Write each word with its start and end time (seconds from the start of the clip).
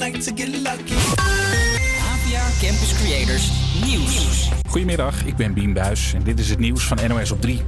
night 0.00 0.22
to 0.22 0.32
get 0.32 0.48
lucky. 0.62 0.96
Campus 2.60 2.92
Creators 3.00 3.69
Nieuws. 3.84 4.50
Goedemiddag, 4.68 5.24
ik 5.24 5.36
ben 5.36 5.52
Bien 5.52 5.72
Buis 5.72 6.14
en 6.14 6.22
dit 6.22 6.38
is 6.38 6.50
het 6.50 6.58
nieuws 6.58 6.84
van 6.84 6.98
NOS 7.08 7.30
op 7.30 7.40
3. 7.40 7.62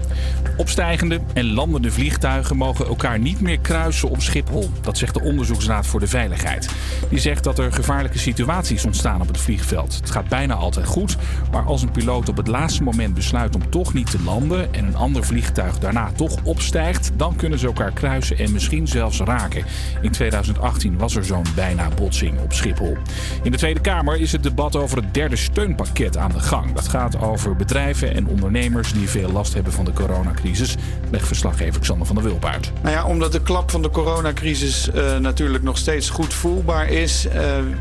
Opstijgende 0.56 1.21
en 1.35 1.53
landende 1.53 1.90
vliegtuigen 1.90 2.56
mogen 2.56 2.87
elkaar 2.87 3.19
niet 3.19 3.40
meer 3.40 3.58
kruisen 3.61 4.11
op 4.11 4.21
Schiphol. 4.21 4.71
Dat 4.80 4.98
zegt 4.98 5.14
de 5.14 5.22
Onderzoeksraad 5.22 5.87
voor 5.87 6.01
de 6.01 6.06
Veiligheid. 6.06 6.69
Die 7.09 7.19
zegt 7.19 7.44
dat 7.44 7.58
er 7.58 7.72
gevaarlijke 7.72 8.19
situaties 8.19 8.85
ontstaan 8.85 9.21
op 9.21 9.29
het 9.29 9.38
vliegveld. 9.38 9.94
Het 9.94 10.11
gaat 10.11 10.29
bijna 10.29 10.54
altijd 10.54 10.87
goed, 10.87 11.17
maar 11.53 11.62
als 11.62 11.83
een 11.83 11.90
piloot 11.90 12.29
op 12.29 12.37
het 12.37 12.49
laatste 12.49 12.83
moment 12.83 13.15
besluit 13.15 13.54
om 13.54 13.71
toch 13.71 13.94
niet 13.94 14.10
te 14.10 14.22
landen 14.22 14.74
en 14.74 14.85
een 14.85 14.97
ander 14.97 15.24
vliegtuig 15.24 15.79
daarna 15.79 16.12
toch 16.16 16.37
opstijgt, 16.42 17.10
dan 17.16 17.37
kunnen 17.37 17.59
ze 17.59 17.66
elkaar 17.66 17.92
kruisen 17.92 18.38
en 18.38 18.52
misschien 18.52 18.88
zelfs 18.88 19.20
raken. 19.20 19.65
In 20.02 20.10
2018 20.10 20.98
was 20.98 21.16
er 21.16 21.24
zo'n 21.24 21.47
bijna 21.55 21.88
botsing 21.88 22.41
op 22.41 22.52
Schiphol. 22.52 22.97
In 23.43 23.51
de 23.51 23.59
Tweede 23.59 23.80
Kamer 23.80 24.21
is 24.21 24.33
het 24.33 24.43
debat 24.43 24.77
over 24.77 24.97
het 24.97 25.15
derde 25.15 25.37
steunpakket 25.37 26.01
aan 26.11 26.30
de 26.30 26.41
gang. 26.41 26.73
Dat 26.73 26.88
gaat 26.88 27.20
over 27.20 27.56
bedrijven 27.56 28.15
en 28.15 28.27
ondernemers 28.27 28.93
die 28.93 29.09
veel 29.09 29.33
last 29.33 29.55
hebben 29.55 29.73
van 29.73 29.84
de 29.84 29.93
coronacrisis. 29.93 30.77
Legt 31.10 31.27
verslaggever 31.27 31.80
Xander 31.80 32.06
van 32.06 32.16
der 32.16 32.24
Wulp 32.24 32.45
uit. 32.45 32.73
Nou 32.83 32.95
ja, 32.95 33.05
omdat 33.05 33.33
de 33.33 33.43
klap 33.43 33.70
van 33.70 33.83
de 33.83 33.91
coronacrisis 33.91 34.91
uh, 34.95 35.16
natuurlijk 35.16 35.65
nog 35.65 35.79
steeds 35.79 36.10
goed 36.10 36.34
voelbaar 36.34 36.88
is, 36.88 37.27
uh, 37.27 37.33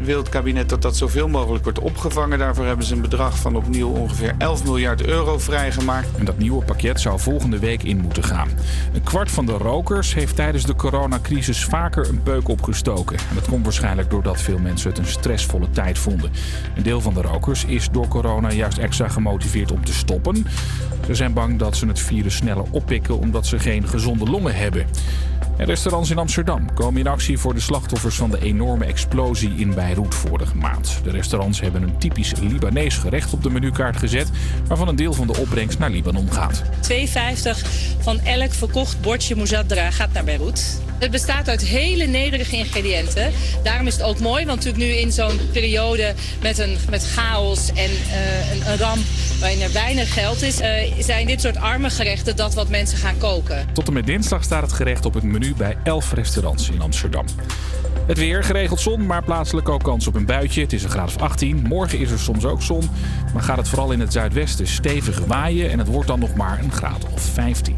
wil 0.02 0.17
het 0.17 0.29
kabinet 0.29 0.70
dat 0.70 0.81
dat 0.81 0.98
zoveel 0.98 1.27
mogelijk 1.27 1.63
wordt 1.63 1.79
opgevangen. 1.79 2.39
Daarvoor 2.39 2.65
hebben 2.65 2.85
ze 2.85 2.93
een 2.93 3.02
bedrag 3.02 3.38
van 3.38 3.55
opnieuw 3.55 3.89
ongeveer 3.89 4.35
11 4.38 4.63
miljard 4.63 5.05
euro 5.05 5.40
vrijgemaakt. 5.40 6.07
En 6.17 6.26
dat 6.26 6.38
nieuwe 6.38 6.65
pakket 6.65 7.01
zou 7.01 7.20
volgende 7.20 7.59
week 7.59 7.84
in 7.84 7.98
moeten 7.98 8.23
gaan. 8.23 8.49
Een 8.93 9.03
kwart 9.03 9.31
van 9.31 9.45
de 9.45 9.57
rokers 9.57 10.13
heeft 10.13 10.35
tijdens 10.35 10.65
de 10.65 10.76
coronacrisis 10.76 11.65
vaker 11.65 12.09
een 12.09 12.23
peuk 12.23 12.48
opgestoken. 12.48 13.17
En 13.17 13.35
dat 13.35 13.48
komt 13.48 13.63
waarschijnlijk 13.63 14.09
doordat 14.09 14.41
veel 14.41 14.59
mensen 14.59 14.90
het 14.90 14.99
een 14.99 15.05
stressvolle 15.05 15.70
tijd 15.70 15.98
vonden. 15.98 16.31
Een 16.76 16.84
deel 16.84 17.01
van 17.01 17.13
de 17.13 17.21
rokers 17.21 17.65
is 17.65 17.90
door 17.91 18.07
corona 18.12 18.51
juist 18.51 18.77
extra 18.77 19.07
gemotiveerd 19.07 19.71
om 19.71 19.85
te 19.85 19.93
stoppen. 19.93 20.45
Ze 21.05 21.15
zijn 21.15 21.34
bang 21.34 21.59
dat 21.59 21.77
ze 21.77 21.87
het 21.87 21.99
virus 21.99 22.35
sneller 22.35 22.65
oppikken 22.71 23.18
omdat 23.20 23.45
ze 23.45 23.59
geen 23.59 23.87
gezonde 23.87 24.26
longen 24.26 24.55
hebben. 24.55 24.85
En 25.62 25.67
restaurants 25.67 26.09
in 26.09 26.17
Amsterdam 26.17 26.73
komen 26.73 26.99
in 26.99 27.07
actie 27.07 27.37
voor 27.37 27.54
de 27.54 27.59
slachtoffers 27.59 28.15
van 28.15 28.31
de 28.31 28.41
enorme 28.41 28.85
explosie 28.85 29.55
in 29.55 29.73
Beirut 29.73 30.15
vorige 30.15 30.55
maand. 30.55 30.99
De 31.03 31.12
restaurants 31.12 31.59
hebben 31.59 31.84
een 31.84 31.98
typisch 31.98 32.34
Libanees 32.40 32.98
gerecht 32.98 33.34
op 33.34 33.43
de 33.43 33.49
menukaart 33.49 33.98
gezet, 33.98 34.29
waarvan 34.68 34.87
een 34.87 34.95
deel 34.95 35.13
van 35.13 35.27
de 35.27 35.37
opbrengst 35.37 35.79
naar 35.79 35.90
Libanon 35.90 36.31
gaat. 36.31 36.63
2,50 36.91 36.95
van 37.99 38.20
elk 38.20 38.53
verkocht 38.53 39.01
bordje 39.01 39.35
mouzadra 39.35 39.91
gaat 39.91 40.13
naar 40.13 40.23
Beirut. 40.23 40.81
Het 41.01 41.12
bestaat 41.12 41.49
uit 41.49 41.62
hele 41.62 42.05
nederige 42.05 42.57
ingrediënten. 42.57 43.31
Daarom 43.63 43.87
is 43.87 43.93
het 43.93 44.03
ook 44.03 44.20
mooi, 44.20 44.46
want 44.46 44.57
natuurlijk 44.57 44.91
nu 44.91 44.99
in 44.99 45.12
zo'n 45.12 45.40
periode 45.51 46.13
met, 46.41 46.57
een, 46.57 46.77
met 46.90 47.07
chaos 47.07 47.70
en 47.70 47.90
uh, 47.91 48.51
een, 48.51 48.71
een, 48.71 48.77
ramp 48.77 49.01
waarin 49.40 49.62
er 49.62 49.71
weinig 49.71 50.13
geld 50.13 50.41
is, 50.41 50.62
uh, 50.62 50.68
zijn 50.99 51.27
dit 51.27 51.41
soort 51.41 51.57
arme 51.57 51.90
gerechten 51.90 52.35
dat 52.35 52.53
wat 52.53 52.70
mensen 52.70 52.98
gaan 52.98 53.18
koken. 53.18 53.68
Tot 53.73 53.87
en 53.87 53.93
met 53.93 54.05
dinsdag 54.05 54.43
staat 54.43 54.62
het 54.62 54.73
gerecht 54.73 55.05
op 55.05 55.13
het 55.13 55.23
menu 55.23 55.51
bij 55.57 55.77
11 55.84 56.13
restaurants 56.13 56.70
in 56.70 56.82
Amsterdam. 56.82 57.26
Het 58.07 58.18
weer, 58.18 58.44
geregeld 58.44 58.80
zon, 58.80 59.05
maar 59.05 59.24
plaatselijk 59.24 59.70
ook 59.70 59.84
kans 59.84 60.08
op 60.08 60.16
een 60.16 60.26
buitje. 60.26 60.62
Het 60.62 60.74
is 60.74 60.84
een 60.84 60.90
graad 60.90 61.08
of 61.08 61.21
18. 61.21 61.62
Morgen 61.68 61.99
is 61.99 62.12
er 62.12 62.20
soms 62.20 62.46
ook 62.46 62.62
zon, 62.62 62.90
maar 63.34 63.43
gaat 63.43 63.58
het 63.58 63.68
vooral 63.68 63.91
in 63.91 63.99
het 63.99 64.13
zuidwesten 64.13 64.68
stevig 64.68 65.19
waaien 65.19 65.72
en 65.72 65.80
het 65.80 65.88
wordt 65.88 66.08
dan 66.08 66.19
nog 66.19 66.35
maar 66.35 66.59
een 66.59 66.72
graad 66.72 67.06
of 67.13 67.22
15. 67.22 67.75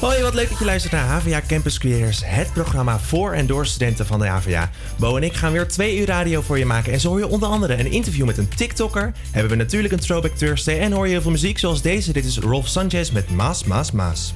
Hoi, 0.00 0.22
wat 0.22 0.34
leuk 0.34 0.48
dat 0.48 0.58
je 0.58 0.64
luistert 0.64 0.92
naar 0.92 1.08
HVA 1.08 1.40
Campus 1.48 1.78
Creators, 1.78 2.22
het 2.24 2.52
programma 2.52 2.98
voor 2.98 3.32
en 3.32 3.46
door 3.46 3.66
studenten 3.66 4.06
van 4.06 4.18
de 4.18 4.26
HVA. 4.26 4.70
Bo 4.96 5.16
en 5.16 5.22
ik 5.22 5.34
gaan 5.34 5.52
weer 5.52 5.68
twee 5.68 5.98
uur 5.98 6.06
radio 6.06 6.40
voor 6.40 6.58
je 6.58 6.66
maken 6.66 6.92
en 6.92 7.00
zo 7.00 7.08
hoor 7.08 7.18
je 7.18 7.28
onder 7.28 7.48
andere 7.48 7.78
een 7.78 7.90
interview 7.90 8.26
met 8.26 8.38
een 8.38 8.48
TikToker, 8.48 9.12
hebben 9.30 9.50
we 9.50 9.56
natuurlijk 9.56 9.92
een 9.92 10.00
Throwback 10.00 10.36
Thursday 10.36 10.78
en 10.78 10.92
hoor 10.92 11.04
je 11.04 11.12
heel 11.12 11.22
veel 11.22 11.30
muziek 11.30 11.58
zoals 11.58 11.82
deze. 11.82 12.12
Dit 12.12 12.24
is 12.24 12.38
Rolf 12.38 12.68
Sanchez 12.68 13.10
met 13.10 13.30
Maas, 13.30 13.64
Maas, 13.64 13.92
Maas. 13.92 14.32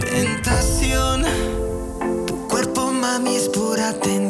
Tentación, 0.00 1.24
tu 2.26 2.48
cuerpo 2.48 2.92
mami 2.92 3.36
es 3.36 3.48
pura 3.48 3.92
tentación. 3.92 4.25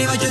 Ik 0.00 0.08
weet 0.08 0.29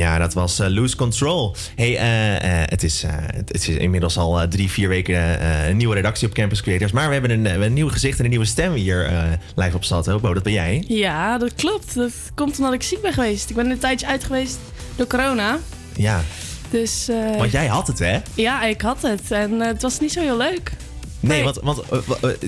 Ja, 0.00 0.18
dat 0.18 0.34
was 0.34 0.58
eh, 0.58 0.68
Lose 0.68 0.96
Control. 0.96 1.54
Hey, 1.76 1.96
eh, 1.96 2.62
eh, 2.62 2.68
het, 2.68 2.82
is, 2.82 3.04
het 3.34 3.54
is 3.54 3.68
inmiddels 3.68 4.16
al 4.16 4.48
drie, 4.48 4.70
vier 4.70 4.88
weken 4.88 5.46
een 5.68 5.76
nieuwe 5.76 5.94
redactie 5.94 6.28
op 6.28 6.34
Campus 6.34 6.62
Creators. 6.62 6.92
Maar 6.92 7.06
we 7.06 7.12
hebben 7.12 7.30
een, 7.30 7.62
een 7.62 7.72
nieuw 7.72 7.88
gezicht 7.88 8.18
en 8.18 8.24
een 8.24 8.30
nieuwe 8.30 8.44
stem 8.44 8.72
hier 8.72 9.10
live 9.54 9.76
op 9.76 9.84
stad. 9.84 10.20
Bo, 10.20 10.34
dat 10.34 10.42
ben 10.42 10.52
jij. 10.52 10.84
Ja, 10.88 11.38
dat 11.38 11.54
klopt. 11.54 11.94
Dat 11.94 12.12
komt 12.34 12.58
omdat 12.58 12.72
ik 12.72 12.82
ziek 12.82 13.02
ben 13.02 13.12
geweest. 13.12 13.50
Ik 13.50 13.56
ben 13.56 13.70
een 13.70 13.78
tijdje 13.78 14.06
uit 14.06 14.24
geweest 14.24 14.58
door 14.96 15.06
corona. 15.06 15.58
Ja, 15.96 16.22
Dus 16.70 17.08
want 17.38 17.50
jij 17.50 17.66
had 17.66 17.86
het, 17.86 17.98
hè? 17.98 18.18
ja, 18.34 18.64
ik 18.64 18.80
had 18.80 19.02
het. 19.02 19.30
En 19.30 19.60
het 19.60 19.82
was 19.82 20.00
niet 20.00 20.12
zo 20.12 20.20
heel 20.20 20.36
leuk. 20.36 20.72
Nee, 21.20 21.42
Nee. 21.42 21.44
want, 21.44 21.58
want 21.62 21.82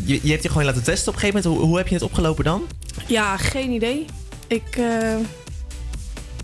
je, 0.05 0.21
je 0.23 0.31
hebt 0.31 0.43
je 0.43 0.49
gewoon 0.49 0.65
laten 0.65 0.83
testen 0.83 1.09
op 1.09 1.15
een 1.15 1.21
gegeven 1.21 1.43
moment. 1.43 1.61
Hoe, 1.61 1.71
hoe 1.71 1.79
heb 1.79 1.89
je 1.89 1.95
het 1.95 2.05
opgelopen 2.05 2.45
dan? 2.45 2.63
Ja, 3.07 3.37
geen 3.37 3.71
idee. 3.71 4.05
Ik... 4.47 4.79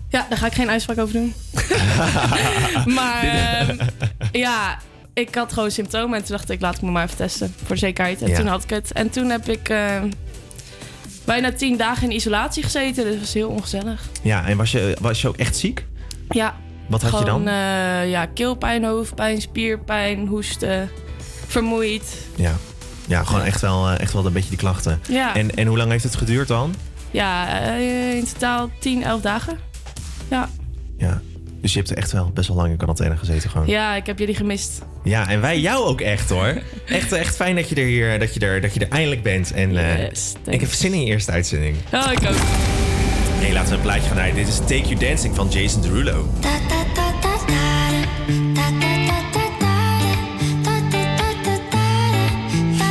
ja, 0.09 0.25
daar 0.29 0.37
ga 0.37 0.45
ik 0.45 0.53
geen 0.53 0.69
uitspraak 0.69 0.97
over 0.97 1.13
doen. 1.13 1.33
maar 2.97 3.23
ehm, 3.23 3.77
ja, 4.31 4.77
ik 5.13 5.35
had 5.35 5.53
gewoon 5.53 5.71
symptomen. 5.71 6.17
En 6.19 6.25
toen 6.25 6.35
dacht 6.35 6.49
ik, 6.49 6.61
laat 6.61 6.75
ik 6.75 6.81
me 6.81 6.91
maar 6.91 7.03
even 7.03 7.17
testen. 7.17 7.53
Voor 7.65 7.75
de 7.75 7.81
zekerheid. 7.81 8.21
En 8.21 8.27
Ja. 8.29 8.35
toen 8.37 8.47
had 8.47 8.63
ik 8.63 8.69
het. 8.69 8.91
En 8.91 9.09
toen 9.09 9.29
heb 9.29 9.49
ik 9.49 9.69
eh, 9.69 10.01
bijna 11.25 11.51
tien 11.51 11.77
dagen 11.77 12.03
in 12.09 12.15
isolatie 12.15 12.63
gezeten. 12.63 13.03
Dus 13.03 13.11
dat 13.11 13.19
was 13.21 13.33
heel 13.33 13.49
ongezellig. 13.49 14.01
Ja, 14.21 14.45
en 14.47 14.57
was 14.57 14.71
je, 14.71 14.97
was 14.99 15.21
je 15.21 15.27
ook 15.27 15.37
echt 15.37 15.57
ziek? 15.57 15.85
Ja. 16.29 16.55
Wat 16.87 17.01
had 17.01 17.19
je 17.19 17.25
dan? 17.25 17.47
eh, 17.47 18.09
ja, 18.09 18.25
keelpijn, 18.25 18.83
hoofdpijn, 18.83 19.41
spierpijn, 19.41 20.27
hoesten, 20.27 20.89
vermoeid. 21.47 22.03
Ja, 22.35 22.53
ja 23.07 23.23
gewoon 23.23 23.41
echt 23.43 23.61
wel, 23.61 23.87
eh, 23.89 23.99
echt 23.99 24.13
wel 24.13 24.25
een 24.25 24.33
beetje 24.33 24.49
die 24.49 24.57
klachten. 24.57 25.01
Ja. 25.09 25.35
En, 25.35 25.55
en 25.55 25.67
hoe 25.67 25.77
lang 25.77 25.91
heeft 25.91 26.03
het 26.03 26.15
geduurd 26.15 26.47
dan? 26.47 26.75
Ja, 27.11 27.59
eh, 27.61 28.15
in 28.15 28.25
totaal 28.33 28.69
10, 28.79 29.03
11 29.03 29.21
dagen. 29.21 29.57
Ja. 30.29 30.49
Ja. 30.97 31.21
Dus 31.61 31.73
je 31.73 31.77
hebt 31.79 31.91
er 31.91 31.97
echt 31.97 32.11
wel 32.11 32.31
best 32.33 32.47
wel 32.47 32.57
lang 32.57 32.69
in 32.69 32.77
quarantaine 32.77 33.17
gezeten 33.17 33.49
gewoon. 33.49 33.67
ja, 33.67 33.95
ik 33.95 34.05
heb 34.05 34.19
jullie 34.19 34.35
gemist. 34.35 34.81
Ja, 35.03 35.29
en 35.29 35.41
wij 35.41 35.59
jou 35.59 35.85
ook 35.85 36.01
echt 36.01 36.29
hoor. 36.29 36.61
Echt, 36.85 37.11
echt 37.11 37.35
fijn 37.35 37.55
dat 37.55 37.69
je 37.69 37.75
er 37.75 37.85
hier, 37.85 38.19
dat 38.19 38.33
je 38.33 38.39
er, 38.39 38.61
dat 38.61 38.73
je 38.73 38.79
er 38.79 38.89
eindelijk 38.89 39.23
bent. 39.23 39.51
En 39.53 39.77
eh, 39.77 40.07
Yes, 40.07 40.33
ik 40.45 40.61
heb 40.61 40.71
zin 40.71 40.93
in 40.93 40.99
je 40.99 41.05
eerste 41.05 41.31
uitzending. 41.31 41.75
Oh, 41.93 42.11
ik 42.11 42.19
ook. 42.29 42.35
Hey, 43.39 43.53
laten 43.53 43.69
we 43.69 43.75
een 43.75 43.81
plaatje 43.81 44.01
gaan 44.07 44.15
draaien. 44.15 44.35
Dit 44.35 44.47
is 44.47 44.57
Take 44.57 44.81
You 44.87 44.95
Dancing 44.95 45.35
van 45.35 45.47
Jason 45.49 45.81
Derulo. 45.81 46.29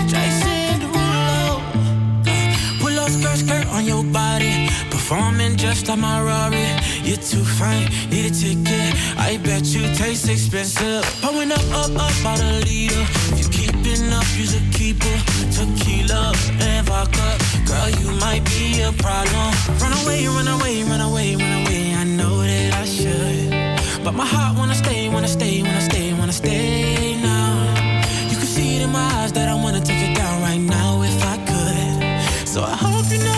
Jason 0.06 0.78
Derulo. 0.80 1.60
Pull 2.80 2.96
up 2.98 3.08
skirt, 3.08 3.38
skirt 3.38 3.66
on 3.72 3.84
your 3.84 4.04
body. 4.04 4.68
Performing 4.90 5.56
just 5.56 5.88
like 5.88 5.98
my. 5.98 6.18
You're 7.08 7.16
too 7.16 7.42
fine, 7.42 7.88
need 8.10 8.26
a 8.26 8.30
ticket. 8.30 8.92
I 9.16 9.38
bet 9.42 9.64
you 9.64 9.80
taste 9.94 10.28
expensive. 10.28 11.02
Pouring 11.22 11.50
up, 11.50 11.64
up, 11.72 11.88
up, 11.96 12.12
about 12.20 12.38
a 12.38 12.60
liter. 12.68 13.00
If 13.32 13.40
you 13.40 13.48
keeping 13.48 14.12
up, 14.12 14.26
use 14.36 14.52
a 14.52 14.60
keeper. 14.76 15.16
Tequila 15.56 16.34
and 16.60 16.86
vodka. 16.86 17.28
Girl, 17.64 17.88
you 17.88 18.12
might 18.20 18.44
be 18.44 18.82
a 18.82 18.92
problem. 18.92 19.48
Run 19.80 19.94
away, 20.04 20.26
run 20.26 20.48
away, 20.48 20.82
run 20.82 21.00
away, 21.00 21.34
run 21.34 21.64
away. 21.64 21.94
I 21.94 22.04
know 22.04 22.42
that 22.42 22.74
I 22.74 22.84
should. 22.84 24.04
But 24.04 24.12
my 24.12 24.26
heart 24.26 24.58
wanna 24.58 24.74
stay, 24.74 25.08
wanna 25.08 25.28
stay, 25.28 25.62
wanna 25.62 25.80
stay, 25.80 26.12
wanna 26.12 26.34
stay 26.34 27.16
now. 27.22 27.56
You 28.28 28.36
can 28.36 28.48
see 28.54 28.76
it 28.76 28.82
in 28.82 28.92
my 28.92 29.08
eyes 29.22 29.32
that 29.32 29.48
I 29.48 29.54
wanna 29.54 29.80
take 29.80 30.10
it 30.10 30.14
down 30.14 30.42
right 30.42 30.60
now 30.60 31.00
if 31.00 31.24
I 31.24 31.36
could. 31.48 32.46
So 32.46 32.64
I 32.64 32.76
hope 32.76 33.10
you 33.10 33.24
know 33.24 33.37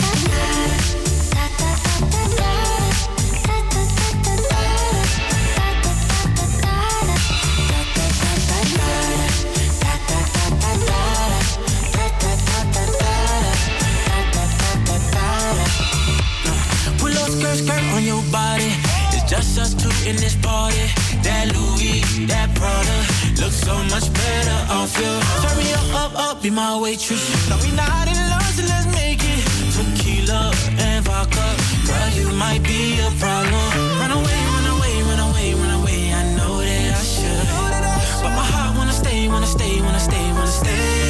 skirt, 17.41 17.57
skirt 17.57 17.83
on 17.95 18.03
your 18.03 18.21
body. 18.31 18.71
It's 19.13 19.29
just 19.29 19.57
us 19.57 19.73
two 19.73 19.89
in 20.09 20.15
this 20.15 20.35
party. 20.35 20.85
That 21.25 21.49
Louis, 21.53 22.01
that 22.27 22.53
Prada, 22.55 22.97
looks 23.41 23.59
so 23.61 23.75
much 23.89 24.07
better 24.13 24.59
off 24.69 24.93
you. 24.97 25.13
Turn 25.41 25.57
me 25.57 25.73
up, 25.73 25.89
up, 26.03 26.13
up, 26.15 26.41
be 26.41 26.49
my 26.49 26.77
waitress. 26.79 27.23
No, 27.49 27.57
we 27.57 27.71
not 27.71 28.07
in 28.07 28.17
love, 28.29 28.51
so 28.53 28.63
let's 28.63 28.87
make 28.93 29.21
it 29.23 29.41
tequila 29.73 30.53
and 30.77 31.05
vodka. 31.05 31.45
Girl, 31.87 32.09
you 32.13 32.27
might 32.37 32.63
be 32.63 32.99
a 32.99 33.09
problem. 33.17 33.67
Run 34.01 34.11
away, 34.11 34.39
run 34.53 34.67
away, 34.75 34.93
run 35.09 35.21
away, 35.29 35.53
run 35.53 35.71
away. 35.81 36.13
I 36.13 36.21
know 36.37 36.61
that 36.61 36.93
I 36.93 37.03
should, 37.13 37.47
but 38.21 38.31
my 38.37 38.45
heart 38.53 38.77
wanna 38.77 38.93
stay, 38.93 39.27
wanna 39.27 39.47
stay, 39.47 39.81
wanna 39.81 39.99
stay, 39.99 40.25
wanna 40.33 40.47
stay. 40.47 41.00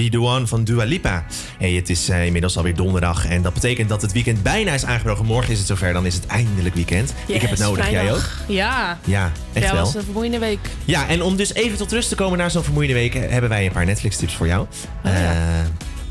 Be 0.00 0.08
The 0.08 0.46
van 0.46 0.64
Dua 0.64 0.84
Lipa. 0.84 1.24
Hey, 1.58 1.72
het 1.72 1.90
is 1.90 2.10
uh, 2.10 2.26
inmiddels 2.26 2.56
alweer 2.56 2.74
donderdag 2.74 3.26
en 3.26 3.42
dat 3.42 3.54
betekent 3.54 3.88
dat 3.88 4.02
het 4.02 4.12
weekend 4.12 4.42
bijna 4.42 4.72
is 4.72 4.84
aangebroken. 4.84 5.24
Morgen 5.24 5.52
is 5.52 5.58
het 5.58 5.66
zover, 5.66 5.92
dan 5.92 6.06
is 6.06 6.14
het 6.14 6.26
eindelijk 6.26 6.74
weekend. 6.74 7.14
Ik 7.26 7.40
heb 7.40 7.50
het 7.50 7.58
nodig, 7.58 7.90
jij 7.90 8.12
ook? 8.12 8.28
Ja. 8.48 8.98
Ja, 9.04 9.32
echt 9.52 9.64
ja, 9.64 9.72
wel. 9.72 9.84
was 9.84 9.94
een 9.94 10.02
vermoeiende 10.02 10.38
week. 10.38 10.58
Ja, 10.84 11.08
en 11.08 11.22
om 11.22 11.36
dus 11.36 11.54
even 11.54 11.78
tot 11.78 11.92
rust 11.92 12.08
te 12.08 12.14
komen 12.14 12.38
na 12.38 12.48
zo'n 12.48 12.62
vermoeiende 12.62 12.94
week... 12.94 13.14
Eh, 13.14 13.30
hebben 13.30 13.50
wij 13.50 13.66
een 13.66 13.72
paar 13.72 13.84
Netflix-tips 13.84 14.34
voor 14.34 14.46
jou. 14.46 14.66
Oh, 15.04 15.16
eh, 15.16 15.30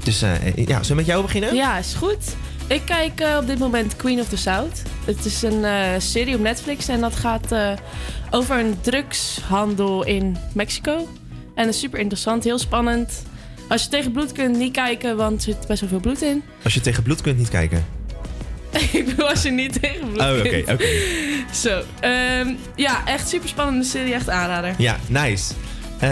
dus 0.04 0.20
ja, 0.20 0.36
zullen 0.56 0.88
we 0.88 0.94
met 0.94 1.06
jou 1.06 1.22
beginnen? 1.22 1.56
Ja, 1.56 1.78
is 1.78 1.94
goed. 1.94 2.36
Ik 2.68 2.82
kijk 2.86 3.24
op 3.40 3.48
dit 3.48 3.60
moment 3.60 3.96
Queen 3.96 4.20
of 4.20 4.28
the 4.28 4.38
South. 4.38 4.82
Het 5.06 5.26
is 5.26 5.42
een 5.42 5.66
serie 6.02 6.36
op 6.36 6.42
Netflix 6.42 6.88
en 6.88 7.00
dat 7.00 7.16
gaat 7.16 7.56
over 8.30 8.60
een 8.60 8.78
drugshandel 8.82 10.06
in 10.06 10.38
Mexico. 10.54 11.08
En 11.56 11.68
is 11.68 11.80
super 11.80 12.00
interessant, 12.00 12.44
heel 12.44 12.60
spannend. 12.60 13.28
Als 13.70 13.84
je 13.84 13.90
tegen 13.90 14.12
bloed 14.12 14.32
kunt, 14.32 14.58
niet 14.58 14.74
kijken, 14.74 15.18
want 15.18 15.36
er 15.36 15.42
zit 15.42 15.68
best 15.68 15.80
wel 15.80 15.90
veel 15.90 16.00
bloed 16.00 16.22
in. 16.22 16.44
Als 16.64 16.74
je 16.74 16.82
tegen 16.82 17.04
bloed 17.04 17.22
kunt, 17.22 17.38
niet 17.38 17.50
kijken? 17.50 17.86
ik 18.92 19.06
bedoel, 19.06 19.30
als 19.30 19.44
niet 19.44 19.82
tegen 19.82 20.12
bloed 20.12 20.22
oh, 20.22 20.38
oké, 20.38 20.64
oké. 20.72 20.86
Zo. 21.64 21.82
Ehm, 22.00 22.54
ja, 22.76 23.06
echt 23.06 23.30
super 23.30 23.50
spannende 23.50 23.86
serie. 23.86 24.14
Echt 24.14 24.30
aanrader. 24.30 24.74
Ja, 24.78 24.98
nice. 25.08 25.54
Eh, 26.00 26.10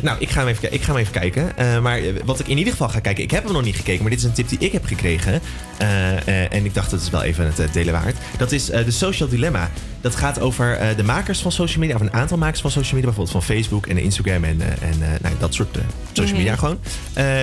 nou, 0.00 0.16
ik 0.18 0.30
ga 0.30 0.40
hem 0.40 0.48
even, 0.48 0.72
ik 0.72 0.82
ga 0.82 0.92
hem 0.92 1.00
even 1.00 1.12
kijken. 1.12 1.56
Eh, 1.56 1.80
maar 1.80 2.00
wat 2.24 2.40
ik 2.40 2.48
in 2.48 2.58
ieder 2.58 2.72
geval 2.72 2.88
ga 2.88 3.00
kijken, 3.00 3.24
ik 3.24 3.30
heb 3.30 3.44
hem 3.44 3.52
nog 3.52 3.64
niet 3.64 3.76
gekeken, 3.76 4.00
maar 4.00 4.10
dit 4.10 4.18
is 4.18 4.24
een 4.24 4.32
tip 4.32 4.48
die 4.48 4.58
ik 4.58 4.72
heb 4.72 4.84
gekregen. 4.84 5.40
Eh, 5.78 6.52
en 6.52 6.64
ik 6.64 6.74
dacht, 6.74 6.90
dat 6.90 7.00
is 7.00 7.10
wel 7.10 7.22
even 7.22 7.52
het 7.56 7.72
delen 7.72 7.92
waard. 7.92 8.16
Dat 8.38 8.52
is 8.52 8.64
de 8.64 8.90
Social 8.90 9.28
Dilemma. 9.28 9.70
Dat 10.00 10.14
gaat 10.14 10.40
over 10.40 10.76
eh, 10.76 10.96
de 10.96 11.02
makers 11.02 11.40
van 11.40 11.52
social 11.52 11.80
media, 11.80 11.94
of 11.94 12.00
een 12.00 12.12
aantal 12.12 12.38
makers 12.38 12.60
van 12.60 12.70
social 12.70 12.94
media, 12.94 13.10
bijvoorbeeld 13.10 13.44
van 13.44 13.56
Facebook 13.56 13.86
en 13.86 13.98
Instagram 13.98 14.44
en, 14.44 14.60
eh, 14.60 14.88
en 14.88 15.02
eh, 15.02 15.20
nou, 15.22 15.34
dat 15.38 15.54
soort 15.54 15.78
social 16.12 16.36
media 16.36 16.52
mhm. 16.52 16.60
gewoon. 16.60 16.78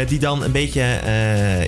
die 0.07 0.19
dan 0.19 0.43
een 0.43 0.51
beetje 0.51 0.99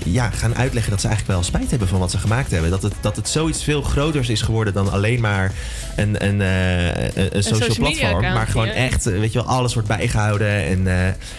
ja, 0.05 0.29
gaan 0.29 0.55
uitleggen 0.55 0.91
dat 0.91 1.01
ze 1.01 1.07
eigenlijk 1.07 1.39
wel 1.39 1.47
spijt 1.47 1.69
hebben 1.69 1.87
van 1.87 1.99
wat 1.99 2.11
ze 2.11 2.17
gemaakt 2.17 2.51
hebben. 2.51 2.69
Dat 2.69 2.81
het, 2.81 2.93
dat 3.01 3.15
het 3.15 3.29
zoiets 3.29 3.63
veel 3.63 3.81
groters 3.81 4.29
is 4.29 4.41
geworden 4.41 4.73
dan 4.73 4.91
alleen 4.91 5.21
maar 5.21 5.51
een, 5.95 6.25
een, 6.25 6.39
een, 6.39 7.35
een 7.35 7.43
social, 7.43 7.75
platform. 7.75 8.21
maar 8.21 8.47
gewoon 8.47 8.67
echt, 8.67 9.03
weet 9.03 9.33
je 9.33 9.39
wel, 9.39 9.47
alles 9.47 9.73
wordt 9.73 9.87
bijgehouden. 9.87 10.65
En 10.65 10.83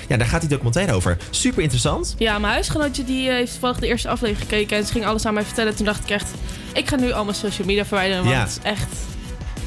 ja, 0.09 0.17
daar 0.17 0.27
gaat 0.27 0.41
die 0.41 0.51
documentaire 0.51 0.93
over. 0.93 1.17
Super 1.31 1.63
interessant. 1.63 2.15
Ja, 2.19 2.39
mijn 2.39 2.53
huisgenootje 2.53 3.05
die 3.05 3.31
heeft 3.31 3.51
toevallig 3.51 3.79
de 3.79 3.87
eerste 3.87 4.09
aflevering 4.09 4.49
gekeken 4.49 4.77
en 4.77 4.87
ze 4.87 4.93
ging 4.93 5.07
alles 5.07 5.27
aan 5.27 5.35
mij 5.35 5.45
vertellen. 5.45 5.77
Toen 5.77 5.85
dacht 5.85 6.03
ik 6.03 6.11
echt, 6.11 6.31
ik 6.73 6.89
ga 6.89 6.97
nu 6.97 7.13
al 7.13 7.25
mijn 7.25 7.37
social 7.37 7.67
media 7.67 7.85
verwijderen, 7.85 8.25
want 8.25 8.59
ja. 8.63 8.71
echt... 8.71 8.89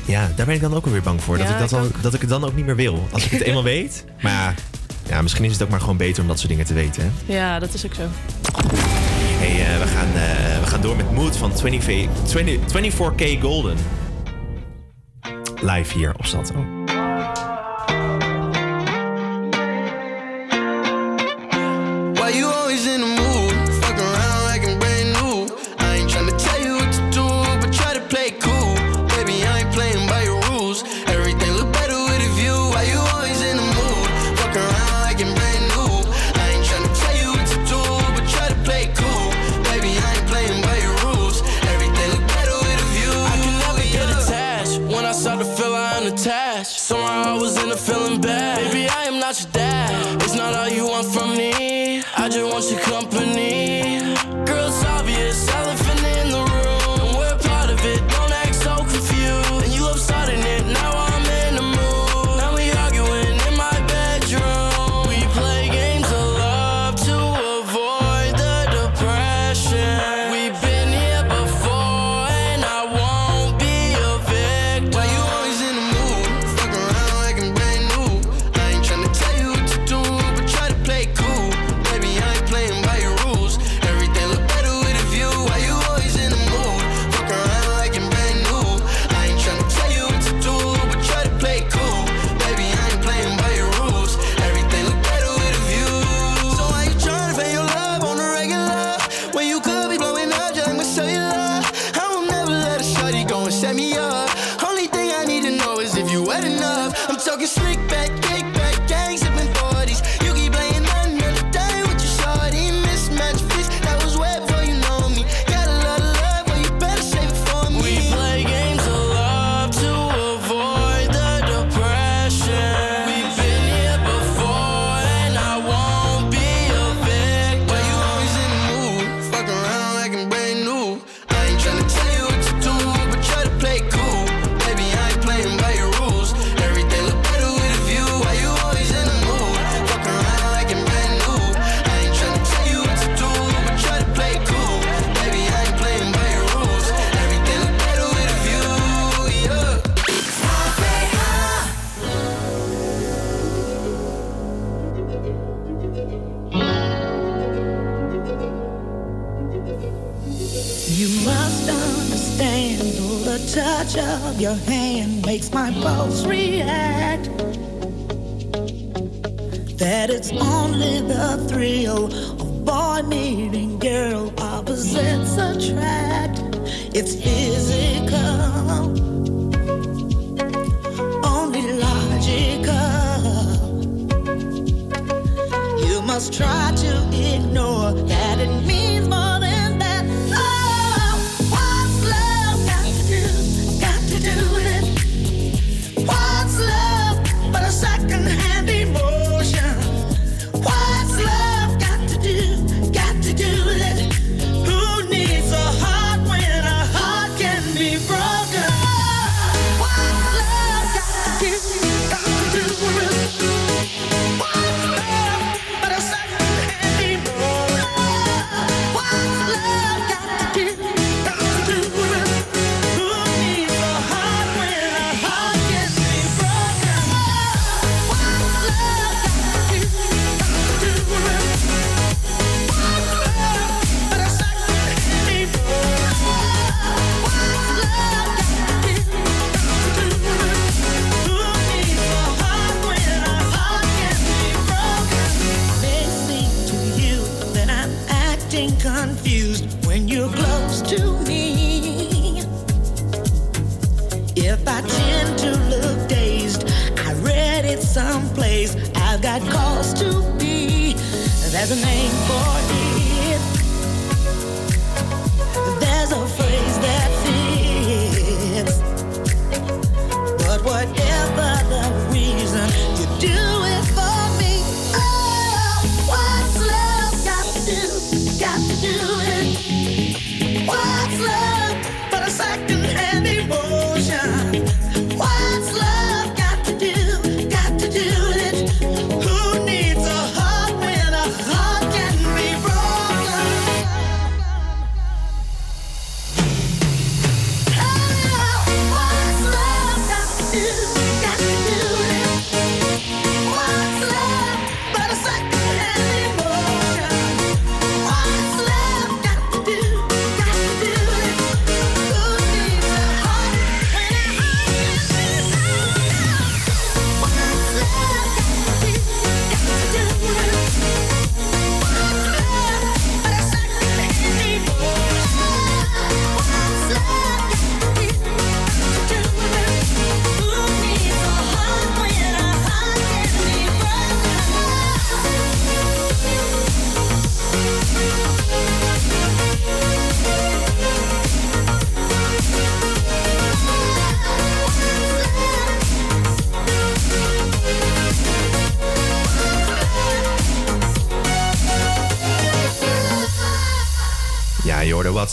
Ja, 0.06 0.32
daar 0.36 0.46
ben 0.46 0.56
ik 0.56 0.62
dan 0.62 0.74
ook 0.74 0.86
alweer 0.86 1.02
bang 1.02 1.22
voor. 1.22 1.38
Dat, 1.38 1.50
ik 1.50 1.60
dat, 1.60 1.74
al, 1.74 1.88
dat 2.02 2.14
ik 2.14 2.22
het 2.22 2.30
dan 2.30 2.44
ook 2.44 2.56
niet 2.56 2.66
meer 2.66 2.76
wil. 2.76 3.08
Als 3.12 3.26
ik 3.26 3.32
het 3.32 3.42
eenmaal 3.42 3.64
weet. 3.64 4.06
Maar 4.22 4.56
ja, 5.08 5.22
misschien 5.22 5.46
is 5.46 5.52
het 5.52 5.62
ook 5.64 5.70
maar 5.70 5.80
gewoon 5.80 5.98
beter 5.98 6.22
om 6.22 6.28
dat 6.28 6.38
soort 6.38 6.50
dingen 6.50 6.66
te 6.66 6.74
weten. 6.74 7.04
Hè? 7.04 7.34
Ja, 7.34 7.60
dat 7.60 7.74
is 7.74 7.86
ook 7.86 7.94
zo. 7.94 8.02
Hey, 9.40 9.74
eh, 9.74 9.80
we, 9.80 9.88
gaan, 9.88 10.08
eh, 10.08 10.60
we 10.60 10.68
gaan 10.68 10.82
door 10.82 10.96
met 10.96 11.12
Mood 11.12 11.38
van 11.38 11.54
20, 11.54 12.08
20, 12.24 12.60
24K 12.68 13.42
Golden. 13.42 13.78
Live 15.62 15.98
hier 15.98 16.14
op 16.18 16.26
Salto. 16.26 16.66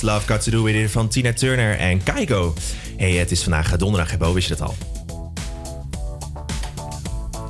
Love 0.02 0.26
Got 0.26 0.42
To 0.42 0.50
Do 0.50 0.62
With 0.62 0.74
It 0.74 0.90
van 0.90 1.08
Tina 1.08 1.32
Turner 1.32 1.78
en 1.78 2.02
Kaigo. 2.02 2.54
hey, 2.96 3.12
het 3.12 3.30
is 3.30 3.42
vandaag 3.42 3.76
donderdag, 3.76 4.10
hè, 4.10 4.16
Bo, 4.16 4.32
wist 4.32 4.48
je 4.48 4.56
dat 4.56 4.68
al? 4.68 4.97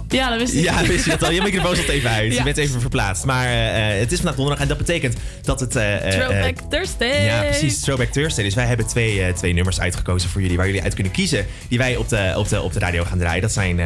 Ja, 0.09 0.31
dat 0.31 0.39
wist 0.39 0.53
ik. 0.55 0.65
Ja, 0.65 0.83
wist 0.87 1.05
je 1.05 1.11
dat 1.11 1.23
al? 1.23 1.31
Je 1.31 1.43
microfoon 1.43 1.77
zat 1.77 1.89
even 1.89 2.11
uit. 2.11 2.33
Ja. 2.39 2.39
Je 2.39 2.43
bent 2.45 2.57
even 2.57 2.81
verplaatst. 2.81 3.25
Maar 3.25 3.47
eh, 3.47 3.93
eh, 3.93 3.99
het 4.01 4.13
is 4.13 4.17
vandaag 4.17 4.35
donderdag 4.37 4.63
en 4.63 4.69
dat 4.69 4.79
betekent 4.79 5.17
dat 5.43 5.61
het... 5.61 5.77
eh, 5.77 5.97
Throwback 5.97 6.57
Thursday. 6.71 7.25
Ja, 7.25 7.41
precies. 7.43 7.81
Throwback 7.81 8.09
Thursday. 8.13 8.45
Dus 8.45 8.55
wij 8.55 8.65
hebben 8.67 8.87
twee, 8.87 9.33
twee 9.33 9.53
nummers 9.53 9.81
uitgekozen 9.81 10.31
voor 10.31 10.41
jullie... 10.41 10.57
waar 10.57 10.67
jullie 10.67 10.83
uit 10.83 10.95
kunnen 10.95 11.13
kiezen. 11.13 11.47
Die 11.69 11.79
wij 11.79 11.97
op 11.97 12.09
de, 12.09 12.33
op 12.37 12.49
de, 12.49 12.63
op 12.63 12.73
de 12.73 12.79
radio 12.79 13.05
gaan 13.05 13.19
draaien. 13.19 13.43
Dat 13.43 13.53
zijn 13.53 13.81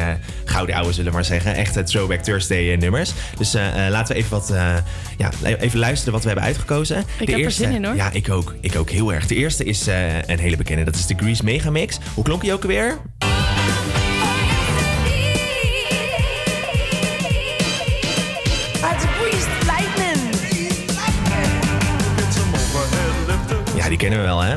gouden 0.45 0.75
ouwe, 0.75 0.91
zullen 0.93 1.09
we 1.09 1.15
maar 1.17 1.25
zeggen. 1.25 1.55
Echte 1.55 1.83
Throwback 1.83 2.19
Thursday 2.23 2.75
nummers. 2.75 3.11
Dus 3.37 3.53
laten 3.89 4.15
we 4.15 4.21
even, 4.21 4.31
wat, 4.31 4.53
ja, 5.17 5.31
even 5.59 5.79
luisteren 5.79 6.13
wat 6.13 6.21
we 6.21 6.27
hebben 6.27 6.45
uitgekozen. 6.45 7.03
Ik 7.19 7.29
heb 7.29 7.39
er 7.39 7.51
zin 7.51 7.71
in, 7.71 7.85
hoor. 7.85 7.95
Ja, 7.95 8.11
ik 8.11 8.29
ook. 8.29 8.55
Ik 8.61 8.75
ook 8.75 8.89
heel 8.89 9.13
erg. 9.13 9.27
De 9.27 9.35
eerste 9.35 9.63
is 9.63 9.85
een 10.25 10.39
hele 10.39 10.57
bekende. 10.57 10.83
Dat 10.83 10.95
is 10.95 11.05
de 11.05 11.15
Grease 11.17 11.43
Megamix. 11.43 11.97
Hoe 12.13 12.23
klonk 12.23 12.41
die 12.41 12.53
ook 12.53 12.61
alweer? 12.61 12.97
Die 23.93 24.09
kennen 24.09 24.19
we 24.19 24.25
wel, 24.25 24.41
hè? 24.41 24.55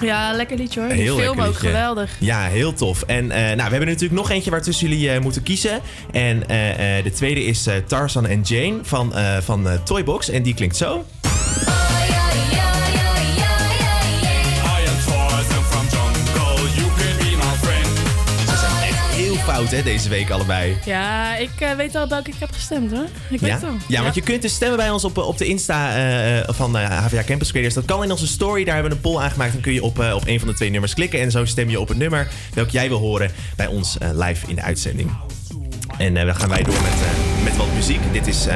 Ja, 0.00 0.32
lekker 0.32 0.56
liedje 0.56 0.80
hoor. 0.80 0.90
Heel 0.90 1.16
film 1.18 1.40
ook 1.40 1.46
liedje. 1.46 1.66
geweldig. 1.66 2.16
Ja, 2.20 2.46
heel 2.46 2.72
tof. 2.72 3.02
En 3.02 3.30
eh, 3.30 3.40
nou, 3.40 3.54
we 3.56 3.60
hebben 3.62 3.86
natuurlijk 3.86 4.12
nog 4.12 4.30
eentje 4.30 4.50
waar 4.50 4.62
tussen 4.62 4.88
jullie 4.88 5.10
eh, 5.10 5.20
moeten 5.20 5.42
kiezen. 5.42 5.80
En 6.12 6.48
eh, 6.48 7.04
de 7.04 7.10
tweede 7.10 7.44
is 7.44 7.68
Tarzan 7.86 8.26
en 8.26 8.40
Jane 8.40 8.78
van, 8.82 9.12
van 9.42 9.68
Toybox. 9.84 10.28
En 10.28 10.42
die 10.42 10.54
klinkt 10.54 10.76
zo. 10.76 11.04
Fout, 19.68 19.76
hè, 19.78 19.82
deze 19.82 20.08
week 20.08 20.30
allebei. 20.30 20.76
Ja, 20.84 21.36
ik 21.36 21.50
eh, 21.58 21.70
weet 21.76 21.94
al 21.94 22.08
welke 22.08 22.30
ik 22.30 22.36
heb 22.38 22.52
gestemd 22.52 22.90
hoor. 22.90 23.06
Ik 23.30 23.40
weet 23.40 23.50
Ja? 23.50 23.54
het 23.54 23.64
al. 23.64 23.76
ja, 23.88 24.02
want 24.02 24.14
je 24.14 24.20
kunt 24.20 24.42
dus 24.42 24.54
stemmen 24.54 24.76
bij 24.76 24.90
ons 24.90 25.04
op, 25.04 25.18
eh, 25.18 25.26
op 25.26 25.38
de 25.38 25.46
Insta 25.46 25.96
eh, 25.96 26.54
van 26.54 26.78
eh, 26.78 27.04
HVA 27.04 27.22
Campus 27.24 27.50
Creators. 27.50 27.74
Dat 27.74 27.84
kan 27.84 28.02
in 28.04 28.10
onze 28.10 28.26
story. 28.26 28.64
Daar 28.64 28.74
hebben 28.74 28.92
we 28.92 28.96
een 28.96 29.02
poll 29.12 29.22
aangemaakt. 29.22 29.52
Dan 29.52 29.60
kun 29.60 29.72
je 29.72 29.82
op, 29.82 29.98
op 29.98 30.26
een 30.26 30.38
van 30.38 30.48
de 30.48 30.54
twee 30.54 30.70
nummers 30.70 30.94
klikken. 30.94 31.20
En 31.20 31.30
zo 31.30 31.44
stem 31.44 31.70
je 31.70 31.80
op 31.80 31.88
het 31.88 31.96
nummer 31.98 32.28
welk 32.54 32.70
jij 32.70 32.88
wil 32.88 32.98
horen 32.98 33.30
bij 33.56 33.66
ons 33.66 33.96
live 34.14 34.46
in 34.48 34.54
de 34.54 34.62
uitzending. 34.62 35.10
En 35.98 36.14
dan 36.14 36.36
gaan 36.36 36.48
wij 36.48 36.62
door 36.62 36.82
met, 36.82 36.92
met 37.44 37.56
wat 37.56 37.72
muziek. 37.74 38.00
Dit 38.12 38.26
is 38.26 38.46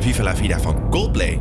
Viva 0.00 0.22
la 0.22 0.36
Vida 0.36 0.60
van 0.60 0.88
Coldplay. 0.90 1.38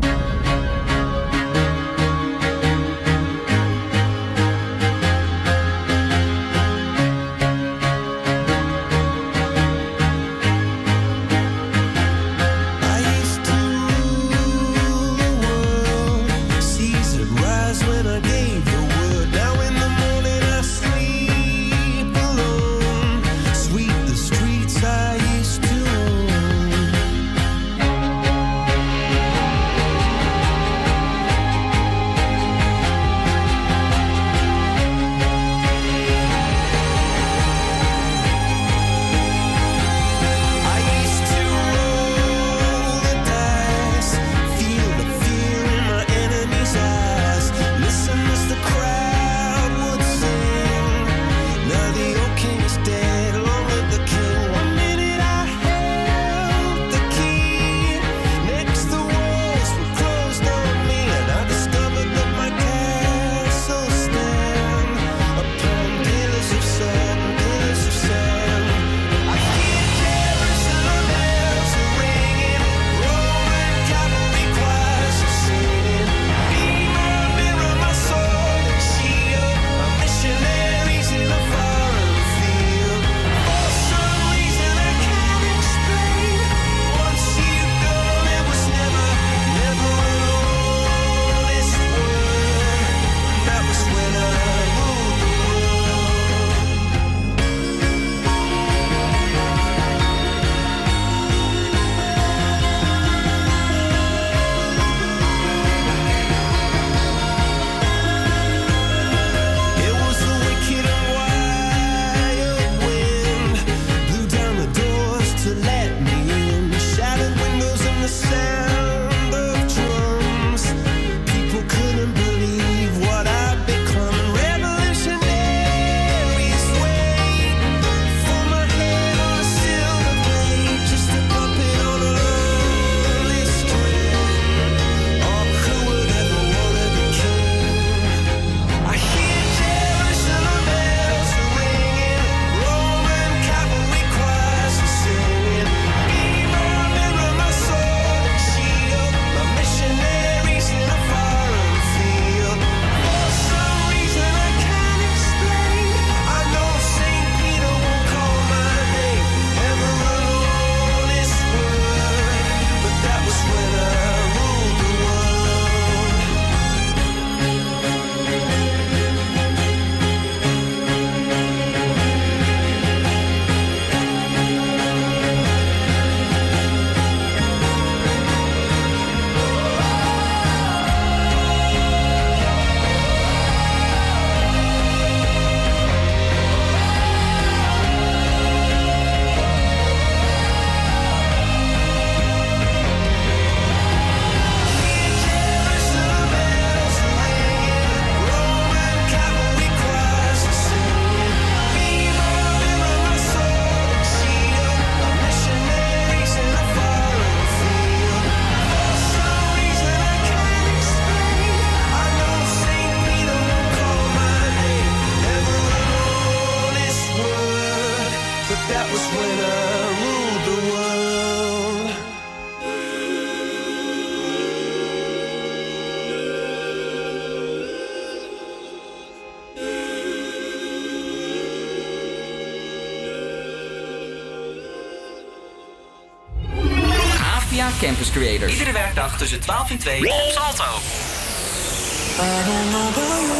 Campus 237.83 238.11
Creators. 238.11 238.51
Iedere 238.51 238.71
werkdag 238.71 239.17
tussen 239.17 239.39
12 239.39 239.69
en 239.69 239.77
2 239.77 239.99
op 239.99 240.31
Salto. 240.31 240.63
I 240.63 242.43
don't 242.47 242.69
know 242.71 242.87
about 242.87 243.21
you, 243.27 243.39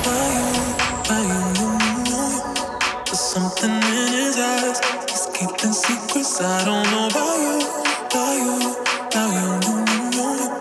about 0.00 0.32
you, 0.34 0.48
about 1.04 1.26
you, 1.30 1.40
you, 1.58 1.70
you. 2.10 2.22
There's 3.04 3.30
something 3.32 3.70
in 3.70 4.12
his 4.12 4.36
eyes. 4.36 4.78
He's 5.06 5.26
keeping 5.32 5.72
secrets. 5.72 6.40
I 6.40 6.64
don't 6.64 6.90
know 6.90 7.06
about 7.06 7.38
you, 7.44 7.62
about 8.10 8.34
you, 8.42 8.56
about 9.06 9.30
you, 9.32 9.46
you, 9.62 9.76
you, 9.92 10.08
you. 10.10 10.60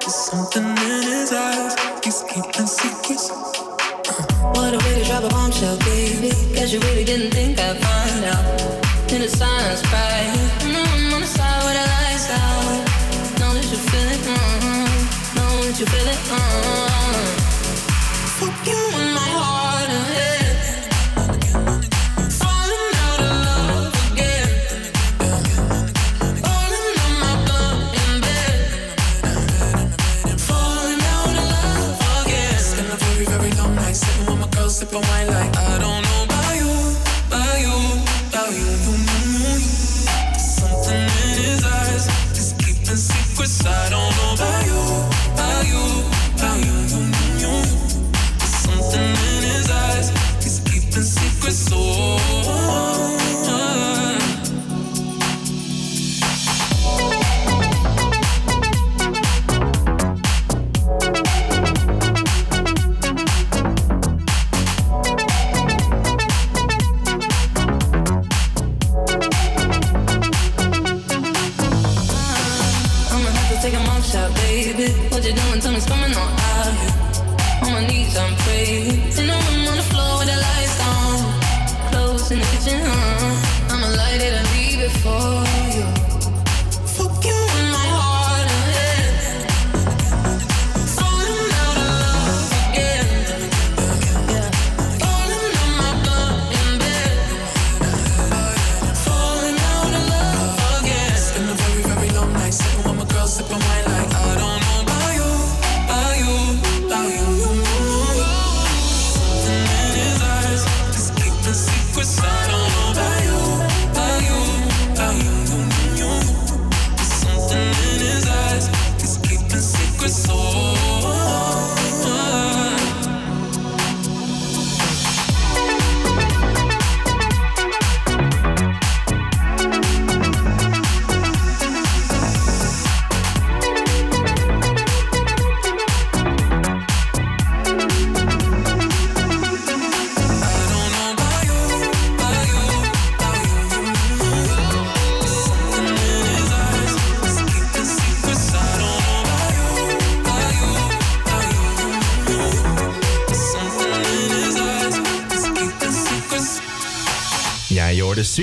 There's 0.00 0.14
something 0.14 0.66
in 0.66 1.02
his 1.02 1.32
eyes. 1.32 1.76
He's 2.02 2.22
keeping 2.22 2.66
secrets. 2.66 3.30
What 4.54 4.74
a 4.74 4.78
way 4.78 4.94
to 4.98 5.04
drop 5.04 5.22
a 5.22 5.28
bombshell, 5.28 5.76
baby. 5.78 6.32
Guess 6.54 6.72
you 6.72 6.80
really 6.80 7.04
didn't 7.04 7.30
think 7.30 7.60
I'd 7.60 7.78
find 7.78 8.24
out. 8.24 9.12
In 9.12 9.20
the 9.20 9.28
silence, 9.28 9.82
right? 9.92 10.41
You 15.82 15.88
feel 15.88 16.06
it, 16.06 16.14
mm. 16.14 16.81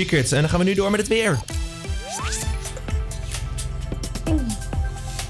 En 0.08 0.40
dan 0.40 0.48
gaan 0.48 0.58
we 0.58 0.64
nu 0.64 0.74
door 0.74 0.90
met 0.90 1.00
het 1.00 1.08
weer. 1.08 1.38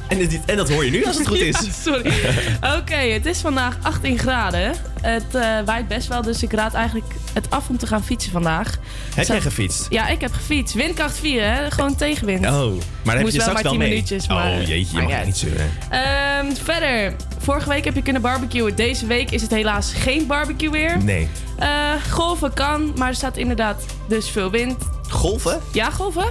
En, 0.08 0.18
dit- 0.18 0.40
en 0.46 0.56
dat 0.56 0.68
hoor 0.68 0.84
je 0.84 0.90
nu 0.90 1.04
als 1.04 1.18
het 1.18 1.26
goed 1.26 1.36
is. 1.50 1.56
Ja, 1.64 1.72
sorry. 1.82 2.12
Oké, 2.78 2.94
het 2.94 3.26
is 3.26 3.38
vandaag 3.38 3.76
18 3.82 4.18
graden. 4.18 4.72
Het 5.00 5.34
eh, 5.34 5.58
waait 5.64 5.88
best 5.88 6.08
wel, 6.08 6.22
dus 6.22 6.42
ik 6.42 6.52
raad 6.52 6.74
eigenlijk 6.74 7.06
het 7.32 7.50
af 7.50 7.68
om 7.68 7.78
te 7.78 7.86
gaan 7.86 8.04
fietsen 8.04 8.32
vandaag. 8.32 8.78
Heb 9.14 9.26
jij 9.26 9.40
gefietst? 9.40 9.86
Ja, 9.90 10.08
ik 10.08 10.20
heb 10.20 10.32
gefietst. 10.32 10.74
Windkracht 10.74 11.18
4, 11.18 11.42
hè? 11.54 11.70
Gewoon 11.70 11.94
tegenwind. 11.96 12.46
Oh, 12.46 12.72
maar 13.04 13.14
heb 13.14 13.22
Moest 13.24 13.34
je 13.36 13.38
wel 13.40 13.48
straks 13.48 13.52
maar 13.52 13.62
wel 13.62 13.70
10 13.72 13.78
mee. 13.80 13.88
minuutjes, 13.88 14.28
maar- 14.28 14.50
oh 14.60 14.66
jeetje, 14.66 14.96
je 14.96 15.02
mag 15.02 15.16
niet 15.16 15.24
niet 15.26 15.36
zeuren. 15.36 15.70
Ehm, 15.90 16.54
verder, 16.64 17.14
vorige 17.38 17.68
week 17.68 17.84
heb 17.84 17.94
je 17.94 18.02
kunnen 18.02 18.22
barbecuen. 18.22 18.74
Deze 18.76 19.06
week 19.06 19.30
is 19.30 19.42
het 19.42 19.50
helaas 19.50 19.92
geen 19.92 20.26
barbecue 20.26 20.70
weer. 20.70 21.02
Nee. 21.04 21.28
Eh, 21.58 21.68
golven 22.10 22.52
kan, 22.54 22.92
maar 22.96 23.08
er 23.08 23.14
staat 23.14 23.36
inderdaad 23.36 23.84
dus 24.10 24.28
veel 24.30 24.50
wind. 24.50 24.76
Golven? 25.08 25.60
Ja, 25.72 25.90
golven. 25.90 26.24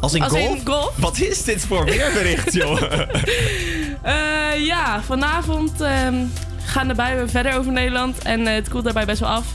Als 0.00 0.14
in 0.14 0.22
Als 0.22 0.32
golf? 0.32 0.56
in 0.56 0.66
golf. 0.66 0.92
Wat 0.96 1.18
is 1.20 1.44
dit 1.44 1.60
voor 1.64 1.84
weerbericht, 1.94 2.52
joh? 2.52 2.82
Eh, 4.02 4.66
ja, 4.66 5.02
vanavond 5.02 5.80
ehm, 5.80 6.24
gaan 6.64 6.88
de 6.88 6.94
buien 6.94 7.30
verder 7.30 7.54
over 7.58 7.72
Nederland. 7.72 8.18
En 8.22 8.46
eh, 8.46 8.54
het 8.54 8.68
koelt 8.68 8.84
daarbij 8.84 9.04
best 9.04 9.20
wel 9.20 9.28
af. 9.28 9.46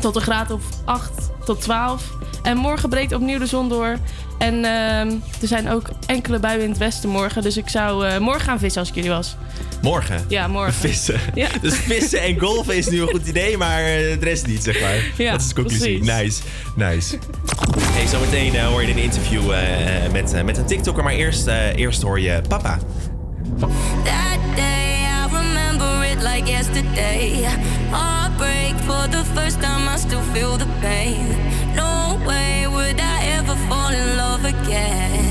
Tot 0.00 0.16
een 0.16 0.22
graad 0.22 0.50
of 0.50 0.62
8 0.84 1.10
tot 1.44 1.60
12. 1.60 2.02
En 2.42 2.56
morgen 2.56 2.88
breekt 2.88 3.12
opnieuw 3.12 3.38
de 3.38 3.46
zon 3.46 3.68
door. 3.68 3.96
En 4.38 4.54
ehm, 4.64 5.10
er 5.40 5.48
zijn 5.48 5.70
ook 5.70 5.88
enkele 6.06 6.38
buien 6.38 6.62
in 6.62 6.68
het 6.70 6.78
westen 6.78 7.08
morgen. 7.08 7.42
Dus 7.42 7.56
ik 7.56 7.68
zou 7.68 8.06
eh, 8.06 8.18
morgen 8.18 8.42
gaan 8.42 8.58
vissen 8.58 8.80
als 8.80 8.88
ik 8.88 8.94
jullie 8.94 9.10
was. 9.10 9.36
Morgen? 9.82 10.24
Ja, 10.28 10.48
morgen. 10.48 10.72
Vissen. 10.74 11.20
Ja. 11.34 11.48
Dus 11.62 11.74
vissen 11.74 12.20
en 12.20 12.38
golfen 12.38 12.76
is 12.76 12.88
nu 12.88 13.00
een 13.00 13.08
goed 13.08 13.26
idee, 13.26 13.56
maar 13.56 13.80
eh, 13.80 13.86
de 13.86 14.18
rest 14.20 14.46
niet, 14.46 14.62
zeg 14.62 14.80
maar. 14.80 15.04
Ja, 15.16 15.30
dat 15.32 15.40
is 15.40 15.48
de 15.48 15.54
conclusie. 15.54 15.98
precies. 15.98 16.22
Nice, 16.22 16.42
nice. 16.94 17.18
Hey, 17.92 18.06
zometeen 18.06 18.54
eh, 18.54 18.66
hoor 18.66 18.82
je 18.82 18.90
een 18.92 18.98
interview 18.98 19.50
eh, 19.52 20.04
eh, 20.04 20.12
met, 20.12 20.32
eh, 20.32 20.42
met 20.42 20.56
een 20.56 20.66
TikToker, 20.66 21.02
maar 21.02 21.12
eerst, 21.12 21.46
eh, 21.46 21.76
eerst 21.76 22.02
hoor 22.02 22.20
je 22.20 22.40
papa. 22.48 22.78
That 24.04 24.38
day, 24.56 24.94
I 25.00 25.26
remember 25.32 26.04
it 26.10 26.22
like 26.22 26.50
yesterday. 26.50 27.30
Heartbreak 27.90 28.74
for 28.86 29.08
the 29.10 29.22
first 29.34 29.60
time, 29.60 29.94
I 29.94 29.98
still 29.98 30.22
feel 30.32 30.56
the 30.56 30.66
pain. 30.80 31.26
No 31.74 32.18
way 32.26 32.66
would 32.68 33.00
I 33.00 33.26
ever 33.38 33.56
fall 33.68 33.90
in 33.92 34.16
love 34.16 34.44
again. 34.44 35.27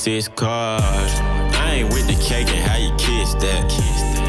six 0.00 0.28
cars. 0.28 1.12
I 1.60 1.82
ain't 1.84 1.92
with 1.92 2.06
the 2.06 2.14
cake 2.24 2.48
and 2.48 2.64
how 2.66 2.78
you 2.78 2.90
kiss 2.96 3.34
that. 3.34 3.68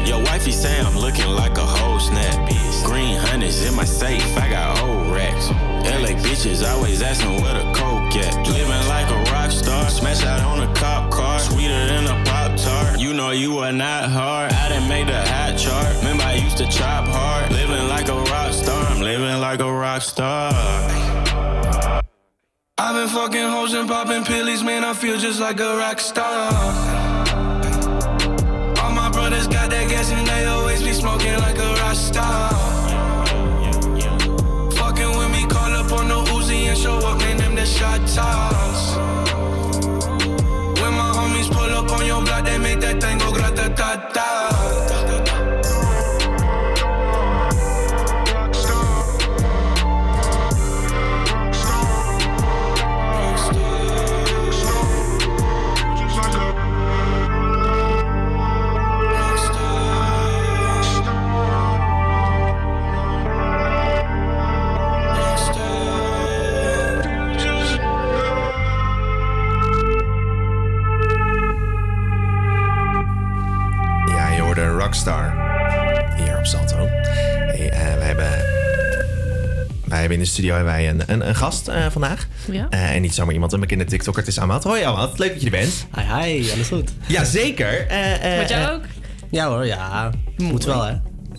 Your 0.06 0.22
wifey 0.22 0.52
say 0.52 0.78
I'm 0.78 0.98
looking 0.98 1.30
like 1.30 1.56
a 1.56 1.64
whole 1.64 1.98
snap. 1.98 2.50
Green 2.84 3.16
hundreds 3.16 3.64
in 3.64 3.74
my 3.74 3.86
safe, 3.86 4.36
I 4.36 4.50
got 4.50 4.82
old 4.82 5.06
racks. 5.16 5.48
LA 5.88 6.12
bitches 6.20 6.62
always 6.62 7.00
asking 7.00 7.40
where 7.40 7.54
the 7.54 7.64
coke 7.72 8.14
at. 8.16 8.46
Living 8.48 8.86
like 8.86 9.08
a 9.08 9.32
rock 9.32 9.50
star, 9.50 9.88
smash 9.88 10.22
out 10.24 10.40
on 10.40 10.68
a 10.68 10.74
cop 10.74 11.10
car, 11.10 11.38
sweeter 11.38 11.86
than 11.86 12.04
a 12.04 12.22
pop 12.26 12.54
tart. 12.58 13.00
You 13.00 13.14
know 13.14 13.30
you 13.30 13.56
are 13.60 13.72
not 13.72 14.10
hard. 14.10 14.52
I 14.52 14.68
didn't 14.68 15.06
the 15.06 15.24
hot 15.24 15.56
chart. 15.56 15.96
Remember 16.00 16.24
I 16.24 16.34
used 16.34 16.58
to 16.58 16.66
chop 16.66 17.06
hard, 17.06 17.50
living 17.50 17.88
like 17.88 18.08
a 18.08 18.20
rock 18.30 18.52
star. 18.52 18.84
I'm 18.88 19.00
living 19.00 19.40
like 19.40 19.60
a 19.60 19.72
rock 19.72 20.02
star. 20.02 20.91
Ballin', 23.02 23.14
fucking 23.14 23.48
hoes 23.48 23.74
and 23.74 23.88
popping 23.88 24.24
pillies, 24.24 24.62
man, 24.62 24.84
I 24.84 24.94
feel 24.94 25.16
just 25.18 25.40
like 25.40 25.58
a 25.60 25.76
rock 25.76 25.98
star. 25.98 26.52
All 28.80 28.92
my 28.92 29.10
brothers 29.10 29.48
got 29.48 29.70
that 29.70 29.88
gas 29.88 30.10
and 30.12 30.26
they 30.26 30.44
always 30.44 30.82
be 30.82 30.92
smoking 30.92 31.36
like 31.38 31.58
a 31.58 31.74
rock 31.82 31.96
star. 31.96 32.50
Fucking 34.72 35.18
with 35.18 35.30
me, 35.32 35.46
call 35.48 35.72
up 35.72 35.92
on 35.92 36.08
the 36.08 36.22
Uzi 36.32 36.68
and 36.68 36.78
show 36.78 36.98
up, 36.98 37.18
man, 37.18 37.38
them 37.38 37.54
the 37.54 37.66
shot 37.66 38.00
toss. 38.06 38.96
When 40.80 40.92
my 40.94 41.12
homies 41.16 41.50
pull 41.50 41.72
up 41.74 41.90
on 41.90 42.06
your 42.06 42.22
block, 42.22 42.44
they 42.44 42.58
make 42.58 42.80
that 42.80 43.00
tango, 43.00 43.32
grata 43.32 43.74
ta 43.74 43.96
ta. 44.14 44.31
Rockstar. 74.92 75.34
Hier 76.16 76.38
op 76.38 76.46
Salto. 76.46 76.76
Hey, 76.76 77.70
eh, 77.70 77.94
wij 77.94 78.06
hebben... 78.06 78.30
Wij 79.84 79.98
hebben 79.98 80.16
in 80.16 80.22
de 80.22 80.28
studio 80.28 80.54
hebben 80.54 80.72
wij 80.72 80.88
een, 80.88 81.02
een, 81.06 81.28
een 81.28 81.34
gast 81.34 81.68
eh, 81.68 81.86
vandaag. 81.90 82.26
Ja. 82.50 82.66
Eh, 82.70 82.94
en 82.94 83.02
niet 83.02 83.14
zomaar 83.14 83.34
iemand, 83.34 83.52
een 83.52 83.60
bekende 83.60 83.84
TikToker. 83.84 84.20
Het 84.20 84.28
is 84.28 84.40
Amat. 84.40 84.64
Hoi 84.64 84.82
Amat, 84.82 85.18
leuk 85.18 85.32
dat 85.32 85.40
je 85.40 85.50
er 85.50 85.58
bent. 85.58 85.86
Hi, 85.94 86.02
hi, 86.02 86.50
alles 86.52 86.68
goed? 86.68 86.90
Jazeker. 87.06 87.86
Eh, 87.86 88.32
eh, 88.32 88.38
Met 88.38 88.48
jou 88.48 88.74
ook? 88.76 88.82
Ja 89.30 89.48
hoor, 89.48 89.66
ja. 89.66 90.10
Moet 90.36 90.64
wel 90.64 90.84
hè. 90.84 90.94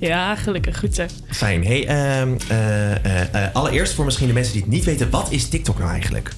Ja, 0.08 0.36
gelukkig. 0.36 0.80
Goed 0.80 0.96
zo. 0.96 1.06
Fijn. 1.30 1.66
Hey, 1.66 1.88
ehm, 1.88 2.36
eh, 2.48 2.92
eh, 2.92 3.22
eh, 3.32 3.54
allereerst 3.54 3.94
voor 3.94 4.06
misschien 4.06 4.28
de 4.28 4.34
mensen 4.34 4.54
die 4.54 4.62
het 4.62 4.72
niet 4.72 4.84
weten, 4.84 5.10
wat 5.10 5.32
is 5.32 5.50
TikTok 5.50 5.78
nou 5.78 5.92
eigenlijk? 5.92 6.32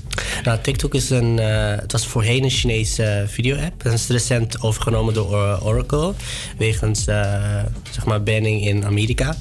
Nou, 0.44 0.60
TikTok 0.62 0.94
is 0.94 1.10
een, 1.10 1.40
eh, 1.40 1.76
het 1.82 1.92
was 1.92 2.08
voorheen 2.08 2.44
een 2.44 2.50
Chinese 2.50 3.24
video-app. 3.28 3.84
Dat 3.84 3.94
is 3.94 4.08
recent 4.08 4.62
overgenomen 4.62 5.14
door 5.14 5.26
Or- 5.30 5.64
Oracle. 5.64 6.14
Wegens, 6.58 7.08
eh, 7.08 7.64
zeg 7.92 8.06
maar, 8.06 8.24
banning 8.24 8.66
in 8.66 8.86
Amerika. 8.86 9.36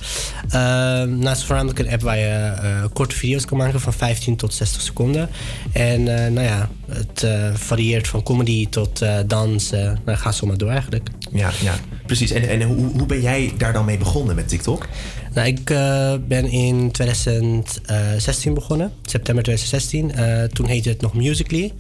Uh, 0.47 0.53
nou, 0.53 1.25
het 1.29 1.37
is 1.37 1.45
voornamelijk 1.45 1.79
een 1.79 1.91
app 1.91 2.03
waar 2.03 2.19
je 2.19 2.25
eh, 2.63 2.85
korte 2.93 3.17
video's 3.17 3.45
kan 3.45 3.59
maken 3.59 3.81
van 3.81 3.93
15 3.93 4.37
tot 4.37 4.55
60 4.55 4.83
seconden. 4.83 5.29
En 5.73 6.25
eh, 6.25 6.31
nou 6.33 6.47
ja, 6.47 6.69
het 6.89 7.23
eh, 7.23 7.51
varieert 7.55 8.09
van 8.09 8.23
comedy 8.23 8.69
tot 8.69 9.03
eh, 9.03 9.17
dans. 9.27 9.73
eh 9.73 9.93
nou, 10.05 10.19
ga 10.19 10.33
zo 10.33 10.47
maar 10.47 10.59
door 10.59 10.71
eigenlijk. 10.71 11.09
Ja, 11.33 11.51
ja. 11.63 11.75
precies. 12.07 12.31
En, 12.31 12.49
en 12.49 12.63
hoe, 12.63 12.77
hoe 12.93 13.07
ben 13.07 13.21
jij 13.21 13.53
daar 13.59 13.73
dan 13.73 13.85
mee 13.85 13.99
begonnen 13.99 14.35
met 14.37 14.49
TikTok? 14.49 14.89
Nou, 15.35 15.47
ik 15.47 15.71
eh, 15.71 16.15
ben 16.27 16.51
in 16.51 16.91
2016 16.91 18.55
begonnen, 18.55 18.93
september 19.03 19.45
2016. 19.45 20.13
Eh, 20.13 20.45
toen 20.45 20.67
heette 20.67 20.89
het 20.89 21.01
nog 21.01 21.15
Musically. 21.15 21.73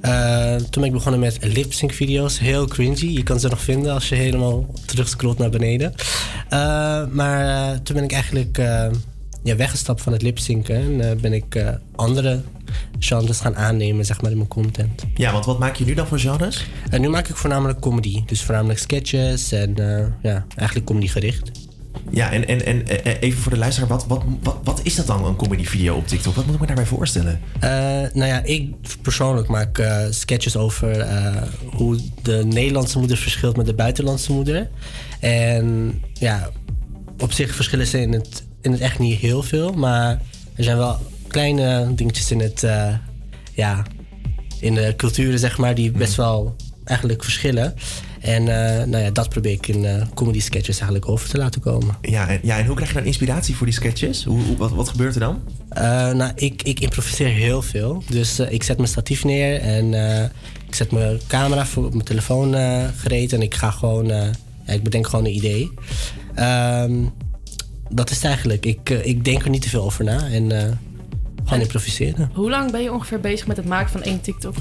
Eh, 0.00 0.54
toen 0.54 0.82
ben 0.82 0.84
ik 0.84 0.92
begonnen 0.92 1.20
met 1.20 1.38
lip-sync 1.40 1.92
video's. 1.92 2.38
Heel 2.38 2.66
cringy. 2.66 3.06
Je 3.06 3.22
kan 3.22 3.40
ze 3.40 3.48
nog 3.48 3.60
vinden 3.60 3.92
als 3.92 4.08
je 4.08 4.14
helemaal 4.14 4.66
terugscrollt 4.86 5.38
naar 5.38 5.50
beneden. 5.50 5.94
Maar 7.12 7.82
toen 7.82 7.94
ben 7.94 8.04
ik 8.04 8.12
eigenlijk 8.12 8.56
ja, 9.42 9.56
weggestapt 9.56 10.02
van 10.02 10.12
het 10.12 10.22
lip-synken. 10.22 11.00
En 11.00 11.20
ben 11.20 11.32
ik 11.32 11.64
andere 11.96 12.40
genres 12.98 13.40
gaan 13.40 13.56
aannemen 13.56 14.04
zeg 14.04 14.22
maar, 14.22 14.30
in 14.30 14.36
mijn 14.36 14.48
content. 14.48 15.04
Ja, 15.14 15.32
want 15.32 15.44
wat 15.44 15.58
maak 15.58 15.76
je 15.76 15.84
nu 15.84 15.94
dan 15.94 16.06
voor 16.06 16.18
genres? 16.18 16.66
En 16.90 17.00
nu 17.00 17.08
maak 17.08 17.28
ik 17.28 17.36
voornamelijk 17.36 17.80
comedy. 17.80 18.22
Dus 18.24 18.42
voornamelijk 18.42 18.78
sketches 18.78 19.52
en 19.52 19.74
ja, 20.22 20.46
eigenlijk 20.56 20.86
comedy 20.86 21.08
gericht. 21.08 21.65
Ja, 22.10 22.32
en, 22.32 22.48
en, 22.48 22.66
en 22.66 22.88
eh, 23.04 23.14
even 23.20 23.42
voor 23.42 23.52
de 23.52 23.58
luisteraar, 23.58 23.88
wat, 23.88 24.06
wat, 24.06 24.22
wat, 24.42 24.56
wat 24.64 24.80
is 24.82 24.94
dat 24.94 25.06
dan, 25.06 25.24
een 25.24 25.36
comedy 25.36 25.64
video 25.64 25.96
op 25.96 26.06
TikTok? 26.06 26.34
Wat 26.34 26.44
moet 26.44 26.54
ik 26.54 26.60
me 26.60 26.66
daarbij 26.66 26.86
voorstellen? 26.86 27.40
Eh, 27.60 27.70
nou 28.12 28.24
ja, 28.24 28.42
ik 28.42 28.74
persoonlijk 29.02 29.48
maak 29.48 29.78
eh, 29.78 30.04
sketches 30.10 30.56
over 30.56 31.00
eh, 31.00 31.42
hoe 31.72 31.98
de 32.22 32.44
Nederlandse 32.44 32.98
moeder 32.98 33.16
verschilt 33.16 33.56
met 33.56 33.66
de 33.66 33.74
buitenlandse 33.74 34.32
moeder. 34.32 34.68
En 35.20 35.94
ja, 36.12 36.50
op 37.18 37.32
zich 37.32 37.54
verschillen 37.54 37.86
ze 37.86 38.00
in 38.00 38.12
het, 38.12 38.44
in 38.60 38.72
het 38.72 38.80
echt 38.80 38.98
niet 38.98 39.18
heel 39.18 39.42
veel, 39.42 39.72
maar 39.72 40.20
er 40.54 40.64
zijn 40.64 40.76
wel 40.76 40.98
kleine 41.26 41.94
dingetjes 41.94 42.30
in 42.30 42.40
het, 42.40 42.62
eh, 42.62 42.94
ja, 43.52 43.82
in 44.60 44.74
de 44.74 44.94
culturen 44.96 45.38
zeg 45.38 45.58
maar, 45.58 45.74
die 45.74 45.90
best 45.90 46.14
wel 46.14 46.56
eigenlijk 46.84 47.24
verschillen. 47.24 47.74
En 48.26 48.48
eh, 48.48 48.84
nou 48.86 49.04
ja, 49.04 49.10
dat 49.10 49.28
probeer 49.28 49.52
ik 49.52 49.66
in 49.68 49.84
eh, 49.84 50.02
comedy 50.14 50.40
sketches 50.40 50.74
eigenlijk 50.78 51.08
over 51.10 51.28
te 51.28 51.36
laten 51.38 51.60
komen. 51.60 51.96
Ja 52.02 52.28
en, 52.28 52.40
ja, 52.42 52.58
en 52.58 52.66
hoe 52.66 52.74
krijg 52.74 52.90
je 52.90 52.96
dan 52.96 53.06
inspiratie 53.06 53.56
voor 53.56 53.66
die 53.66 53.74
sketches? 53.74 54.24
Hoe, 54.24 54.42
hoe- 54.42 54.56
wat, 54.56 54.70
wat 54.70 54.88
gebeurt 54.88 55.14
er 55.14 55.20
dan? 55.20 55.42
Eh, 55.68 55.82
nou, 56.12 56.32
ik, 56.34 56.62
ik 56.62 56.80
improviseer 56.80 57.28
heel 57.28 57.62
veel. 57.62 58.02
Dus 58.10 58.38
eh, 58.38 58.52
ik 58.52 58.62
zet 58.62 58.76
mijn 58.76 58.88
statief 58.88 59.24
neer 59.24 59.60
en 59.60 59.94
eh, 60.18 60.24
ik 60.66 60.74
zet 60.74 60.90
mijn 60.92 61.20
camera 61.26 61.66
voor 61.66 61.84
op 61.84 61.92
mijn 61.92 62.04
telefoon 62.04 62.54
gereed 62.96 63.32
en 63.32 63.42
ik 63.42 63.54
ga 63.54 63.70
gewoon, 63.70 64.10
eh, 64.10 64.28
ja, 64.66 64.72
ik 64.72 64.82
bedenk 64.82 65.06
gewoon 65.06 65.24
een 65.24 65.34
idee. 65.34 65.70
Ehm, 66.34 66.92
dat 67.88 68.10
is 68.10 68.16
het 68.16 68.24
eigenlijk. 68.24 68.66
Ik, 68.66 68.90
ik 68.90 69.24
denk 69.24 69.42
er 69.44 69.50
niet 69.50 69.62
te 69.62 69.68
veel 69.68 69.82
over 69.84 70.04
na 70.04 70.26
en 70.28 70.52
eh, 70.62 70.72
gewoon 71.44 71.60
improviseren. 71.60 72.30
Hoe 72.34 72.50
lang 72.50 72.70
ben 72.70 72.82
je 72.82 72.92
ongeveer 72.92 73.20
bezig 73.20 73.46
met 73.46 73.56
het 73.56 73.66
maken 73.66 73.90
van 73.90 74.02
één 74.02 74.20
TikTok? 74.20 74.54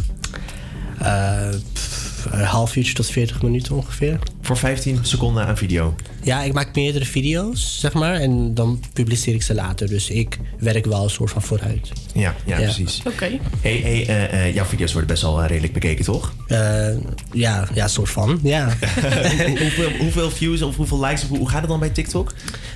Eh, 0.99 1.49
pff, 1.73 2.04
een 2.31 2.43
half 2.43 2.75
uurtje 2.75 2.93
tot 2.93 3.05
40 3.05 3.41
minuten 3.41 3.75
ongeveer. 3.75 4.19
Voor 4.41 4.57
15 4.57 4.99
seconden 5.01 5.45
aan 5.45 5.57
video? 5.57 5.95
Ja, 6.23 6.43
ik 6.43 6.53
maak 6.53 6.75
meerdere 6.75 7.05
video's, 7.05 7.79
zeg 7.79 7.93
maar. 7.93 8.15
En 8.15 8.53
dan 8.53 8.83
publiceer 8.93 9.33
ik 9.33 9.41
ze 9.41 9.53
later. 9.53 9.87
Dus 9.87 10.09
ik 10.09 10.39
werk 10.59 10.85
wel 10.85 11.03
een 11.03 11.09
soort 11.09 11.31
van 11.31 11.41
vooruit. 11.41 11.91
Ja, 12.13 12.35
ja, 12.45 12.57
precies. 12.57 13.01
Oké. 13.07 13.39
Hey, 13.61 13.77
hey, 13.77 14.07
eh, 14.07 14.47
eh, 14.47 14.55
jouw 14.55 14.65
video's 14.65 14.91
worden 14.91 15.09
best 15.09 15.21
wel 15.21 15.41
eh, 15.41 15.47
redelijk 15.47 15.73
bekeken, 15.73 16.05
toch? 16.05 16.33
Eh, 16.47 16.87
ja, 17.31 17.67
ja, 17.73 17.87
soort 17.87 18.09
van. 18.09 18.39
Ja. 18.43 18.77
hoeveel, 19.61 19.89
hoeveel 19.99 20.31
views 20.31 20.61
of 20.61 20.75
hoeveel 20.75 20.99
likes? 20.99 21.23
Hoe, 21.23 21.37
hoe 21.37 21.49
gaat 21.49 21.61
het 21.61 21.69
dan 21.69 21.79
bij 21.79 21.89
TikTok? 21.89 22.33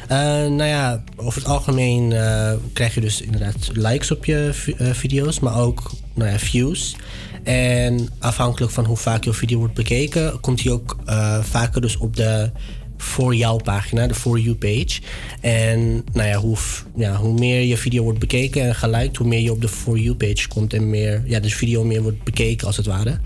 Eh, 0.09 0.17
nou 0.47 0.63
ja, 0.63 1.03
over 1.15 1.41
het 1.41 1.49
algemeen 1.49 2.13
eh, 2.13 2.53
krijg 2.73 2.93
je 2.93 3.01
dus 3.01 3.21
inderdaad 3.21 3.69
likes 3.73 4.11
op 4.11 4.25
je 4.25 4.51
eh, 4.77 4.89
video's, 4.91 5.39
maar 5.39 5.57
ook 5.57 5.91
nou 6.13 6.29
ja, 6.29 6.39
views. 6.39 6.95
En 7.43 8.09
afhankelijk 8.19 8.71
van 8.71 8.85
hoe 8.85 8.97
vaak 8.97 9.23
je 9.23 9.33
video 9.33 9.57
wordt 9.57 9.73
bekeken, 9.73 10.39
komt 10.39 10.63
hij 10.63 10.71
ook 10.71 10.97
vaker 11.41 11.81
dus 11.81 11.97
op 11.97 12.15
de 12.15 12.51
voor 12.97 13.35
jou 13.35 13.63
pagina, 13.63 14.07
de 14.07 14.13
for 14.13 14.39
you 14.39 14.55
page. 14.55 15.01
En 15.41 16.03
nou 16.13 16.27
ja 16.27 16.37
hoe, 16.37 16.57
ja, 16.95 17.15
hoe 17.15 17.33
meer 17.33 17.61
je 17.61 17.77
video 17.77 18.03
wordt 18.03 18.19
bekeken 18.19 18.61
en 18.61 18.75
geliked, 18.75 19.17
hoe 19.17 19.27
meer 19.27 19.41
je 19.41 19.51
op 19.51 19.61
de 19.61 19.67
for 19.67 19.97
you 19.97 20.15
page 20.15 20.47
komt 20.47 20.73
en 20.73 20.89
meer, 20.89 21.23
ja, 21.25 21.39
dus 21.39 21.55
video 21.55 21.83
meer 21.83 22.01
wordt 22.01 22.23
bekeken 22.23 22.67
als 22.67 22.77
het 22.77 22.85
ware. 22.85 23.19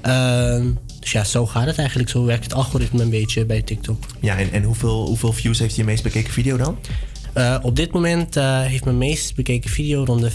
Ehm, 0.00 0.66
dus 1.00 1.12
ja, 1.12 1.24
zo 1.24 1.46
gaat 1.46 1.66
het 1.66 1.78
eigenlijk. 1.78 2.08
Zo 2.08 2.24
werkt 2.24 2.44
het 2.44 2.54
algoritme 2.54 3.02
een 3.02 3.10
beetje 3.10 3.44
bij 3.44 3.62
TikTok. 3.62 4.04
Ja, 4.20 4.38
en, 4.38 4.52
en 4.52 4.62
hoeveel, 4.62 5.06
hoeveel 5.06 5.32
views 5.32 5.58
heeft 5.58 5.76
je 5.76 5.84
meest 5.84 6.02
bekeken 6.02 6.32
video 6.32 6.56
dan? 6.56 6.78
Eh, 7.32 7.56
op 7.62 7.76
dit 7.76 7.92
moment 7.92 8.36
eh, 8.36 8.60
heeft 8.60 8.84
mijn 8.84 8.98
meest 8.98 9.34
bekeken 9.34 9.70
video 9.70 10.04
rond 10.04 10.20
de 10.20 10.30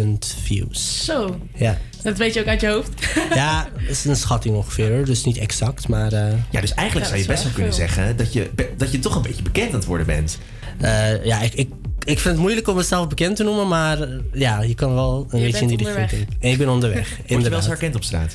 500.000 0.00 0.02
views. 0.42 1.04
Zo. 1.04 1.38
Ja. 1.54 1.78
Dat 2.02 2.18
weet 2.18 2.34
je 2.34 2.40
ook 2.40 2.46
uit 2.46 2.60
je 2.60 2.68
hoofd. 2.68 2.90
ja, 3.34 3.68
dat 3.80 3.88
is 3.90 4.04
een 4.04 4.16
schatting 4.16 4.54
ongeveer, 4.56 4.90
hoor, 4.90 5.04
dus 5.04 5.24
niet 5.24 5.38
exact, 5.38 5.88
maar... 5.88 6.12
eh, 6.12 6.32
Ja, 6.50 6.60
dus 6.60 6.74
eigenlijk 6.74 7.08
zou 7.08 7.20
je 7.20 7.26
best 7.26 7.42
wel 7.42 7.52
kunnen 7.52 7.72
zeggen 7.74 8.16
dat 8.16 8.32
je, 8.32 8.50
dat 8.76 8.92
je 8.92 8.98
toch 8.98 9.14
een 9.16 9.22
beetje 9.22 9.42
bekend 9.42 9.68
aan 9.68 9.74
het 9.74 9.84
worden 9.84 10.06
bent. 10.06 10.38
eh, 10.80 11.24
ja, 11.24 11.40
ik, 11.42 11.54
ik, 11.54 11.68
ik 12.04 12.18
vind 12.18 12.24
het 12.34 12.36
moeilijk 12.36 12.68
om 12.68 12.76
mezelf 12.76 13.08
bekend 13.08 13.36
te 13.36 13.42
noemen, 13.42 13.68
maar 13.68 13.98
ja, 14.32 14.62
je 14.62 14.74
kan 14.74 14.94
wel 14.94 15.26
een 15.30 15.38
Je 15.38 15.44
beetje 15.44 15.60
in 15.66 15.76
die 15.76 15.92
richting. 15.92 16.26
En 16.40 16.50
ik 16.50 16.58
ben 16.58 16.68
onderweg, 16.68 17.16
Word 17.28 17.42
je 17.42 17.48
wel 17.48 17.58
eens 17.58 17.66
herkend 17.66 17.94
op 17.94 18.04
straat? 18.04 18.34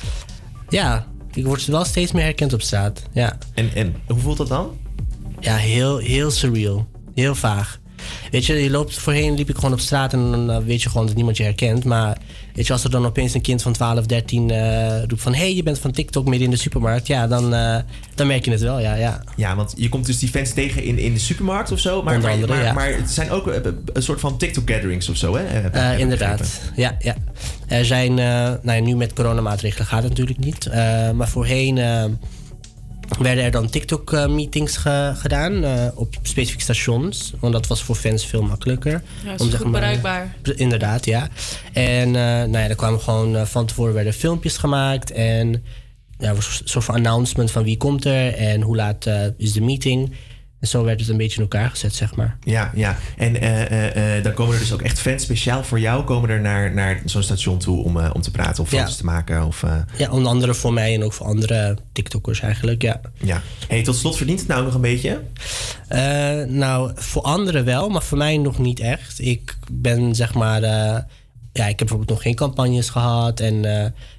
Ja, 0.68 1.06
ik 1.34 1.44
word 1.44 1.64
wel 1.64 1.84
steeds 1.84 2.12
meer 2.12 2.22
herkend 2.22 2.52
op 2.52 2.62
straat, 2.62 3.02
ja. 3.12 3.38
En, 3.54 3.70
en 3.74 3.94
hoe 4.06 4.18
voelt 4.18 4.36
dat 4.36 4.48
dan? 4.48 4.76
Ja, 5.40 5.56
heel, 5.56 5.98
heel 5.98 6.30
surreal. 6.30 6.86
Heel 7.14 7.34
vaag. 7.34 7.78
Weet 8.30 8.46
je, 8.46 8.54
je 8.54 8.70
loopt 8.70 8.98
voorheen 8.98 9.34
liep 9.34 9.48
ik 9.48 9.54
gewoon 9.54 9.72
op 9.72 9.80
straat 9.80 10.12
en 10.12 10.30
dan 10.30 10.64
weet 10.64 10.82
je 10.82 10.88
gewoon 10.88 11.06
dat 11.06 11.14
niemand 11.14 11.36
je 11.36 11.42
herkent. 11.42 11.84
Maar 11.84 12.18
weet 12.54 12.66
je, 12.66 12.72
als 12.72 12.84
er 12.84 12.90
dan 12.90 13.06
opeens 13.06 13.34
een 13.34 13.40
kind 13.40 13.62
van 13.62 13.72
12, 13.72 14.06
13 14.06 14.50
eh, 14.50 15.04
roept 15.06 15.22
van... 15.22 15.34
hé, 15.34 15.38
hey, 15.38 15.54
je 15.54 15.62
bent 15.62 15.78
van 15.78 15.90
TikTok 15.90 16.24
midden 16.24 16.44
in 16.44 16.50
de 16.50 16.56
supermarkt. 16.56 17.06
Ja, 17.06 17.26
dan, 17.26 17.54
eh, 17.54 17.78
dan 18.14 18.26
merk 18.26 18.44
je 18.44 18.50
het 18.50 18.60
wel, 18.60 18.80
ja, 18.80 18.94
ja. 18.94 19.22
Ja, 19.36 19.56
want 19.56 19.74
je 19.76 19.88
komt 19.88 20.06
dus 20.06 20.18
die 20.18 20.28
fans 20.28 20.52
tegen 20.52 20.82
in, 20.82 20.98
in 20.98 21.12
de 21.12 21.20
supermarkt 21.20 21.72
of 21.72 21.78
zo. 21.78 22.02
Maar, 22.02 22.14
Onder 22.14 22.30
maar, 22.30 22.38
andere, 22.38 22.54
maar, 22.54 22.64
ja. 22.64 22.72
maar 22.72 22.94
het 22.94 23.10
zijn 23.10 23.30
ook 23.30 23.48
eh, 23.48 23.72
een 23.92 24.02
soort 24.02 24.20
van 24.20 24.38
TikTok-gatherings 24.38 25.08
of 25.08 25.16
zo, 25.16 25.36
hè? 25.36 25.44
Eh, 25.44 25.98
inderdaad, 25.98 26.60
ja, 26.76 26.96
ja. 26.98 27.14
Er 27.68 27.84
zijn, 27.84 28.18
eh, 28.18 28.26
nou 28.62 28.72
ja, 28.72 28.80
nu 28.80 28.96
met 28.96 29.12
coronamaatregelen 29.12 29.86
gaat 29.86 30.02
het 30.02 30.08
natuurlijk 30.08 30.38
niet. 30.38 30.66
Eh, 30.66 31.10
maar 31.10 31.28
voorheen 31.28 31.78
eh, 31.78 32.04
werden 33.18 33.44
er 33.44 33.50
dan 33.50 33.70
TikTok-meetings 33.70 34.76
gedaan 35.14 35.64
op 35.94 36.14
specifieke 36.22 36.62
stations. 36.62 37.32
Want 37.40 37.52
dat 37.52 37.66
was 37.66 37.82
voor 37.82 37.94
fans 37.94 38.26
veel 38.26 38.42
makkelijker. 38.42 39.02
Ja, 39.24 39.32
is 39.32 39.54
goed 39.54 39.72
bereikbaar. 39.72 40.36
Inderdaad, 40.56 41.04
ja. 41.04 41.28
En 41.72 42.10
nou 42.10 42.58
ja, 42.58 42.68
er 42.68 42.74
kwamen 42.74 43.00
gewoon 43.00 43.46
van 43.46 43.66
tevoren 43.66 43.94
werden 43.94 44.12
filmpjes 44.12 44.56
gemaakt. 44.56 45.10
En 45.10 45.64
ja, 46.18 46.28
er 46.28 46.34
was 46.34 46.60
een 46.62 46.68
soort 46.68 46.84
van 46.84 46.94
announcement 46.94 47.50
van 47.50 47.62
wie 47.62 47.76
komt 47.76 48.04
er 48.04 48.34
en 48.34 48.60
hoe 48.60 48.76
laat 48.76 49.06
is 49.36 49.52
de 49.52 49.60
meeting. 49.62 50.12
En 50.60 50.68
zo 50.68 50.84
werd 50.84 51.00
het 51.00 51.08
een 51.08 51.16
beetje 51.16 51.36
in 51.36 51.42
elkaar 51.42 51.70
gezet, 51.70 51.94
zeg 51.94 52.14
maar. 52.16 52.38
Ja, 52.44 52.70
ja. 52.74 52.98
En 53.16 53.40
eh, 53.40 53.62
eh, 53.62 54.16
eh, 54.16 54.24
dan 54.24 54.32
komen 54.32 54.54
er 54.54 54.60
dus 54.60 54.72
ook 54.72 54.82
echt 54.82 55.00
fans 55.00 55.22
speciaal 55.22 55.64
voor 55.64 55.80
jou... 55.80 56.04
komen 56.04 56.30
er 56.30 56.40
naar, 56.40 56.74
naar 56.74 57.02
zo'n 57.04 57.22
station 57.22 57.58
toe 57.58 57.84
om, 57.84 57.96
om 57.96 58.20
te 58.20 58.30
praten 58.30 58.62
of 58.62 58.70
Ja. 58.70 58.78
foto's 58.78 58.96
te 58.96 59.04
maken. 59.04 59.44
Of, 59.46 59.64
Ja, 59.96 60.10
onder 60.10 60.28
andere 60.32 60.54
voor 60.54 60.72
mij 60.72 60.94
en 60.94 61.04
ook 61.04 61.12
voor 61.12 61.26
andere 61.26 61.76
TikTokkers 61.92 62.40
eigenlijk, 62.40 62.82
ja. 62.82 63.00
ja. 63.22 63.42
Hey, 63.68 63.82
tot 63.82 63.96
slot 63.96 64.16
verdient 64.16 64.38
het 64.38 64.48
nou 64.48 64.64
nog 64.64 64.74
een 64.74 64.80
beetje? 64.80 65.20
Nou, 66.48 66.92
voor 66.94 67.22
anderen 67.22 67.64
wel, 67.64 67.88
maar 67.88 68.02
voor 68.02 68.18
mij 68.18 68.36
nog 68.36 68.58
niet 68.58 68.80
echt. 68.80 69.20
Ik 69.20 69.56
ben 69.72 70.14
zeg 70.14 70.34
maar. 70.34 70.60
ja, 70.62 71.06
ik 71.52 71.66
heb 71.68 71.76
bijvoorbeeld 71.78 72.10
nog 72.10 72.22
geen 72.22 72.34
campagnes 72.34 72.88
gehad. 72.88 73.40
En 73.40 73.60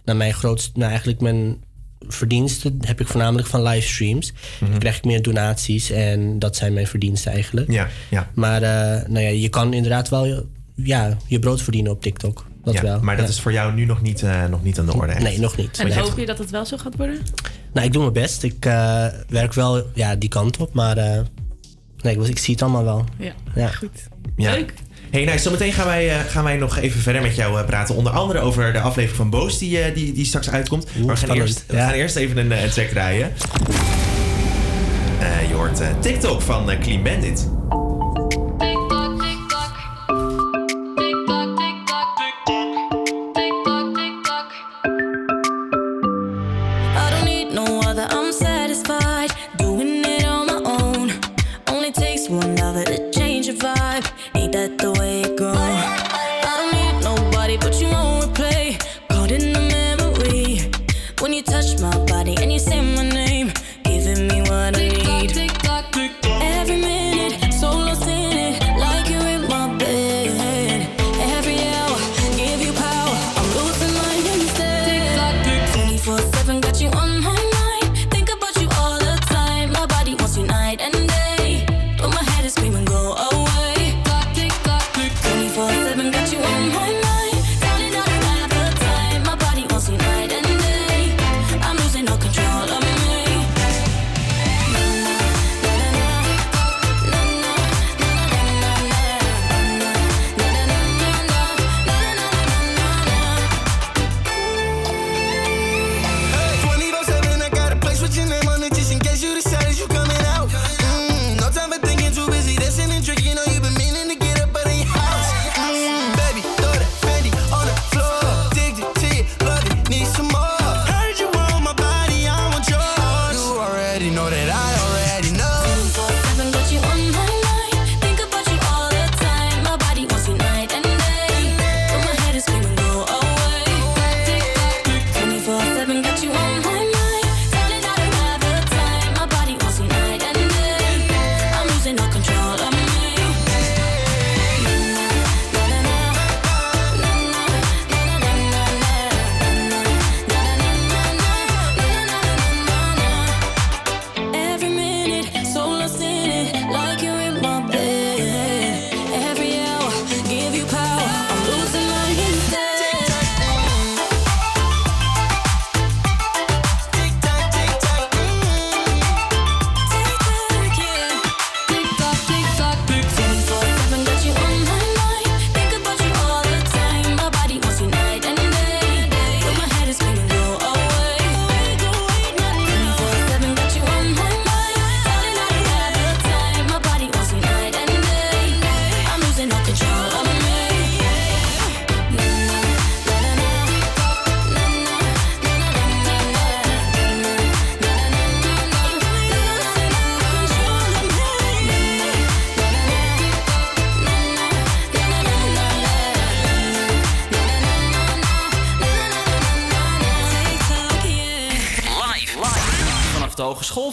naar 0.06 0.16
mijn 0.16 0.34
grootste. 0.34 0.72
Nou, 0.74 0.90
eigenlijk 0.90 1.22
mijn 1.22 1.58
verdiensten 2.08 2.78
heb 2.82 3.00
ik 3.00 3.08
voornamelijk 3.08 3.48
van 3.48 3.64
livestreams. 3.64 4.34
Mm. 4.60 4.70
Dan 4.70 4.80
krijg 4.80 4.98
ik 4.98 5.04
meer 5.04 5.22
donaties 5.22 5.90
en 5.90 6.40
dat 6.40 6.56
zijn 6.56 6.74
mijn 6.74 6.88
verdiensten 6.88 7.32
eigenlijk. 7.32 7.72
Ja, 7.72 7.88
ja. 8.10 8.30
Maar 8.34 8.62
eh, 8.62 9.08
nou 9.08 9.20
ja, 9.20 9.30
je 9.30 9.50
kan 9.50 9.74
inderdaad 9.74 10.10
wel 10.10 10.46
ja, 10.76 11.18
je 11.28 11.40
brood 11.40 11.62
verdienen 11.62 11.92
op 11.92 12.02
TikTok. 12.02 12.46
Dat 12.64 12.74
ja, 12.74 12.82
wel. 12.82 13.00
Maar 13.02 13.18
dat 13.18 13.30
is 13.30 13.42
voor 13.42 13.52
jou 13.52 13.74
nu 13.74 13.86
nog 13.86 14.02
niet, 14.02 14.24
eh, 14.24 14.46
nog 14.46 14.64
niet 14.64 14.80
aan 14.80 14.86
de 14.86 14.94
orde. 14.94 15.14
Nee, 15.14 15.40
nog 15.40 15.58
niet. 15.58 15.80
En 15.80 15.98
hoop 15.98 16.18
je 16.18 16.26
dat 16.26 16.38
het 16.38 16.50
wel 16.50 16.66
zo 16.66 16.78
gaat 16.78 16.96
worden? 16.96 17.22
Nou, 17.74 17.86
ik 17.86 17.94
doe 17.94 18.02
mijn 18.02 18.14
best. 18.14 18.44
Ik 18.44 18.66
eh, 18.66 19.06
werk 19.28 19.54
wel 19.54 19.86
ja, 19.94 20.16
die 20.16 20.30
kant 20.30 20.58
op, 20.58 20.74
maar 20.74 20.96
nee, 22.02 22.18
ik, 22.18 22.28
ik, 22.28 22.38
zie 22.38 22.54
het 22.54 22.64
allemaal 22.64 22.84
wel. 22.84 23.06
Ja, 23.18 23.34
ja. 23.56 23.68
goed. 23.68 24.08
Leuk. 24.36 24.74
Hey, 25.12 25.26
nou, 25.26 25.40
zometeen 25.40 25.74
gaan 25.74 25.86
wij, 25.86 26.10
eh, 26.10 26.20
gaan 26.28 26.44
wij 26.44 26.58
nog 26.58 26.78
even 26.78 27.02
verder 27.02 27.22
met 27.22 27.36
jou 27.36 27.60
eh, 27.60 27.66
praten. 27.66 27.96
Onder 27.96 28.12
andere 28.12 28.40
over 28.40 28.74
de 28.74 28.80
aflevering 28.80 29.18
van 29.18 29.30
Boos 29.30 29.58
die, 29.58 29.80
eh, 29.80 29.96
die, 29.96 30.14
die 30.14 30.26
straks 30.26 30.50
uitkomt. 30.50 30.86
Maar 31.06 31.16
we 31.16 31.28
gaan, 31.28 31.36
eerst, 31.36 31.64
we 31.68 31.78
gaan 31.78 31.92
eerst 31.92 32.16
even 32.16 32.38
een, 32.38 32.52
check 32.52 32.72
track 32.72 32.88
draaien. 32.88 33.34
je 35.48 35.54
hoort 35.54 35.82
TikTok 36.02 36.42
van 36.42 36.72
Clean 36.82 37.04
Bandit. 37.04 37.48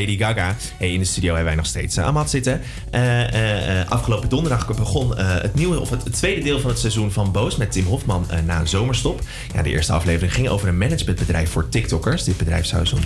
Lady 0.00 0.18
Gaga. 0.18 0.56
Hey, 0.76 0.92
in 0.92 0.98
de 0.98 1.04
studio 1.04 1.28
hebben 1.28 1.46
wij 1.46 1.56
nog 1.56 1.66
steeds 1.66 1.96
uh, 1.96 2.04
Amat 2.04 2.30
zitten. 2.30 2.60
Eh, 2.90 3.20
eh, 3.34 3.80
eh, 3.80 3.90
afgelopen 3.90 4.28
donderdag 4.28 4.66
begon 4.66 5.16
eh, 5.16 5.34
het 5.40 5.54
nieuwe, 5.54 5.80
of 5.80 5.90
het, 5.90 6.12
tweede 6.12 6.42
deel 6.42 6.60
van 6.60 6.70
het 6.70 6.78
seizoen 6.78 7.12
van 7.12 7.32
Boos 7.32 7.56
met 7.56 7.72
Tim 7.72 7.84
Hofman 7.84 8.30
eh, 8.30 8.38
na 8.46 8.60
een 8.60 8.68
zomerstop. 8.68 9.20
Ja, 9.54 9.62
de 9.62 9.70
eerste 9.70 9.92
aflevering 9.92 10.34
ging 10.34 10.48
over 10.48 10.68
een 10.68 10.78
managementbedrijf 10.78 11.50
voor 11.50 11.68
TikTokkers. 11.68 12.24
Dit 12.24 12.36
bedrijf 12.36 12.66
zou 12.66 12.86
zo'n 12.86 13.00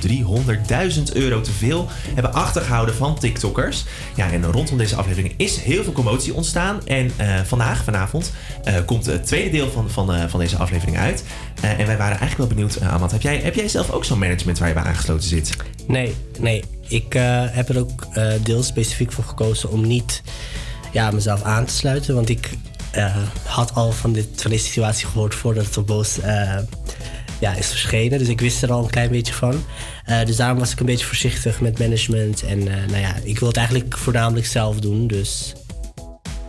300.000 0.96 1.02
euro 1.12 1.40
te 1.40 1.52
veel 1.52 1.88
hebben 2.14 2.32
achtergehouden 2.32 2.94
van 2.94 3.18
TikTokkers. 3.18 3.84
Ja, 4.14 4.30
en 4.30 4.44
rondom 4.44 4.78
deze 4.78 4.96
aflevering 4.96 5.34
is 5.36 5.56
heel 5.56 5.84
veel 5.84 5.92
commotie 5.92 6.34
ontstaan. 6.34 6.86
En 6.86 7.10
eh, 7.16 7.40
vandaag, 7.44 7.84
vanavond, 7.84 8.32
eh, 8.64 8.74
komt 8.86 9.06
het 9.06 9.26
tweede 9.26 9.50
deel 9.50 9.70
van, 9.70 9.90
van, 9.90 10.14
eh, 10.14 10.28
van 10.28 10.40
deze 10.40 10.56
aflevering 10.56 10.98
uit. 10.98 11.24
Eh, 11.60 11.70
en 11.70 11.86
wij 11.86 11.96
waren 11.96 12.18
eigenlijk 12.18 12.36
wel 12.36 12.46
benieuwd, 12.46 12.74
eh, 12.74 12.92
Amat, 12.92 13.10
heb 13.10 13.22
jij, 13.22 13.36
heb 13.36 13.54
jij 13.54 13.68
zelf 13.68 13.90
ook 13.90 14.04
zo'n 14.04 14.18
management 14.18 14.58
waar 14.58 14.68
je 14.68 14.74
bij 14.74 14.82
aangesloten 14.82 15.28
zit? 15.28 15.56
Nee, 15.86 16.14
nee. 16.38 16.71
Ik 16.88 17.14
eh, 17.14 17.44
heb 17.46 17.68
er 17.68 17.78
ook 17.78 18.06
eh 18.12 18.32
deels 18.42 18.66
specifiek 18.66 19.12
voor 19.12 19.24
gekozen 19.24 19.70
om 19.70 19.86
niet 19.86 20.22
ja, 20.92 21.10
mezelf 21.10 21.42
aan 21.42 21.64
te 21.64 21.74
sluiten. 21.74 22.14
Want 22.14 22.28
ik 22.28 22.50
eh, 22.90 23.16
had 23.44 23.74
al 23.74 23.92
van, 23.92 24.12
dit, 24.12 24.26
van 24.36 24.50
deze 24.50 24.64
situatie 24.64 25.06
gehoord 25.06 25.34
voordat 25.34 25.66
het 25.66 25.76
op 25.76 25.86
Boos 25.86 26.18
ja, 27.40 27.54
is 27.54 27.68
verschenen. 27.68 28.18
Dus 28.18 28.28
ik 28.28 28.40
wist 28.40 28.62
er 28.62 28.72
al 28.72 28.84
een 28.84 28.90
klein 28.90 29.10
beetje 29.10 29.34
van. 29.34 29.64
Dus 30.24 30.36
daarom 30.36 30.58
was 30.58 30.72
ik 30.72 30.80
een 30.80 30.86
beetje 30.86 31.06
voorzichtig 31.06 31.60
met 31.60 31.78
management. 31.78 32.42
En 32.42 32.64
nou 32.64 32.98
ja, 32.98 33.14
ik 33.22 33.38
wil 33.38 33.48
het 33.48 33.56
eigenlijk 33.56 33.98
voornamelijk 33.98 34.46
zelf 34.46 34.80
doen. 34.80 35.06
Dus 35.06 35.52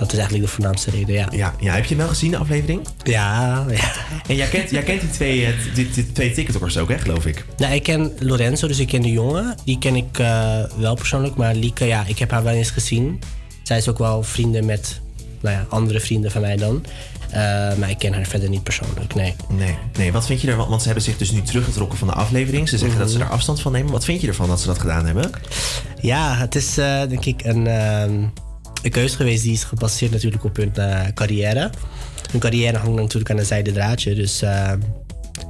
dat 0.03 0.11
is 0.13 0.17
eigenlijk 0.19 0.47
de 0.49 0.53
voornaamste 0.55 0.89
reden, 0.91 1.15
ja. 1.15 1.27
Ja, 1.31 1.53
ja 1.59 1.73
heb 1.73 1.83
je 1.83 1.89
hem 1.89 1.97
wel 1.97 2.07
gezien, 2.07 2.31
de 2.31 2.37
aflevering? 2.37 2.87
Ja, 3.03 3.65
ja. 3.69 3.91
En 4.27 4.35
jij 4.35 4.47
kent, 4.47 4.69
jij 4.69 4.83
kent 4.83 5.01
die 5.01 5.09
twee, 5.09 5.45
eh, 5.45 5.53
die, 5.73 5.89
die 5.89 6.11
twee 6.11 6.31
TikTokkers 6.33 6.77
ook, 6.77 6.89
hè, 6.89 6.97
geloof 6.97 7.25
ik? 7.25 7.45
Nou, 7.57 7.73
ik 7.73 7.83
ken 7.83 8.11
Lorenzo, 8.19 8.67
dus 8.67 8.79
ik 8.79 8.87
ken 8.87 9.01
de 9.01 9.11
jongen. 9.11 9.55
Die 9.65 9.77
ken 9.79 9.95
ik 9.95 10.19
eh, 10.19 10.63
wel 10.77 10.95
persoonlijk. 10.95 11.35
Maar 11.35 11.55
Lieke, 11.55 11.85
ja, 11.85 12.03
ik 12.07 12.19
heb 12.19 12.31
haar 12.31 12.43
wel 12.43 12.53
eens 12.53 12.69
gezien. 12.69 13.19
Zij 13.63 13.77
is 13.77 13.89
ook 13.89 13.97
wel 13.97 14.23
vrienden 14.23 14.65
met 14.65 14.99
nou 15.41 15.55
ja, 15.55 15.65
andere 15.69 15.99
vrienden 15.99 16.31
van 16.31 16.41
mij 16.41 16.55
dan. 16.55 16.85
Eh, 17.29 17.39
maar 17.75 17.89
ik 17.89 17.97
ken 17.97 18.13
haar 18.13 18.25
verder 18.25 18.49
niet 18.49 18.63
persoonlijk, 18.63 19.15
nee. 19.15 19.35
Nee, 19.49 19.75
nee, 19.97 20.11
wat 20.11 20.25
vind 20.25 20.41
je 20.41 20.47
ervan? 20.47 20.69
Want 20.69 20.79
ze 20.81 20.85
hebben 20.87 21.03
zich 21.05 21.17
dus 21.17 21.31
nu 21.31 21.41
teruggetrokken 21.41 21.97
van 21.97 22.07
de 22.07 22.13
aflevering. 22.13 22.69
Ze 22.69 22.77
zeggen 22.77 22.99
dat 22.99 23.09
ze 23.11 23.17
Mhm. 23.17 23.25
er 23.25 23.31
afstand 23.33 23.61
van 23.61 23.71
nemen. 23.71 23.91
Wat 23.91 24.05
vind 24.05 24.21
je 24.21 24.27
ervan 24.27 24.47
dat 24.47 24.59
ze 24.61 24.67
dat 24.67 24.79
gedaan 24.79 25.05
hebben? 25.05 25.29
Ja, 26.01 26.35
het 26.35 26.55
is 26.55 26.73
denk 27.09 27.25
ik 27.25 27.43
een, 27.43 27.67
ehm, 27.67 28.11
een 28.83 28.91
keuze 28.91 29.15
geweest 29.15 29.43
die 29.43 29.51
is 29.53 29.63
gebaseerd 29.63 30.11
natuurlijk 30.11 30.43
op 30.43 30.55
hun 30.55 30.75
eh, 30.75 31.01
carrière. 31.13 31.69
Hun 32.31 32.39
carrière 32.39 32.77
hangt 32.77 32.95
natuurlijk 32.95 33.31
aan 33.31 33.37
een 33.37 33.45
zijde 33.45 33.71
draadje. 33.71 34.15
Dus 34.15 34.41
eh, 34.41 34.71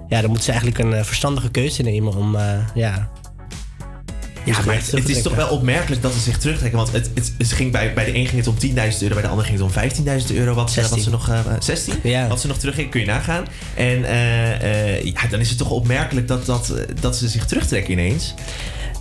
ja, 0.09 0.19
dan 0.21 0.25
moeten 0.25 0.43
ze 0.43 0.51
eigenlijk 0.51 0.79
een 0.79 0.93
eh, 0.93 1.03
verstandige 1.03 1.49
keuze 1.51 1.81
nemen 1.81 2.15
om 2.15 2.37
ja, 2.75 3.09
Ja, 4.45 4.55
maar 4.65 4.75
het, 4.75 4.91
het 4.91 5.09
is 5.09 5.21
toch 5.21 5.35
wel 5.35 5.47
opmerkelijk 5.47 6.01
dat 6.01 6.13
ze 6.13 6.19
zich 6.19 6.37
terugtrekken. 6.37 6.77
Want 6.79 6.91
het, 6.91 7.09
het, 7.13 7.33
het 7.37 7.51
ging 7.51 7.71
bij, 7.71 7.93
bij 7.93 8.05
de 8.05 8.15
een 8.15 8.27
ging 8.27 8.45
het 8.45 8.47
om 8.47 8.55
10.000 8.93 8.99
euro, 9.01 9.13
bij 9.13 9.21
de 9.23 9.27
ander 9.29 9.45
ging 9.45 9.59
het 9.59 9.95
om 9.97 10.05
15.000 10.27 10.35
euro. 10.35 10.53
Wat, 10.53 10.71
ze- 10.71 10.81
wat 10.81 10.89
16. 10.89 11.01
ze 11.03 11.09
nog. 11.09 11.29
eh, 11.29 11.39
16? 11.59 12.27
Wat 12.27 12.41
ze 12.41 12.47
nog 12.47 12.57
teruggingen, 12.57 12.89
kun 12.89 12.99
je 12.99 13.05
nagaan. 13.05 13.45
En 13.75 13.99
ja, 15.05 15.27
dan 15.29 15.39
is 15.39 15.49
het 15.49 15.57
toch 15.57 15.69
opmerkelijk 15.69 16.27
dat, 16.27 16.45
dat, 16.45 16.73
dat 17.01 17.17
ze 17.17 17.27
zich 17.27 17.45
terugtrekken 17.45 17.91
ineens. 17.91 18.33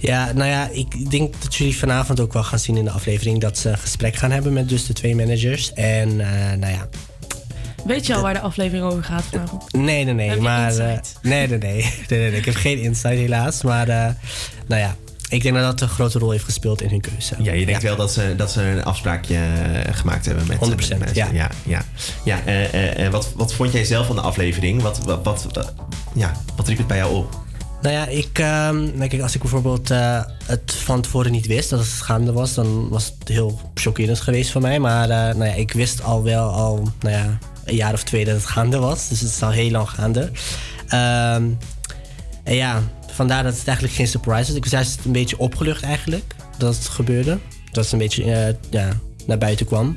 Ja, 0.03 0.32
nou 0.32 0.50
ja, 0.50 0.68
ik 0.72 1.11
denk 1.11 1.42
dat 1.42 1.55
jullie 1.55 1.78
vanavond 1.78 2.20
ook 2.20 2.32
wel 2.32 2.44
gaan 2.44 2.59
zien 2.59 2.76
in 2.76 2.84
de 2.84 2.90
aflevering 2.90 3.40
dat 3.40 3.59
ze 3.59 3.68
een 3.68 3.78
gesprek 3.78 4.16
gaan 4.16 4.30
hebben 4.30 4.53
met 4.53 4.68
dus 4.68 4.86
de 4.86 4.92
twee 4.92 5.16
managers. 5.16 5.72
En 5.72 6.20
eh, 6.20 6.59
nou 6.59 6.72
ja, 6.72 6.88
Weet 7.84 8.07
je 8.07 8.14
al 8.14 8.22
waar 8.22 8.34
de 8.34 8.40
aflevering 8.40 8.84
over 8.84 9.05
gaat 9.05 9.24
vanavond? 9.24 9.72
nee, 9.72 10.05
nee, 10.05 10.14
nee, 10.14 10.28
Heb 10.28 10.36
je 10.36 10.42
maar 10.42 10.76
eh, 10.76 10.98
nee, 11.22 11.48
nee, 11.48 11.59
nee, 11.59 11.59
nee, 11.59 11.92
nee, 12.09 12.30
nee, 12.30 12.38
ik 12.38 12.44
heb 12.44 12.55
geen 12.55 12.78
insight 12.78 13.16
helaas, 13.16 13.62
maar 13.62 13.88
eh, 13.88 14.09
nou 14.66 14.80
ja, 14.80 14.96
ik 15.28 15.42
denk 15.42 15.55
dat 15.55 15.64
dat 15.64 15.80
een 15.80 15.94
grote 15.94 16.18
rol 16.18 16.30
heeft 16.30 16.44
gespeeld 16.44 16.82
in 16.82 16.88
hun 16.88 17.00
keuze. 17.00 17.34
Ja, 17.38 17.53
je 17.53 17.66
denkt 17.66 17.82
wel 17.82 17.96
dat 17.96 18.12
ze, 18.12 18.34
dat 18.36 18.50
ze 18.50 18.62
een 18.62 18.84
afspraakje 18.84 19.38
gemaakt 19.90 20.26
hebben 20.26 20.46
met 20.46 20.57
100%, 20.57 20.61
met 20.61 20.98
mensen. 20.98 21.14
ja. 21.14 21.28
ja, 21.32 21.50
ja. 21.64 21.82
ja 22.24 22.44
eh, 22.44 23.09
wat, 23.09 23.32
wat 23.36 23.55
vond 23.55 23.72
jij 23.72 23.84
zelf 23.84 24.07
van 24.07 24.16
de 24.16 24.22
aflevering? 24.22 24.82
Wat, 24.82 25.05
wat, 25.05 25.22
wat, 25.22 25.72
ja, 26.14 26.32
wat 26.57 26.68
riep 26.68 26.78
het 26.78 26.86
bij 26.86 26.96
jou 26.96 27.14
op? 27.14 27.41
Nou 27.83 27.95
ja, 27.95 28.07
ik, 28.07 28.39
nou 28.95 29.07
kijk, 29.09 29.22
als 29.22 29.35
ik 29.35 29.41
bijvoorbeeld 29.41 29.91
eh, 29.91 30.24
het 30.45 30.72
van 30.72 31.01
tevoren 31.01 31.33
niet 31.33 31.47
wist 31.47 31.70
dat 31.70 31.78
het 31.78 31.89
gaande 31.89 32.33
was, 32.33 32.55
dan 32.55 32.89
was 32.89 33.14
het 33.18 33.28
heel 33.28 33.61
chockerend 33.74 34.20
geweest 34.20 34.51
voor 34.51 34.61
mij. 34.61 34.78
Maar 34.78 35.03
eh, 35.03 35.35
nou 35.35 35.45
ja, 35.45 35.53
ik 35.55 35.72
wist 35.72 36.03
al 36.03 36.22
wel 36.22 36.51
al 36.51 36.89
nou 37.01 37.16
ja, 37.16 37.39
een 37.64 37.74
jaar 37.74 37.93
of 37.93 38.03
twee 38.03 38.24
dat 38.24 38.35
het 38.35 38.47
gaande 38.47 38.78
was. 38.78 39.09
Dus 39.09 39.20
het 39.20 39.30
is 39.30 39.43
al 39.43 39.51
heel 39.51 39.70
lang 39.70 39.89
gaande. 39.89 40.30
Ehm, 40.89 41.45
en 42.45 42.55
ja, 42.55 42.83
vandaar 43.12 43.43
dat 43.43 43.57
het 43.57 43.66
eigenlijk 43.66 43.97
geen 43.97 44.09
surprise 44.09 44.51
is. 44.51 44.57
Ik 44.57 44.62
was 44.62 44.72
juist 44.72 45.05
een 45.05 45.12
beetje 45.12 45.39
opgelucht 45.39 45.83
eigenlijk 45.83 46.35
dat 46.59 46.74
het 46.74 46.89
gebeurde. 46.89 47.39
Dat 47.72 47.85
het 47.85 47.93
een 47.93 47.99
beetje 47.99 48.24
eh, 48.33 48.55
ja, 48.70 48.89
naar 49.26 49.39
buiten 49.39 49.66
kwam. 49.66 49.97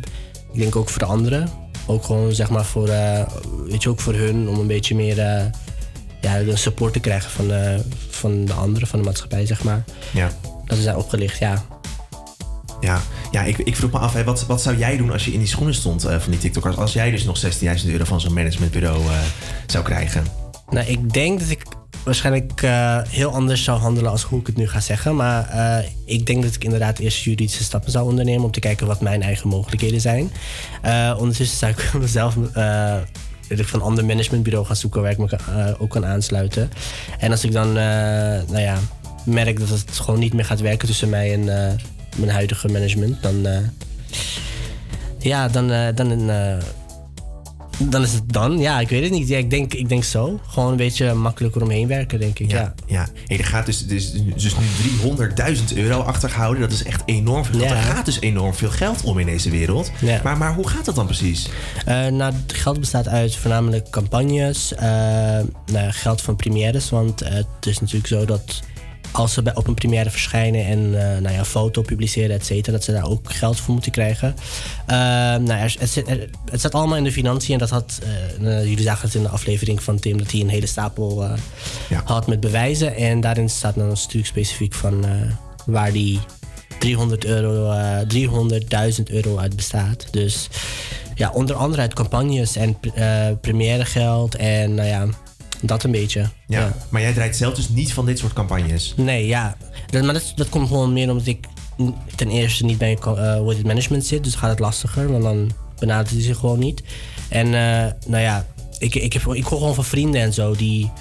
Ik 0.53 0.59
denk 0.59 0.75
ook 0.75 0.89
voor 0.89 0.99
de 0.99 1.05
anderen. 1.05 1.49
Ook 1.85 2.03
gewoon 2.03 2.33
zeg 2.33 2.49
maar 2.49 2.65
voor, 2.65 2.89
weet 3.67 3.83
je, 3.83 3.89
ook 3.89 3.99
voor 3.99 4.13
hun 4.13 4.49
om 4.49 4.59
een 4.59 4.67
beetje 4.67 4.95
meer 4.95 5.49
ja, 6.25 6.39
een 6.39 6.57
support 6.57 6.93
te 6.93 6.99
krijgen 6.99 7.31
van, 7.31 7.51
eh, 7.51 7.79
van 8.09 8.45
de 8.45 8.53
anderen, 8.53 8.87
van 8.87 8.99
de 8.99 9.05
maatschappij, 9.05 9.45
zeg 9.45 9.63
maar. 9.63 9.83
Ja. 10.13 10.31
Dat 10.65 10.77
is 10.77 10.83
daar 10.83 10.97
opgelicht, 10.97 11.39
ja. 11.39 11.65
Ja, 12.79 13.01
ja 13.31 13.43
ik, 13.43 13.57
ik 13.57 13.75
vroeg 13.75 13.91
me 13.91 13.97
af, 13.97 14.13
hè, 14.13 14.23
wat, 14.23 14.45
wat 14.45 14.61
zou 14.61 14.77
jij 14.77 14.97
doen 14.97 15.11
als 15.11 15.25
je 15.25 15.33
in 15.33 15.39
die 15.39 15.47
schoenen 15.47 15.75
stond 15.75 16.03
eh, 16.03 16.19
van 16.19 16.31
die 16.31 16.39
TikTokers? 16.39 16.75
Als 16.75 16.93
jij 16.93 17.11
dus 17.11 17.23
nog 17.23 17.41
16.000 17.45 17.89
euro 17.89 18.03
van 18.03 18.21
zo'n 18.21 18.33
managementbureau 18.33 19.05
eh, 19.05 19.19
zou 19.65 19.83
krijgen? 19.83 20.25
Nou, 20.69 20.87
ik 20.87 21.13
denk 21.13 21.39
dat 21.39 21.49
ik 21.49 21.63
waarschijnlijk 22.03 22.61
eh, 22.61 22.99
heel 23.07 23.33
anders 23.33 23.63
zou 23.63 23.79
handelen 23.79 24.11
als 24.11 24.23
hoe 24.23 24.39
ik 24.39 24.47
het 24.47 24.57
nu 24.57 24.67
ga 24.67 24.79
zeggen. 24.79 25.15
Maar 25.15 25.85
ik 26.05 26.25
denk 26.25 26.43
dat 26.43 26.55
ik 26.55 26.63
inderdaad 26.63 26.99
eerst 26.99 27.23
juridische 27.23 27.63
stappen 27.63 27.91
zou 27.91 28.09
ondernemen 28.09 28.43
om 28.43 28.51
te 28.51 28.59
kijken 28.59 28.87
wat 28.87 29.01
mijn 29.01 29.21
eigen 29.21 29.49
mogelijkheden 29.49 30.01
zijn. 30.01 30.31
Ondertussen 31.17 31.57
zou 31.57 31.71
ik 31.71 31.93
mezelf 32.01 32.35
ik 33.47 33.67
van 33.67 33.79
een 33.79 33.85
ander 33.85 34.05
managementbureau 34.05 34.65
gaan 34.65 34.75
zoeken 34.75 35.01
waar 35.01 35.11
ik 35.11 35.17
me 35.17 35.27
eh, 35.29 35.81
ook 35.81 35.89
kan 35.89 36.05
aansluiten. 36.05 36.71
En 37.19 37.31
als 37.31 37.43
ik 37.43 37.51
dan 37.51 37.67
eh, 37.67 37.75
nou 38.47 38.59
ja, 38.59 38.77
merk 39.25 39.59
dat 39.59 39.69
het 39.69 39.99
gewoon 39.99 40.19
niet 40.19 40.33
meer 40.33 40.45
gaat 40.45 40.61
werken 40.61 40.87
tussen 40.87 41.09
mij 41.09 41.33
en 41.33 41.67
eh, 41.67 41.73
mijn 42.17 42.31
huidige 42.31 42.67
management, 42.67 43.23
dan, 43.23 43.47
ja, 45.19 45.47
dan, 45.47 45.67
dan, 45.95 46.29
dan 47.77 48.01
is 48.01 48.13
het 48.13 48.33
dan. 48.33 48.59
Ja, 48.59 48.79
ik 48.79 48.89
weet 48.89 49.03
het 49.03 49.11
niet. 49.11 49.27
Ja, 49.27 49.37
ik, 49.37 49.49
denk, 49.49 49.73
ik 49.73 49.89
denk 49.89 50.03
zo. 50.03 50.39
Gewoon 50.47 50.71
een 50.71 50.77
beetje 50.77 51.13
makkelijker 51.13 51.61
omheen 51.61 51.87
werken, 51.87 52.19
denk 52.19 52.39
ik. 52.39 52.51
Ja. 52.51 52.73
Ja, 52.85 53.07
hey, 53.25 53.37
er 53.37 53.45
gaat 53.45 53.65
dus, 53.65 53.87
dus, 53.87 54.11
dus 54.35 54.55
nu 54.57 54.65
300.000 55.55 55.75
euro 55.75 55.99
achtergehouden. 56.01 56.61
Dat 56.61 56.71
is 56.71 56.83
echt 56.83 57.01
enorm 57.05 57.45
veel. 57.45 57.59
Ja. 57.59 57.69
Er 57.69 57.81
gaat 57.81 58.05
dus 58.05 58.19
enorm 58.19 58.53
veel 58.53 58.69
geld 58.69 59.03
om 59.03 59.19
in 59.19 59.25
deze 59.25 59.49
wereld. 59.49 59.91
Ja. 59.99 60.19
Maar, 60.23 60.37
maar 60.37 60.53
hoe 60.53 60.67
gaat 60.67 60.85
dat 60.85 60.95
dan 60.95 61.05
precies? 61.05 61.49
Eh, 61.85 62.07
nou, 62.07 62.33
het 62.33 62.53
geld 62.53 62.79
bestaat 62.79 63.07
uit 63.07 63.35
voornamelijk 63.35 63.89
campagnes, 63.89 64.73
eh, 64.73 64.87
nou, 65.65 65.91
geld 65.91 66.21
van 66.21 66.35
premières. 66.35 66.89
Want 66.89 67.21
eh, 67.21 67.33
het 67.33 67.65
is 67.65 67.79
natuurlijk 67.79 68.07
zo 68.07 68.25
dat 68.25 68.61
als 69.17 69.33
ze 69.33 69.41
bij, 69.41 69.55
op 69.55 69.67
een 69.67 69.73
première 69.73 70.09
verschijnen 70.09 70.65
en 70.65 70.79
eh, 71.01 71.21
nou 71.21 71.33
ja, 71.33 71.39
een 71.39 71.45
foto 71.45 71.81
publiceren, 71.81 72.35
et 72.35 72.45
cetera, 72.45 72.71
dat 72.71 72.83
ze 72.83 72.91
daar 72.91 73.09
ook 73.09 73.33
geld 73.33 73.59
voor 73.59 73.73
moeten 73.73 73.91
krijgen. 73.91 74.35
Eh, 74.85 74.95
nou, 74.97 75.49
er, 75.49 75.75
het, 75.79 75.89
zit, 75.89 76.07
er- 76.09 76.29
het 76.51 76.59
staat 76.59 76.73
allemaal 76.73 76.97
in 76.97 77.03
de 77.03 77.11
financiën 77.11 77.53
en 77.53 77.59
dat 77.59 77.69
had, 77.69 77.99
eh, 78.39 78.57
eh, 78.59 78.63
jullie 78.67 78.83
zagen 78.83 79.05
het 79.05 79.15
in 79.15 79.21
de 79.23 79.29
aflevering 79.29 79.83
van 79.83 79.99
Tim, 79.99 80.17
dat 80.17 80.31
hij 80.31 80.41
een 80.41 80.49
hele 80.49 80.65
stapel 80.65 81.23
eh, 81.23 81.99
had 82.03 82.27
met 82.27 82.39
bewijzen. 82.39 82.95
En 82.95 83.21
daarin 83.21 83.49
staat 83.49 83.75
dan 83.75 83.89
een 83.89 83.97
stuk 83.97 84.25
specifiek 84.25 84.73
van 84.73 85.05
waar 85.65 85.91
die 85.91 86.19
300 86.79 87.25
euro, 87.25 87.71
eh 87.71 87.99
300.000 88.97 89.03
euro 89.03 89.37
uit 89.37 89.55
bestaat. 89.55 90.07
Dus 90.11 90.47
ja, 91.15 91.29
onder 91.31 91.55
andere 91.55 91.81
uit 91.81 91.93
campagnes 91.93 92.55
en 92.55 92.77
uh, 92.97 93.27
première 93.41 93.85
geld 93.85 94.35
en 94.35 94.73
nou 94.75 94.87
ja, 94.87 95.05
dat 95.65 95.83
een 95.83 95.91
beetje. 95.91 96.29
Ja. 96.47 96.75
Maar 96.89 97.01
jij 97.01 97.13
draait 97.13 97.35
zelf 97.35 97.53
dus 97.53 97.69
niet 97.69 97.93
van 97.93 98.05
dit 98.05 98.19
soort 98.19 98.33
campagnes? 98.33 98.93
Nee, 98.97 99.27
ja. 99.27 99.57
Dat, 99.89 100.03
maar 100.03 100.13
dat, 100.13 100.33
dat 100.35 100.49
komt 100.49 100.67
gewoon 100.67 100.93
meer 100.93 101.09
omdat 101.09 101.25
ik 101.25 101.47
ten 102.15 102.29
eerste 102.29 102.65
niet 102.65 102.77
bij 102.77 102.87
heet 102.87 103.03
het 103.57 103.65
management 103.65 104.05
zit. 104.05 104.23
Dus 104.23 104.35
gaat 104.35 104.49
het 104.49 104.59
lastiger, 104.59 105.11
want 105.11 105.23
dan 105.23 105.51
benadert 105.79 106.09
hij 106.09 106.21
zich 106.21 106.37
gewoon 106.37 106.59
niet. 106.59 106.83
En 107.29 107.45
eh, 107.45 107.91
nou 108.07 108.21
ja, 108.23 108.45
ik, 108.77 108.95
ik, 108.95 109.13
heb, 109.13 109.21
ik 109.33 109.43
hoor 109.43 109.57
gewoon 109.59 109.75
van 109.75 109.85
vrienden 109.85 110.21
en 110.21 110.33
zo 110.33 110.55
die, 110.55 110.91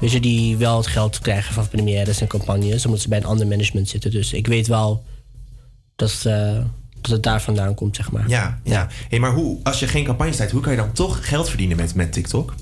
weet 0.00 0.12
je, 0.12 0.20
die 0.20 0.56
wel 0.56 0.76
het 0.76 0.86
geld 0.86 1.18
krijgen 1.18 1.54
van 1.54 1.68
premières 1.68 2.20
en 2.20 2.26
campagnes. 2.26 2.84
Omdat 2.84 3.00
ze 3.00 3.08
bij 3.08 3.18
een 3.18 3.24
ander 3.24 3.46
management 3.46 3.88
zitten. 3.88 4.10
Dus 4.10 4.32
ik 4.32 4.46
weet 4.46 4.66
wel 4.66 5.04
dat, 5.96 6.22
eh, 6.24 6.58
dat 7.00 7.10
het 7.10 7.22
daar 7.22 7.42
vandaan 7.42 7.74
komt, 7.74 7.96
zeg 7.96 8.10
maar. 8.10 8.28
Ja, 8.28 8.60
ja. 8.64 8.88
Hey, 9.08 9.18
maar 9.18 9.32
hoe, 9.32 9.58
als 9.62 9.80
je 9.80 9.88
geen 9.88 10.04
campagnes 10.04 10.36
draait, 10.36 10.52
hoe 10.52 10.60
kan 10.60 10.72
je 10.72 10.78
dan 10.78 10.92
toch 10.92 11.28
geld 11.28 11.48
verdienen 11.48 11.76
met, 11.76 11.94
met 11.94 12.12
TikTok? 12.12 12.54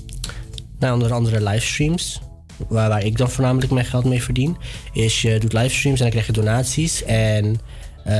Nou, 0.79 0.93
onder 0.93 1.13
andere 1.13 1.43
livestreams. 1.43 2.21
Waar, 2.67 2.89
waar 2.89 3.05
ik 3.05 3.17
dan 3.17 3.29
voornamelijk 3.29 3.71
mijn 3.71 3.85
geld 3.85 4.05
mee 4.05 4.23
verdien. 4.23 4.57
Is 4.93 5.21
je 5.21 5.39
doet 5.39 5.53
livestreams 5.53 5.97
en 5.97 6.03
dan 6.03 6.11
krijg 6.11 6.25
je 6.25 6.41
donaties. 6.41 7.03
En 7.03 7.59
eh, 8.03 8.15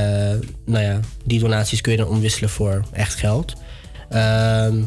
nou 0.64 0.84
ja, 0.84 1.00
die 1.24 1.40
donaties 1.40 1.80
kun 1.80 1.92
je 1.92 1.98
dan 1.98 2.08
omwisselen 2.08 2.50
voor 2.50 2.84
echt 2.92 3.14
geld. 3.14 3.54
Ehm, 4.10 4.82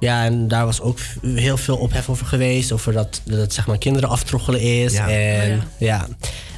ja, 0.00 0.24
en 0.24 0.48
daar 0.48 0.64
was 0.64 0.80
ook 0.80 0.98
heel 1.22 1.56
veel 1.56 1.76
ophef 1.76 2.08
over 2.08 2.26
geweest. 2.26 2.72
Over 2.72 2.92
dat, 2.92 3.20
dat 3.24 3.38
het 3.38 3.54
zeg 3.54 3.66
maar 3.66 3.78
kinderen 3.78 4.08
aftroggelen 4.08 4.60
is. 4.60 4.92
Ja. 4.92 5.08
En 5.08 5.52
Oh 5.52 5.62
ja. 5.78 6.06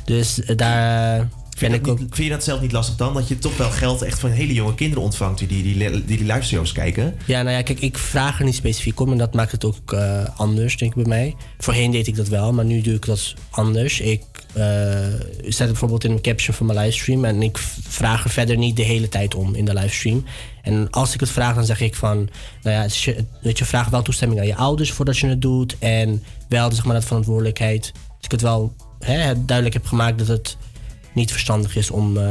dus 0.05 0.45
eh, 0.45 0.57
daar 0.57 1.29
Vind 1.61 1.73
je, 1.75 1.81
dat 1.81 1.99
niet- 1.99 2.15
vind 2.15 2.29
je 2.29 2.35
dat 2.35 2.45
zelf 2.45 2.61
niet 2.61 2.73
lastig 2.73 2.97
dan? 2.97 3.15
Dat 3.15 3.29
je 3.29 3.39
toch 3.39 3.57
wel 3.57 3.71
geld 3.71 4.03
echt 4.03 4.19
van 4.19 4.31
hele 4.31 4.53
jonge 4.55 4.75
kinderen 4.75 5.05
ontvangt 5.05 5.39
die 5.39 5.49
die, 5.49 6.05
die, 6.05 6.25
livestreams 6.25 6.73
kijken? 6.73 7.15
Ja, 7.27 7.43
nou 7.43 7.57
ja, 7.57 7.63
kijk, 7.63 7.81
ik 7.81 7.99
vraag 7.99 8.39
er 8.39 8.45
niet 8.45 8.55
specifiek 8.55 9.01
om 9.01 9.13
en 9.13 9.19
dat 9.19 9.35
maakt 9.35 9.53
het 9.53 9.65
ook 9.65 9.93
eh, 9.93 10.23
anders, 10.37 10.77
denk 10.77 10.95
ik, 10.95 11.03
bij 11.03 11.09
mij. 11.19 11.35
Voorheen 11.59 11.91
deed 11.91 12.07
ik 12.07 12.17
dat 12.17 12.29
wel, 12.29 12.53
maar 12.53 12.65
nu 12.65 12.81
doe 12.81 12.95
ik 12.95 13.07
dat 13.07 13.35
anders. 13.51 14.01
Ik 14.01 14.23
eh, 14.53 14.63
zet 15.43 15.59
het 15.59 15.69
bijvoorbeeld 15.69 16.05
in 16.05 16.11
een 16.11 16.21
caption 16.23 16.55
van 16.57 16.67
mijn 16.67 16.79
livestream 16.79 17.25
en 17.25 17.43
ik 17.43 17.59
vraag 17.89 18.25
er 18.25 18.31
verder 18.31 18.57
niet 18.57 18.77
de 18.77 18.83
hele 18.83 19.09
tijd 19.09 19.35
om 19.35 19.55
in 19.55 19.65
de 19.65 19.75
livestream. 19.75 20.25
En 20.63 20.91
als 20.91 21.15
ik 21.15 21.21
het 21.21 21.31
vraag, 21.31 21.55
dan 21.55 21.65
zeg 21.65 21.81
ik 21.81 21.95
van, 21.95 22.17
nou 22.63 22.77
ja, 22.77 22.85
is 22.85 23.05
je- 23.05 23.25
weet 23.43 23.59
je, 23.59 23.65
vraag 23.65 23.89
wel 23.89 24.03
toestemming 24.03 24.41
aan 24.41 24.47
je 24.47 24.57
ouders 24.57 24.93
voordat 24.93 25.19
je 25.19 25.27
het 25.27 25.43
doet 25.43 25.77
en 25.79 26.23
wel 26.49 26.73
zeg 26.73 26.85
maar 26.85 26.95
dat 26.95 27.05
verantwoordelijkheid. 27.05 27.93
Als 28.09 28.25
ik 28.25 28.31
het 28.31 28.41
wel 28.41 28.75
hè, 29.01 29.45
duidelijk 29.45 29.77
heb 29.77 29.87
gemaakt 29.87 30.19
dat 30.19 30.27
het 30.29 30.57
niet 31.13 31.31
verstandig 31.31 31.77
is 31.77 31.91
om, 31.91 32.17
eh, 32.17 32.25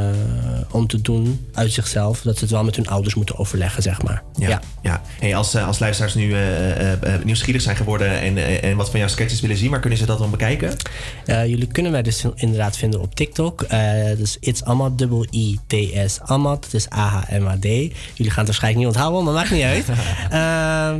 om 0.70 0.86
te 0.86 1.00
doen 1.00 1.46
uit 1.52 1.72
zichzelf, 1.72 2.20
dat 2.20 2.34
ze 2.34 2.40
het 2.40 2.52
wel 2.52 2.64
met 2.64 2.76
hun 2.76 2.88
ouders 2.88 3.14
moeten 3.14 3.38
overleggen, 3.38 3.82
zeg 3.82 4.02
maar. 4.02 4.22
Ja. 4.38 4.60
ja. 4.82 5.02
Hey, 5.18 5.36
als, 5.36 5.54
eh, 5.54 5.66
als 5.66 5.78
luisteraars 5.78 6.14
nu 6.14 6.34
eh, 6.34 7.14
nieuwsgierig 7.24 7.62
zijn 7.62 7.76
geworden 7.76 8.20
en, 8.20 8.62
en 8.62 8.76
wat 8.76 8.90
van 8.90 8.98
jouw 8.98 9.08
sketches 9.08 9.40
willen 9.40 9.56
zien, 9.56 9.70
waar 9.70 9.80
kunnen 9.80 9.98
ze 9.98 10.06
dat 10.06 10.18
dan 10.18 10.30
bekijken? 10.30 10.76
Jullie 11.26 11.66
kunnen 11.66 11.92
mij 11.92 12.02
dus 12.02 12.24
inderdaad 12.34 12.76
vinden 12.76 13.00
op 13.00 13.14
TikTok. 13.14 13.66
Dus 14.16 14.36
It's 14.40 14.62
Ahmad, 14.62 14.98
dubbel 14.98 15.26
I-T-S 15.30 16.20
Ahmad. 16.20 16.64
Het 16.64 16.74
is 16.74 16.92
A-H-M-A-D. 16.92 17.64
Jullie 17.64 17.92
gaan 18.14 18.44
het 18.44 18.46
waarschijnlijk 18.46 18.76
niet 18.76 18.86
onthouden, 18.86 19.24
maar 19.24 19.34
maakt 19.34 19.50
niet 19.50 19.62
uit. 19.62 19.86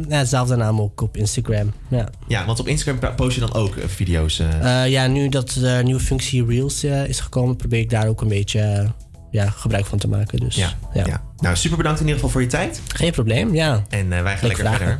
Ja, 0.08 0.24
zelfde 0.24 0.56
naam 0.56 0.80
ook 0.80 1.00
op 1.00 1.16
Instagram. 1.16 1.72
Ja. 1.88 2.08
Ja, 2.28 2.44
want 2.46 2.60
op 2.60 2.68
Instagram 2.68 3.14
post 3.14 3.34
je 3.34 3.40
dan 3.40 3.54
ook 3.54 3.74
video's. 3.86 4.42
ja, 4.86 5.06
nu 5.06 5.28
dat 5.28 5.50
de 5.50 5.80
nieuwe 5.84 6.00
functie 6.00 6.46
Reels 6.46 6.84
is 6.84 7.20
gekomen, 7.20 7.56
probeer 7.70 7.84
ik 7.84 7.90
daar 8.00 8.08
ook 8.08 8.20
een 8.20 8.28
beetje 8.28 8.60
eh, 8.60 8.88
ja, 9.30 9.50
gebruik 9.50 9.86
van 9.86 9.98
te 9.98 10.08
maken. 10.08 10.38
Dus, 10.40 10.56
ja, 10.56 10.72
ja. 10.92 11.22
Nou, 11.38 11.56
super 11.56 11.76
bedankt 11.76 12.00
in 12.00 12.06
ieder 12.06 12.20
geval 12.20 12.32
voor 12.32 12.42
je 12.42 12.46
tijd. 12.46 12.80
Geen 12.86 13.12
probleem, 13.12 13.54
ja. 13.54 13.84
En 13.88 14.12
eh, 14.12 14.22
wij 14.22 14.36
gaan 14.36 14.48
lekker 14.48 14.68
verder. 14.68 14.98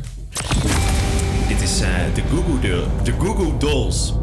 Dit 1.47 1.61
is 1.61 1.79
de 2.13 2.21
Google 2.29 2.59
de, 2.59 2.85
de 3.03 3.11
Google 3.11 3.57
Dolls. 3.57 4.13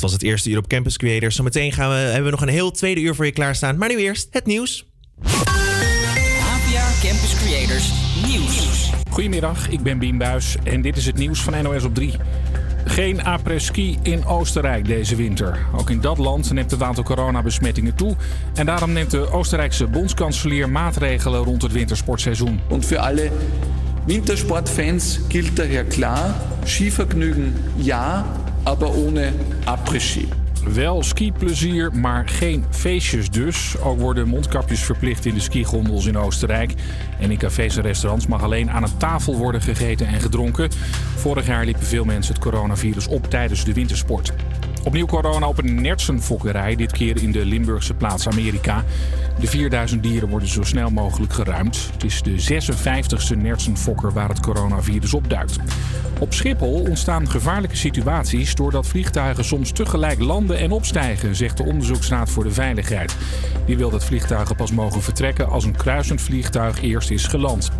Dat 0.00 0.10
was 0.10 0.20
het 0.20 0.28
eerste 0.28 0.50
uur 0.50 0.58
op 0.58 0.66
Campus 0.66 0.96
Creators. 0.96 1.36
Zometeen 1.36 1.72
gaan 1.72 1.90
we, 1.90 1.94
hebben 1.94 2.24
we 2.24 2.30
nog 2.30 2.40
een 2.40 2.48
heel 2.48 2.70
tweede 2.70 3.00
uur 3.00 3.14
voor 3.14 3.24
je 3.24 3.32
klaarstaan. 3.32 3.78
Maar 3.78 3.88
nu 3.88 3.96
eerst 3.96 4.28
het 4.30 4.46
nieuws. 4.46 4.86
APA 5.22 6.90
Campus 7.02 7.34
Creators 7.34 7.92
Nieuws. 8.26 8.90
Goedemiddag, 9.10 9.68
ik 9.68 9.82
ben 9.82 9.98
Bien 9.98 10.18
Buis 10.18 10.56
en 10.64 10.82
dit 10.82 10.96
is 10.96 11.06
het 11.06 11.16
nieuws 11.16 11.40
van 11.40 11.62
NOS 11.62 11.84
op 11.84 11.94
3. 11.94 12.12
Geen 12.84 13.24
après-ski 13.24 13.98
in 14.02 14.24
Oostenrijk 14.24 14.86
deze 14.86 15.16
winter. 15.16 15.66
Ook 15.76 15.90
in 15.90 16.00
dat 16.00 16.18
land 16.18 16.52
neemt 16.52 16.70
het 16.70 16.82
aantal 16.82 17.04
coronabesmettingen 17.04 17.94
toe. 17.94 18.16
En 18.54 18.66
daarom 18.66 18.92
neemt 18.92 19.10
de 19.10 19.32
Oostenrijkse 19.32 19.86
bondskanselier 19.86 20.68
maatregelen 20.68 21.44
rond 21.44 21.62
het 21.62 21.72
wintersportseizoen. 21.72 22.60
Und 22.68 22.86
für 22.86 22.98
alle 22.98 23.30
Wintersportfans 24.06 25.20
gilt 25.28 25.58
daher 25.58 25.84
klar, 25.84 26.34
Skivergnügen 26.64 27.54
ja, 27.76 28.24
aber 28.68 28.88
ohne 28.88 29.32
Après-Ski. 29.64 30.28
Wel 30.64 31.02
skiplezier, 31.02 31.92
maar 31.92 32.28
geen 32.28 32.64
feestjes 32.70 33.30
dus. 33.30 33.78
Ook 33.78 33.98
worden 33.98 34.28
mondkapjes 34.28 34.80
verplicht 34.80 35.26
in 35.26 35.34
de 35.34 35.40
skigondels 35.40 36.06
in 36.06 36.18
Oostenrijk. 36.18 36.74
En 37.20 37.30
in 37.30 37.38
cafés 37.38 37.76
en 37.76 37.82
restaurants 37.82 38.26
mag 38.26 38.42
alleen 38.42 38.70
aan 38.70 38.82
een 38.82 38.96
tafel 38.96 39.36
worden 39.36 39.60
gegeten 39.60 40.06
en 40.06 40.20
gedronken. 40.20 40.70
Vorig 41.16 41.46
jaar 41.46 41.64
liepen 41.64 41.86
veel 41.86 42.04
mensen 42.04 42.34
het 42.34 42.42
coronavirus 42.42 43.06
op 43.06 43.30
tijdens 43.30 43.64
de 43.64 43.72
wintersport. 43.72 44.32
Opnieuw 44.88 45.06
corona 45.06 45.48
op 45.48 45.58
een 45.58 45.80
nertsenfokkerij, 45.80 46.76
dit 46.76 46.92
keer 46.92 47.22
in 47.22 47.32
de 47.32 47.44
Limburgse 47.44 47.94
plaats 47.94 48.28
Amerika. 48.28 48.84
De 49.40 49.46
4000 49.46 50.02
dieren 50.02 50.28
worden 50.28 50.48
zo 50.48 50.62
snel 50.62 50.90
mogelijk 50.90 51.32
geruimd. 51.32 51.90
Het 51.92 52.04
is 52.04 52.22
de 52.22 52.62
56e 52.62 53.36
nertsenfokker 53.36 54.12
waar 54.12 54.28
het 54.28 54.40
coronavirus 54.40 55.14
opduikt. 55.14 55.56
Op 56.18 56.34
Schiphol 56.34 56.80
ontstaan 56.88 57.30
gevaarlijke 57.30 57.76
situaties 57.76 58.54
doordat 58.54 58.86
vliegtuigen 58.86 59.44
soms 59.44 59.72
tegelijk 59.72 60.20
landen 60.20 60.58
en 60.58 60.70
opstijgen, 60.70 61.36
zegt 61.36 61.56
de 61.56 61.64
Onderzoeksraad 61.64 62.30
voor 62.30 62.44
de 62.44 62.52
Veiligheid. 62.52 63.16
Die 63.66 63.76
wil 63.76 63.90
dat 63.90 64.04
vliegtuigen 64.04 64.56
pas 64.56 64.72
mogen 64.72 65.02
vertrekken 65.02 65.48
als 65.48 65.64
een 65.64 65.76
kruisend 65.76 66.20
vliegtuig 66.20 66.82
eerst 66.82 67.10
is 67.10 67.26
geland. 67.26 67.70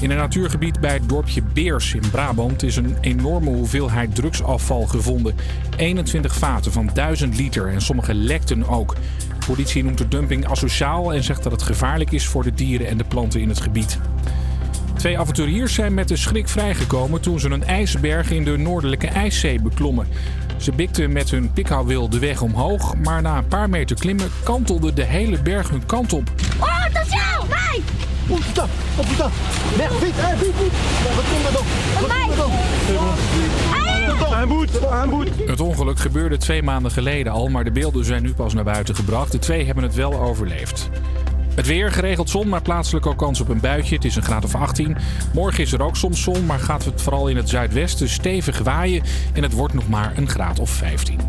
In 0.00 0.10
een 0.10 0.16
natuurgebied 0.16 0.80
bij 0.80 0.92
het 0.92 1.08
dorpje 1.08 1.42
Beers 1.42 1.94
in 1.94 2.10
Brabant 2.10 2.62
is 2.62 2.76
een 2.76 2.96
enorme 3.00 3.50
hoeveelheid 3.50 4.14
drugsafval 4.14 4.86
gevonden. 4.86 5.34
21 5.76 6.34
vaten 6.34 6.72
van 6.72 6.90
1000 6.94 7.36
liter 7.36 7.68
en 7.68 7.80
sommige 7.80 8.14
lekten 8.14 8.68
ook. 8.68 8.94
De 9.38 9.46
politie 9.46 9.84
noemt 9.84 9.98
de 9.98 10.08
dumping 10.08 10.46
asociaal 10.46 11.12
en 11.12 11.22
zegt 11.22 11.42
dat 11.42 11.52
het 11.52 11.62
gevaarlijk 11.62 12.10
is 12.10 12.26
voor 12.26 12.42
de 12.42 12.54
dieren 12.54 12.86
en 12.86 12.96
de 12.96 13.04
planten 13.04 13.40
in 13.40 13.48
het 13.48 13.60
gebied. 13.60 13.98
Twee 14.96 15.18
avonturiers 15.18 15.74
zijn 15.74 15.94
met 15.94 16.08
de 16.08 16.16
schrik 16.16 16.48
vrijgekomen 16.48 17.20
toen 17.20 17.40
ze 17.40 17.50
een 17.50 17.64
ijsberg 17.64 18.30
in 18.30 18.44
de 18.44 18.56
Noordelijke 18.56 19.06
IJszee 19.06 19.60
beklommen. 19.60 20.06
Ze 20.56 20.72
bikten 20.72 21.12
met 21.12 21.30
hun 21.30 21.52
pikhouwil 21.52 22.08
de 22.08 22.18
weg 22.18 22.42
omhoog, 22.42 22.94
maar 22.96 23.22
na 23.22 23.38
een 23.38 23.48
paar 23.48 23.68
meter 23.68 23.96
klimmen 23.96 24.30
kantelde 24.42 24.92
de 24.92 25.04
hele 25.04 25.42
berg 25.42 25.70
hun 25.70 25.86
kant 25.86 26.12
op. 26.12 26.32
Oh, 26.60 26.84
attention! 26.84 27.48
Mij! 27.48 27.93
Oh 28.28 28.36
putain! 28.36 28.68
Oh 28.98 29.06
putain! 29.08 29.30
Merde, 29.76 29.94
vite! 29.94 30.20
Hey, 30.20 30.36
vite, 30.36 30.52
vite! 30.52 30.76
Retourne 31.16 31.44
dedans! 31.44 31.66
Retourne 32.00 32.64
Een 34.42 34.48
boet, 34.48 34.70
een 35.02 35.10
boet. 35.10 35.28
Het 35.46 35.60
ongeluk 35.60 35.98
gebeurde 35.98 36.36
twee 36.36 36.62
maanden 36.62 36.90
geleden 36.90 37.32
al, 37.32 37.48
maar 37.48 37.64
de 37.64 37.70
beelden 37.70 38.04
zijn 38.04 38.22
nu 38.22 38.34
pas 38.34 38.54
naar 38.54 38.64
buiten 38.64 38.94
gebracht. 38.94 39.32
De 39.32 39.38
twee 39.38 39.64
hebben 39.64 39.84
het 39.84 39.94
wel 39.94 40.20
overleefd. 40.20 40.88
Het 41.54 41.66
weer, 41.66 41.92
geregeld 41.92 42.30
zon, 42.30 42.48
maar 42.48 42.62
plaatselijk 42.62 43.06
ook 43.06 43.18
kans 43.18 43.40
op 43.40 43.48
een 43.48 43.60
buitje. 43.60 43.94
Het 43.94 44.04
is 44.04 44.16
een 44.16 44.22
graad 44.22 44.44
of 44.44 44.54
18. 44.54 44.96
Morgen 45.32 45.62
is 45.62 45.72
er 45.72 45.82
ook 45.82 45.96
soms 45.96 46.22
zon, 46.22 46.46
maar 46.46 46.60
gaat 46.60 46.84
het 46.84 47.02
vooral 47.02 47.28
in 47.28 47.36
het 47.36 47.48
zuidwesten 47.48 48.08
stevig 48.08 48.58
waaien. 48.58 49.02
En 49.32 49.42
het 49.42 49.52
wordt 49.52 49.74
nog 49.74 49.88
maar 49.88 50.12
een 50.16 50.28
graad 50.28 50.58
of 50.58 50.70
15. 50.70 51.20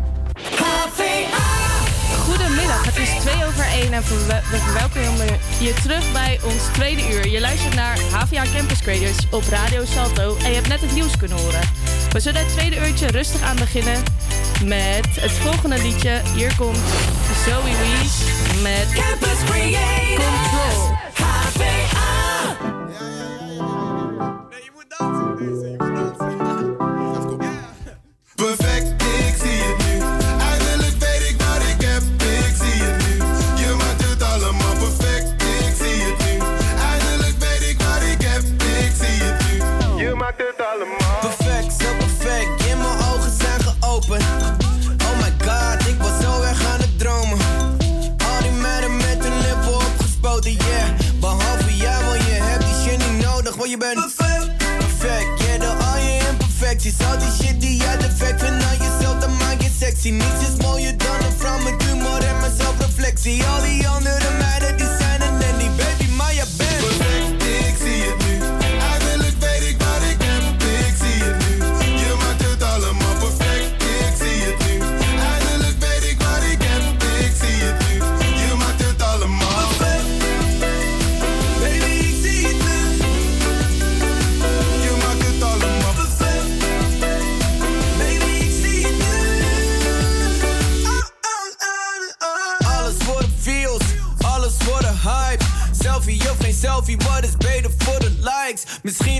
Goedemiddag, 2.26 2.84
het 2.84 2.96
is 2.96 3.08
2 3.20 3.34
over 3.46 3.64
1 3.64 3.92
en 3.92 4.02
we 4.50 4.58
verwelkomen 4.58 5.26
je 5.60 5.74
terug 5.82 6.12
bij 6.12 6.40
ons 6.44 6.62
tweede 6.72 7.12
uur. 7.12 7.28
Je 7.28 7.40
luistert 7.40 7.74
naar 7.74 7.98
HVA 7.98 8.42
Campus 8.56 8.80
Creators 8.80 9.26
op 9.30 9.42
Radio 9.42 9.84
Salto 9.84 10.36
en 10.36 10.48
je 10.48 10.54
hebt 10.54 10.68
net 10.68 10.80
het 10.80 10.92
nieuws 10.92 11.16
kunnen 11.16 11.38
horen. 11.38 11.60
We 12.10 12.20
zullen 12.20 12.40
het 12.40 12.52
tweede 12.52 12.88
uurtje 12.88 13.06
rustig 13.06 13.42
aan 13.42 13.56
beginnen 13.56 14.02
met 14.64 15.06
het 15.20 15.30
volgende 15.30 15.82
liedje. 15.82 16.20
Hier 16.34 16.56
komt 16.56 16.78
Zoe 17.44 17.62
Wees 17.62 18.16
met 18.62 18.86
Campus 18.92 19.44
Creators. 19.44 20.24
Control. 20.24 20.96
Perfect, 21.14 21.96
je 53.76 53.84
bent 53.84 53.94
perfect. 53.94 54.56
Perfect, 54.78 55.42
yeah, 55.42 55.60
door 55.60 55.84
al 55.84 55.98
je 55.98 56.18
imperfecties. 56.30 56.94
Al 57.10 57.18
die 57.18 57.32
shit 57.40 57.60
die 57.60 57.76
jij 57.76 57.96
defect 57.96 58.40
vindt 58.42 58.64
aan 58.64 58.76
jezelf, 58.76 59.18
dan 59.20 59.36
maak 59.36 59.60
je 59.60 59.70
sexy. 59.78 60.10
Niets 60.10 60.40
is 60.48 60.64
mooier 60.64 60.96
dan 60.96 61.16
een 61.26 61.36
vrouw 61.38 61.58
met 61.58 61.82
humor 61.82 62.22
en 62.24 62.40
mijn 62.40 62.52
zelfreflectie. 62.56 63.44
Al 63.44 63.60
die 63.62 63.88
andere 63.88 64.30
meiden 64.38 64.76
die 64.76 64.86
zijn 64.98 65.15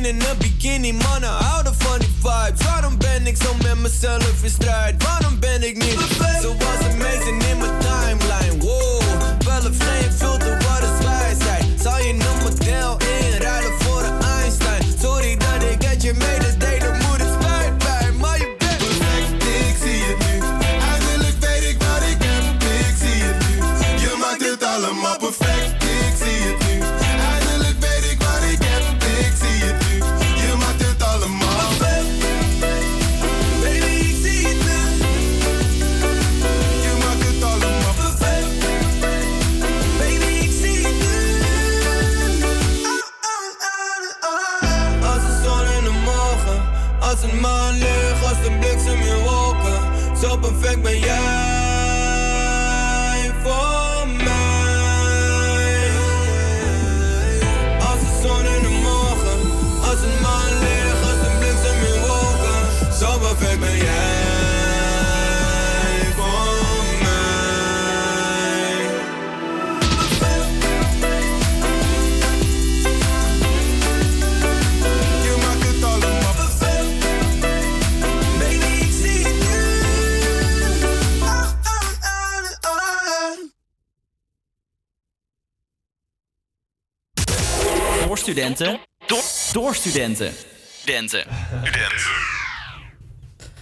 in 0.07 0.21
een 0.21 0.39
bikini, 0.39 0.93
mannen 0.93 1.31
houden 1.31 1.75
van 1.79 1.99
die 1.99 2.09
vibes. 2.23 2.67
Waarom 2.67 2.99
ben 2.99 3.27
ik 3.27 3.37
zo 3.37 3.55
met 3.63 3.79
mezelf 3.79 4.43
in 4.43 4.51
strijd? 4.51 5.03
Waarom 5.03 5.39
ben 5.41 5.69
ik 5.69 5.77
niet 5.77 6.16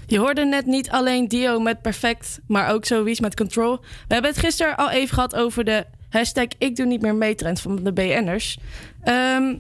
Je 0.07 0.19
hoorde 0.19 0.45
net 0.45 0.67
niet 0.67 0.91
alleen 0.91 1.29
Dio 1.29 1.59
met 1.59 1.83
Perfect, 1.83 2.41
maar 2.47 2.71
ook 2.73 2.85
Zoiets 2.85 3.21
met 3.21 3.37
Control. 3.37 3.79
We 3.81 4.15
hebben 4.15 4.31
het 4.31 4.41
gisteren 4.41 4.77
al 4.77 4.91
even 4.91 5.15
gehad 5.15 5.35
over 5.35 5.65
de 5.65 5.85
hashtag 6.09 6.47
Ik 6.59 6.77
doe 6.77 6.87
niet 6.87 7.03
meer 7.03 7.15
mee 7.15 7.35
trend 7.35 7.61
van 7.61 7.83
de 7.83 7.93
BN'ers. 7.93 8.59
Ehm, 9.03 9.55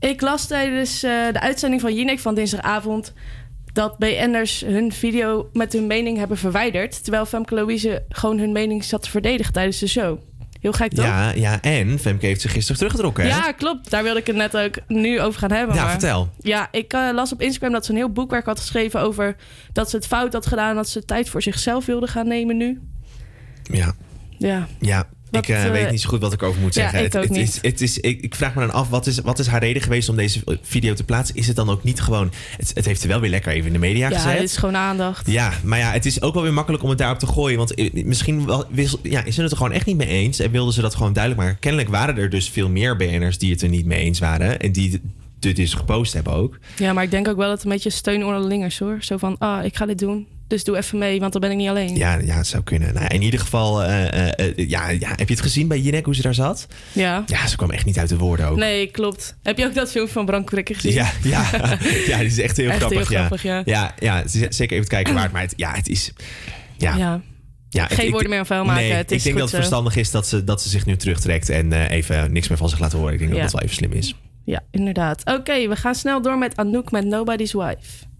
ik 0.00 0.20
las 0.20 0.46
tijdens 0.46 1.02
eh, 1.02 1.26
de 1.32 1.40
uitzending 1.40 1.80
van 1.80 1.94
Jinek 1.94 2.18
van 2.18 2.34
dinsdagavond... 2.34 3.12
dat 3.72 3.98
BN'ers 3.98 4.60
hun 4.60 4.92
video 4.92 5.48
met 5.52 5.72
hun 5.72 5.86
mening 5.86 6.18
hebben 6.18 6.36
verwijderd... 6.36 7.02
terwijl 7.02 7.26
Femke 7.26 7.54
Louise 7.54 8.04
gewoon 8.08 8.38
hun 8.38 8.52
mening 8.52 8.84
zat 8.84 9.02
te 9.02 9.10
verdedigen 9.10 9.52
tijdens 9.52 9.78
de 9.78 9.88
show. 9.88 10.18
Heel 10.62 10.72
gek 10.72 10.92
toch? 10.92 11.04
Ja, 11.04 11.30
ja, 11.30 11.60
en 11.60 11.98
Femke 11.98 12.26
heeft 12.26 12.40
zich 12.40 12.52
gisteren 12.52 12.76
teruggetrokken. 12.76 13.22
hè? 13.24 13.28
Ja, 13.28 13.52
klopt. 13.52 13.90
Daar 13.90 14.02
wilde 14.02 14.20
ik 14.20 14.26
het 14.26 14.36
net 14.36 14.56
ook 14.56 14.74
nu 14.86 15.20
over 15.20 15.38
gaan 15.40 15.50
hebben. 15.52 15.74
Ja, 15.74 15.82
maar- 15.82 15.90
vertel. 15.90 16.30
Ja, 16.40 16.68
ik 16.70 16.92
eh, 16.92 17.08
las 17.12 17.32
op 17.32 17.40
Instagram 17.42 17.72
dat 17.72 17.84
ze 17.84 17.90
een 17.90 17.96
heel 17.96 18.12
boekwerk 18.12 18.46
had 18.46 18.60
geschreven 18.60 19.00
over 19.00 19.36
dat 19.72 19.90
ze 19.90 19.96
het 19.96 20.06
fout 20.06 20.32
had 20.32 20.46
gedaan. 20.46 20.74
Dat 20.74 20.88
ze 20.88 21.04
tijd 21.04 21.28
voor 21.28 21.42
zichzelf 21.42 21.86
wilde 21.86 22.06
gaan 22.06 22.28
nemen 22.28 22.56
nu. 22.56 22.80
Ja. 23.62 23.92
Ja. 24.38 24.66
Ja, 24.78 25.08
Wat, 25.32 25.48
ik 25.48 25.54
eh, 25.54 25.64
eh, 25.64 25.72
weet 25.72 25.90
niet 25.90 26.00
zo 26.00 26.08
goed 26.08 26.20
wat 26.20 26.32
ik 26.32 26.42
over 26.42 26.60
moet 26.60 26.74
ja, 26.74 26.90
zeggen. 26.90 27.04
ik 27.04 27.12
het. 27.12 27.36
Is, 27.36 27.58
het 27.62 27.80
is, 27.80 27.98
ik, 27.98 28.20
ik 28.20 28.34
vraag 28.34 28.54
me 28.54 28.60
dan 28.60 28.72
af, 28.72 28.88
wat 28.88 29.06
is, 29.06 29.18
wat 29.18 29.38
is 29.38 29.46
haar 29.46 29.60
reden 29.60 29.82
geweest 29.82 30.08
om 30.08 30.16
deze 30.16 30.40
video 30.62 30.94
te 30.94 31.04
plaatsen? 31.04 31.36
Is 31.36 31.46
het 31.46 31.56
dan 31.56 31.70
ook 31.70 31.82
niet 31.82 32.00
gewoon... 32.00 32.32
Het, 32.56 32.70
het 32.74 32.84
heeft 32.84 33.02
er 33.02 33.08
wel 33.08 33.20
weer 33.20 33.30
lekker 33.30 33.52
even 33.52 33.66
in 33.66 33.72
de 33.72 33.78
media 33.78 34.08
Ja, 34.08 34.16
gezet. 34.16 34.32
het 34.32 34.42
is 34.42 34.56
gewoon 34.56 34.76
aandacht. 34.76 35.30
Ja, 35.30 35.52
maar 35.62 35.78
ja, 35.78 35.92
het 35.92 36.06
is 36.06 36.22
ook 36.22 36.34
wel 36.34 36.42
weer 36.42 36.52
makkelijk 36.52 36.82
om 36.82 36.88
het 36.88 36.98
daarop 36.98 37.18
te 37.18 37.26
gooien. 37.26 37.58
Want 37.58 37.74
eh, 37.74 38.04
misschien 38.04 38.46
wel, 38.46 38.64
ja, 39.02 39.24
is 39.24 39.34
ze 39.34 39.42
het 39.42 39.50
er 39.50 39.56
gewoon 39.56 39.72
echt 39.72 39.86
niet 39.86 39.96
mee 39.96 40.08
eens. 40.08 40.38
En 40.38 40.50
wilden 40.50 40.74
ze 40.74 40.80
dat 40.80 40.94
gewoon 40.94 41.12
duidelijk 41.12 41.42
maken. 41.42 41.60
Kennelijk 41.60 41.90
waren 41.90 42.16
er 42.16 42.30
dus 42.30 42.48
veel 42.48 42.68
meer 42.68 42.96
BN'ers 42.96 43.38
die 43.38 43.50
het 43.50 43.62
er 43.62 43.68
niet 43.68 43.86
mee 43.86 44.00
eens 44.00 44.18
waren. 44.18 44.60
En 44.60 44.72
die 44.72 45.00
dit 45.38 45.56
dus 45.56 45.74
gepost 45.74 46.12
hebben 46.12 46.32
ook. 46.32 46.58
Ja, 46.76 46.92
maar 46.92 47.04
ik 47.04 47.10
denk 47.10 47.28
ook 47.28 47.36
wel 47.36 47.46
dat 47.46 47.56
het 47.56 47.64
een 47.64 47.72
beetje 47.72 47.90
steun 47.90 48.24
onderling 48.24 48.64
is 48.64 48.78
hoor. 48.78 48.96
Zo 49.00 49.16
van, 49.16 49.38
ah, 49.38 49.64
ik 49.64 49.76
ga 49.76 49.86
dit 49.86 49.98
doen. 49.98 50.26
Dus 50.52 50.64
doe 50.64 50.76
even 50.76 50.98
mee, 50.98 51.20
want 51.20 51.32
dan 51.32 51.40
ben 51.40 51.50
ik 51.50 51.56
niet 51.56 51.68
alleen. 51.68 51.96
Ja, 51.96 52.18
ja 52.18 52.36
het 52.36 52.46
zou 52.46 52.62
kunnen. 52.62 52.94
Nou, 52.94 53.06
in 53.06 53.22
ieder 53.22 53.40
geval, 53.40 53.82
eh, 53.82 54.28
eh, 54.28 54.48
eh, 54.48 54.68
ja, 54.68 54.88
ja, 54.90 55.08
heb 55.08 55.28
je 55.28 55.34
het 55.34 55.42
gezien 55.42 55.68
bij 55.68 55.78
Jinek 55.78 56.04
hoe 56.04 56.14
ze 56.14 56.22
daar 56.22 56.34
zat? 56.34 56.66
Ja. 56.92 57.24
Ja, 57.26 57.46
ze 57.46 57.56
kwam 57.56 57.70
echt 57.70 57.84
niet 57.84 57.98
uit 57.98 58.08
de 58.08 58.16
woorden 58.16 58.46
ook. 58.46 58.56
Nee, 58.56 58.86
klopt. 58.86 59.36
Heb 59.42 59.58
je 59.58 59.64
ook 59.66 59.74
dat 59.74 59.90
filmpje 59.90 60.12
van 60.12 60.24
Bram 60.24 60.44
Krikke 60.44 60.74
gezien? 60.74 60.92
Ja, 60.92 61.10
ja, 61.22 61.44
ja, 62.06 62.18
die 62.18 62.26
is 62.26 62.38
echt 62.38 62.56
heel 62.56 62.70
Echt 62.70 62.78
heel 62.78 62.88
grappig. 62.88 63.08
grappig, 63.08 63.42
ja. 63.42 63.62
ja. 63.64 63.94
Ja, 63.98 64.22
zeker 64.48 64.76
even 64.76 64.88
kijken 64.88 65.14
waard. 65.14 65.32
Maar 65.32 65.42
het, 65.42 65.52
ja, 65.56 65.72
het 65.74 65.88
is... 65.88 66.12
Ja, 66.78 66.96
Ja. 66.96 67.20
ja, 67.68 67.86
Geen 67.86 68.10
woorden 68.10 68.30
meer 68.30 68.38
aan 68.38 68.46
vuil 68.46 68.64
maken, 68.64 68.82
Nee, 68.82 68.92
het 68.92 69.10
is 69.10 69.16
ik 69.16 69.22
denk 69.24 69.36
dat 69.36 69.46
het 69.46 69.56
verstandig 69.56 69.96
is 69.96 70.10
dat 70.10 70.26
ze, 70.28 70.44
dat 70.44 70.62
ze 70.62 70.68
zich 70.68 70.86
nu 70.86 70.96
terugtrekt 70.96 71.48
en 71.48 71.72
even 71.72 72.32
niks 72.32 72.48
meer 72.48 72.58
van 72.58 72.68
zich 72.68 72.78
laat 72.78 72.92
horen. 72.92 73.12
Ik 73.12 73.18
denk 73.18 73.30
Ja. 73.30 73.36
dat 73.40 73.50
dat 73.50 73.60
wel 73.60 73.62
even 73.62 73.76
slim 73.76 73.92
is. 73.92 74.14
Ja, 74.44 74.60
inderdaad. 74.70 75.22
Oké, 75.24 75.68
we 75.68 75.76
gaan 75.76 75.94
snel 75.94 76.22
door 76.22 76.38
met 76.38 76.56
Anouk 76.56 76.90
met 76.90 77.04
Nobody's 77.04 77.52
Wife. 77.52 78.10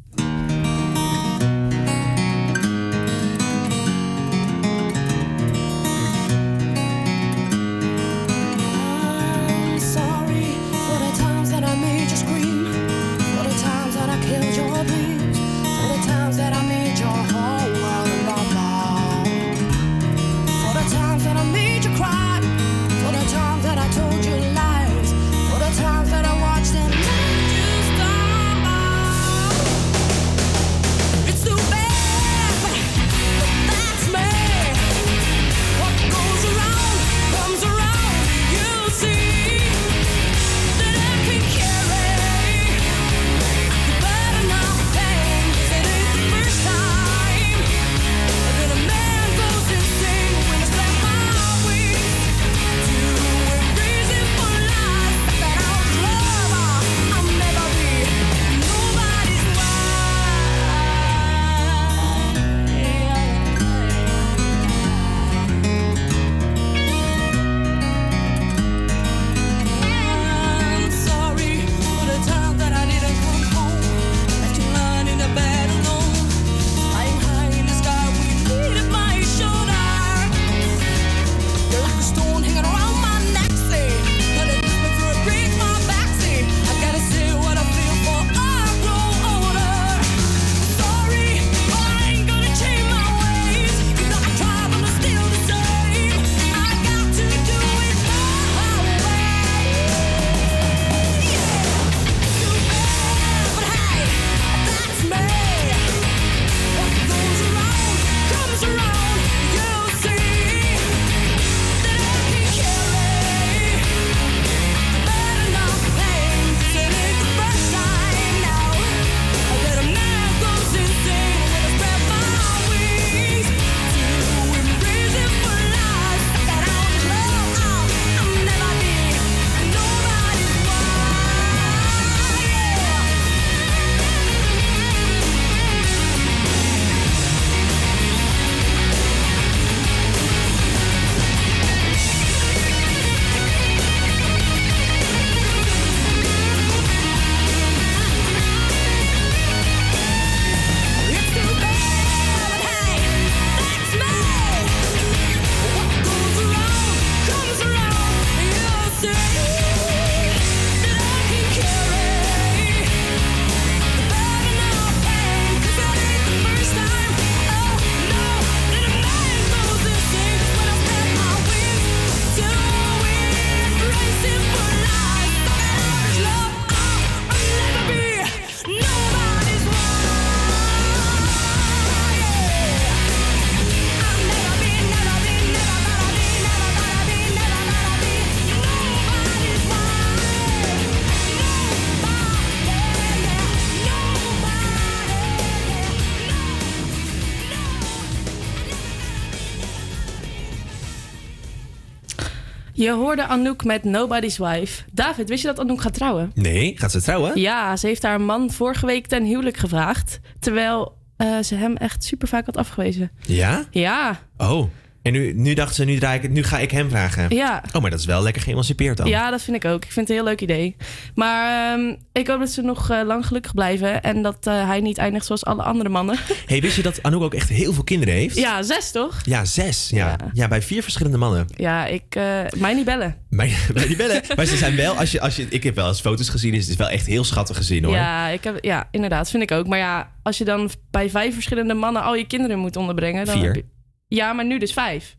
Je 202.82 202.90
hoorde 202.90 203.26
Anouk 203.26 203.64
met 203.64 203.84
Nobody's 203.84 204.38
Wife. 204.38 204.82
David, 204.92 205.28
wist 205.28 205.42
je 205.42 205.48
dat 205.48 205.58
Anouk 205.60 205.80
gaat 205.80 205.94
trouwen? 205.94 206.30
Nee, 206.34 206.72
gaat 206.78 206.90
ze 206.90 207.02
trouwen? 207.02 207.40
Ja, 207.40 207.76
ze 207.76 207.86
heeft 207.86 208.02
haar 208.02 208.20
man 208.20 208.50
vorige 208.50 208.86
week 208.86 209.06
ten 209.06 209.24
huwelijk 209.24 209.56
gevraagd. 209.56 210.20
Terwijl 210.38 210.96
eh, 211.16 211.38
ze 211.38 211.54
hem 211.54 211.76
echt 211.76 212.04
super 212.04 212.28
vaak 212.28 212.46
had 212.46 212.56
afgewezen. 212.56 213.10
Ja? 213.26 213.64
Ja, 213.70 214.18
Oh. 214.36 214.66
En 215.02 215.12
nu, 215.12 215.32
nu 215.32 215.54
dacht 215.54 215.74
ze, 215.74 215.84
nu, 215.84 215.98
draai 215.98 216.20
ik 216.20 216.30
nu 216.30 216.42
ga 216.42 216.58
ik 216.58 216.70
hem 216.70 216.88
vragen. 216.90 217.34
Ja. 217.34 217.62
Oh, 217.72 217.82
maar 217.82 217.90
dat 217.90 218.00
is 218.00 218.06
wel 218.06 218.22
lekker 218.22 218.42
geëmancipeerd 218.42 218.96
dan. 218.96 219.06
ja, 219.08 219.30
dat 219.30 219.42
vind 219.42 219.56
ik 219.64 219.70
ook. 219.70 219.84
Ik 219.84 219.92
vind 219.92 220.08
het 220.08 220.08
een 220.08 220.14
heel 220.14 220.24
leuk 220.24 220.40
idee. 220.40 220.76
Maar 221.14 221.72
ehm, 221.78 221.94
ik 222.12 222.26
hoop 222.26 222.38
dat 222.38 222.50
ze 222.50 222.62
nog 222.62 222.90
eh, 222.90 223.00
lang 223.04 223.26
gelukkig 223.26 223.54
blijven. 223.54 224.02
En 224.02 224.22
dat 224.22 224.46
eh, 224.46 224.66
hij 224.66 224.80
niet 224.80 224.98
eindigt 224.98 225.26
zoals 225.26 225.44
alle 225.44 225.62
andere 225.62 225.88
mannen. 225.88 226.18
hey, 226.46 226.60
wist 226.60 226.76
je 226.76 226.82
dat 226.82 227.02
Anouk 227.02 227.22
ook 227.22 227.34
echt 227.34 227.48
heel 227.48 227.72
veel 227.72 227.84
kinderen 227.84 228.14
heeft? 228.14 228.36
ja, 228.36 228.62
zes 228.62 228.90
toch? 228.90 229.20
Ja, 229.24 229.44
zes. 229.44 229.88
Ja. 229.90 230.16
Ja. 230.32 230.48
bij 230.48 230.62
vier 230.62 230.82
verschillende 230.82 231.18
mannen. 231.18 231.46
Ja, 231.56 231.86
ik... 231.86 232.04
eh, 232.14 232.40
mij 232.56 232.74
niet 232.74 232.84
bellen. 232.84 233.16
Mij, 233.28 233.52
mij 233.74 233.88
niet 233.88 233.96
bellen. 233.96 234.22
maar 234.36 234.46
ze 234.46 234.56
zijn 234.56 234.76
wel, 234.76 234.94
als 234.94 235.12
je, 235.12 235.20
als 235.20 235.36
je, 235.36 235.46
ik 235.48 235.62
heb 235.62 235.74
wel 235.74 235.88
eens 235.88 236.00
foto's 236.00 236.28
gezien, 236.28 236.54
is 236.54 236.60
het 236.60 236.70
is 236.70 236.76
wel 236.76 236.88
echt 236.88 237.06
heel 237.06 237.24
schattig 237.24 237.56
gezien 237.56 237.84
hoor. 237.84 237.94
Ja, 237.94 238.26
ik 238.28 238.44
heb, 238.44 238.64
ja, 238.64 238.88
inderdaad, 238.90 239.30
vind 239.30 239.42
ik 239.42 239.50
ook. 239.50 239.66
Maar 239.66 239.78
ja, 239.78 240.12
als 240.22 240.38
je 240.38 240.44
dan 240.44 240.70
bij 240.90 241.10
vijf 241.10 241.34
verschillende 241.34 241.74
mannen 241.74 242.02
al 242.02 242.14
je 242.14 242.26
kinderen 242.26 242.58
moet 242.58 242.76
onderbrengen... 242.76 243.24
Dan 243.24 243.34
Vier. 243.34 243.44
heb 243.46 243.54
je- 243.54 243.70
ja, 244.14 244.32
maar 244.32 244.44
nu 244.46 244.58
dus 244.58 244.72
vijf. 244.72 245.16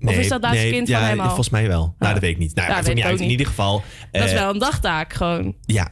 of 0.00 0.16
is 0.16 0.28
dat 0.28 0.42
laatste 0.42 0.62
nee, 0.62 0.72
kind 0.72 0.88
ja, 0.88 0.98
van 0.98 1.08
hem 1.08 1.18
al? 1.20 1.24
Volgens 1.26 1.48
mij 1.50 1.68
wel. 1.68 1.94
Nou, 1.98 2.12
dat 2.12 2.22
weet 2.22 2.30
ik 2.30 2.38
niet. 2.38 2.54
Nou, 2.54 2.68
Ja, 2.68 2.74
maakt 2.74 2.86
weet 2.86 2.90
ook 2.90 2.96
niet 2.96 3.04
uit. 3.04 3.14
ook 3.14 3.18
In 3.20 3.24
niet. 3.24 3.32
ieder 3.38 3.46
geval. 3.52 3.82
Dat 4.10 4.24
is 4.24 4.32
eh, 4.32 4.38
wel 4.38 4.50
een 4.50 4.58
dagtaak 4.58 5.12
gewoon. 5.12 5.54
Ja. 5.60 5.88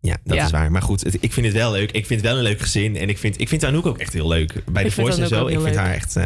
Ja, 0.00 0.16
dat 0.24 0.36
Ja. 0.36 0.44
is 0.44 0.50
waar. 0.50 0.70
Maar 0.72 0.82
goed, 0.82 1.00
het- 1.04 1.16
ik 1.20 1.32
vind 1.32 1.46
het 1.46 1.54
wel 1.54 1.72
leuk. 1.72 1.90
Ik 1.90 2.06
vind 2.06 2.20
het 2.20 2.28
wel 2.30 2.38
een 2.38 2.44
leuk 2.44 2.60
gezin. 2.60 2.96
En 2.96 3.08
ik 3.08 3.18
vind, 3.18 3.40
ik 3.40 3.48
vind 3.48 3.64
Anouk 3.64 3.86
ook 3.86 3.98
echt 3.98 4.12
heel 4.12 4.28
leuk. 4.28 4.62
Bij 4.72 4.82
de 4.84 4.90
voice 4.90 5.22
en 5.22 5.28
zo. 5.28 5.46
Ik 5.46 5.52
vind 5.52 5.62
leuk. 5.64 5.74
haar 5.76 5.94
echt... 5.94 6.16
eh, 6.16 6.24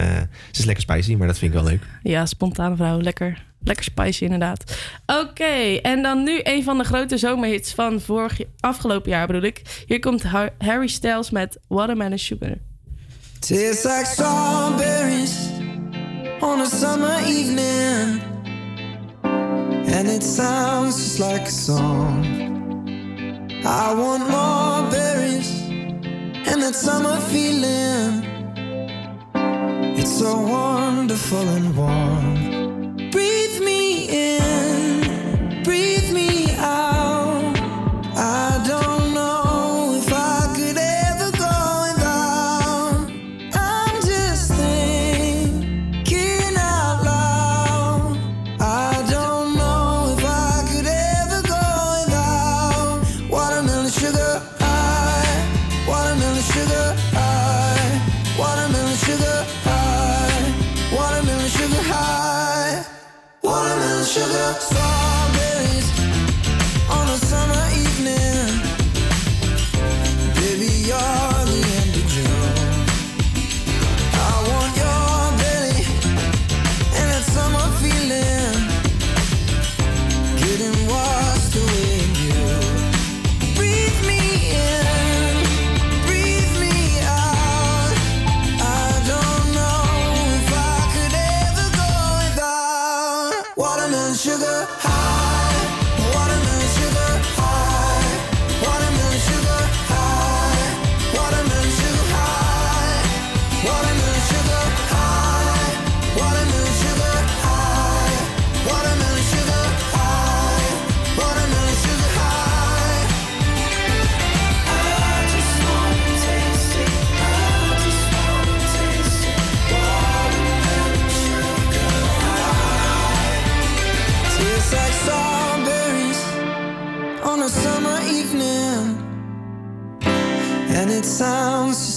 ze 0.50 0.58
is 0.60 0.64
lekker 0.64 0.82
spicy, 0.82 1.14
maar 1.14 1.26
dat 1.26 1.38
vind 1.38 1.54
ik 1.54 1.60
wel 1.60 1.68
leuk. 1.70 1.82
Ja, 2.02 2.26
spontane 2.26 2.76
vrouw. 2.76 3.00
Lekker, 3.00 3.44
lekker 3.60 3.84
spicy 3.84 4.24
inderdaad. 4.24 4.76
Oké, 5.06 5.74
en 5.82 6.02
dan 6.02 6.22
nu 6.22 6.40
een 6.42 6.62
van 6.64 6.78
de 6.78 6.84
grote 6.84 7.16
zomerhits 7.18 7.72
van 7.74 8.00
vorig, 8.00 8.40
afgelopen 8.60 9.10
jaar 9.10 9.26
bedoel 9.26 9.42
ik. 9.42 9.62
Hier 9.86 9.98
komt 10.00 10.22
Har- 10.22 10.54
Harry 10.58 10.86
Styles 10.88 11.30
met 11.30 11.58
Watermelon 11.68 12.18
Sugar. 12.18 12.56
Tastes 13.44 13.84
like 13.84 14.06
strawberries 14.06 15.50
on 16.40 16.62
a 16.62 16.66
summer 16.66 17.18
evening, 17.26 18.22
and 19.22 20.08
it 20.08 20.22
sounds 20.22 20.96
just 20.96 21.20
like 21.20 21.42
a 21.42 21.50
song. 21.50 22.24
I 23.66 23.92
want 23.92 24.22
more 24.30 24.90
berries 24.90 25.60
and 26.48 26.62
that 26.62 26.74
summer 26.74 27.20
feeling. 27.32 28.24
It's 29.94 30.18
so 30.18 30.40
wonderful 30.40 31.46
and 31.46 31.76
warm. 31.76 32.53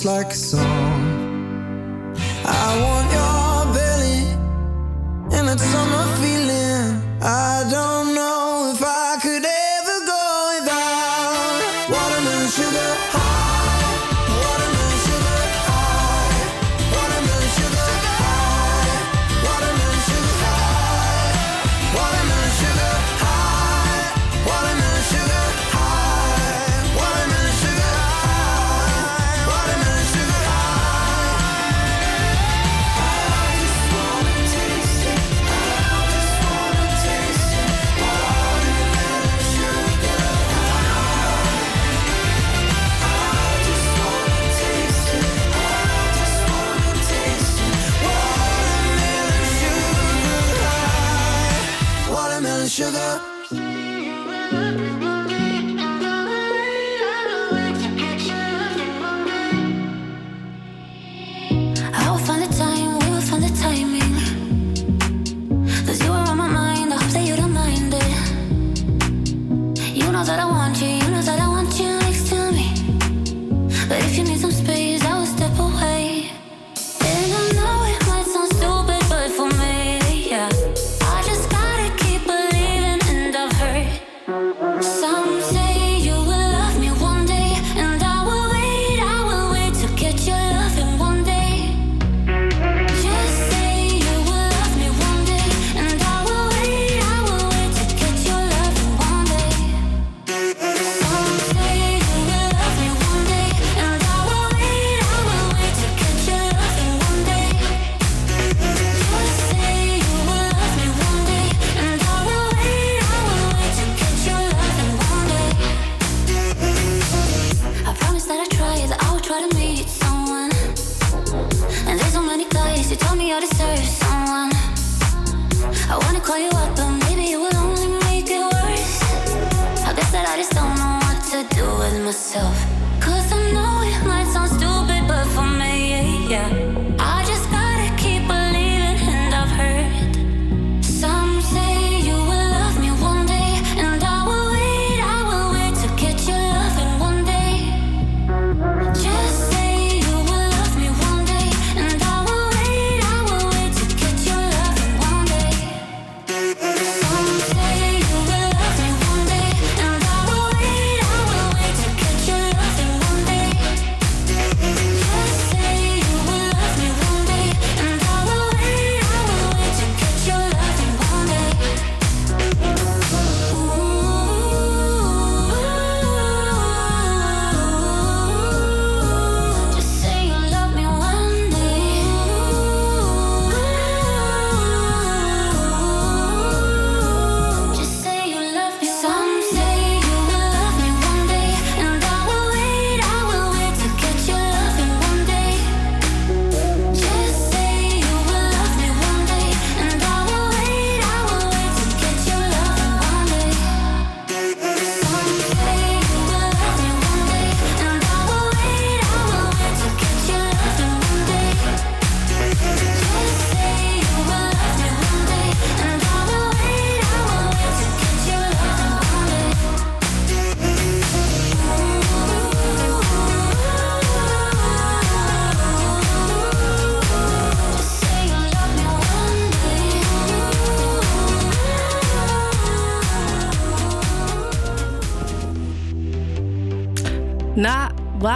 Like 0.07 0.36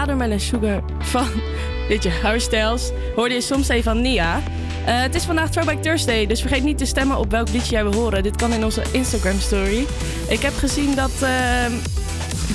Watermelon 0.02 0.40
Sugar 0.40 0.84
van 0.99 1.28
weet 1.90 2.03
je, 2.03 2.36
Styles 2.38 2.91
hoorde 3.15 3.34
je 3.34 3.41
soms 3.41 3.68
even 3.68 3.84
van 3.84 4.02
Nia. 4.02 4.41
Eh, 4.86 5.02
het 5.02 5.15
is 5.15 5.23
vandaag 5.23 5.49
Throwback 5.49 5.82
Thursday, 5.82 6.26
dus 6.26 6.41
vergeet 6.41 6.64
niet 6.64 6.78
te 6.78 6.86
stemmen 6.86 7.18
op 7.18 7.32
welk 7.32 7.49
liedje 7.49 7.72
jij 7.72 7.84
wil 7.84 7.94
horen. 7.94 8.23
Dit 8.23 8.36
kan 8.36 8.53
in 8.53 8.64
onze 8.64 8.82
Instagram 8.91 9.40
story. 9.40 9.86
Ik 10.28 10.40
heb 10.40 10.53
gezien 10.57 10.95
dat 10.95 11.11
ehm 11.22 11.72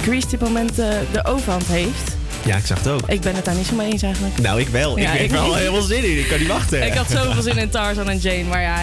Grease 0.03 0.29
dit 0.29 0.41
moment 0.41 0.79
eh, 0.79 0.89
de 1.13 1.25
overhand 1.25 1.67
heeft. 1.67 2.17
Ja, 2.45 2.57
ik 2.57 2.67
zag 2.67 2.79
het 2.79 2.89
ook. 2.89 3.01
Ik 3.07 3.21
ben 3.21 3.35
het 3.35 3.45
daar 3.45 3.55
niet 3.55 3.67
zo 3.67 3.75
mee 3.75 3.93
eens 3.93 4.03
eigenlijk. 4.03 4.39
Nou, 4.39 4.61
ik 4.61 4.69
wel. 4.69 4.99
Ja, 4.99 5.13
ik 5.13 5.21
heb 5.21 5.31
ik 5.31 5.37
al 5.37 5.47
niet. 5.47 5.57
heel 5.57 5.73
veel 5.73 5.83
zin 5.83 6.05
in. 6.05 6.19
Ik 6.19 6.29
kan 6.29 6.39
niet 6.39 6.49
wachten. 6.49 6.87
Ik 6.87 6.95
had 6.95 7.11
zoveel 7.11 7.43
zin 7.43 7.57
in 7.57 7.69
Tarzan 7.69 8.11
en 8.11 8.19
Jane, 8.19 8.45
maar 8.45 8.63
ja, 8.63 8.77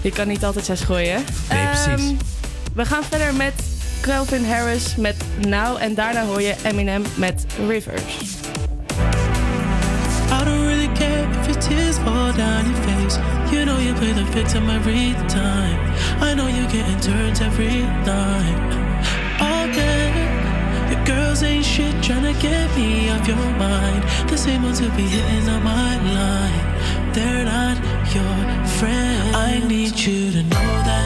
je 0.00 0.10
kan 0.10 0.28
niet 0.28 0.44
altijd 0.44 0.64
zes 0.64 0.80
gooien. 0.80 1.24
Nee, 1.50 1.66
precies. 1.66 1.86
Ehm, 1.86 2.14
we 2.74 2.84
gaan 2.84 3.02
verder 3.10 3.34
met 3.34 3.52
Calvin 4.00 4.44
Harris 4.44 4.96
met 4.96 5.16
Now 5.48 5.76
en 5.80 5.94
daarna 5.94 6.24
hoor 6.24 6.42
je 6.42 6.54
Eminem 6.62 7.02
met 7.16 7.46
Rivers. 7.68 8.34
I 10.30 10.44
don't 10.44 10.66
really 10.66 10.90
care 10.94 11.28
if 11.40 11.46
your 11.46 11.60
tears 11.60 11.96
fall 11.98 12.32
down 12.32 12.64
your 12.64 12.82
face. 12.82 13.18
You 13.50 13.64
know 13.64 13.78
you 13.78 13.94
play 13.94 14.12
the 14.12 14.24
victim 14.24 14.68
every 14.70 15.14
time. 15.26 15.78
I 16.20 16.34
know 16.34 16.46
you're 16.48 16.70
getting 16.70 17.00
turns 17.00 17.40
every. 17.40 17.84
All 19.40 19.66
day, 19.72 20.12
your 20.90 21.04
girls 21.04 21.42
ain't 21.42 21.64
shit 21.64 22.02
trying 22.02 22.34
to 22.34 22.40
get 22.40 22.76
me 22.76 23.10
off 23.10 23.26
your 23.26 23.50
mind. 23.58 24.02
The 24.28 24.36
same 24.36 24.62
ones 24.62 24.78
who 24.78 24.88
be 24.90 25.02
hitting 25.02 25.48
on 25.48 25.62
my 25.62 25.96
line. 26.14 27.12
They're 27.12 27.44
not 27.44 27.76
your 28.14 28.66
friends. 28.78 29.34
I 29.34 29.62
need 29.66 29.98
you 29.98 30.30
to 30.32 30.42
know 30.42 30.82
that 30.86 30.99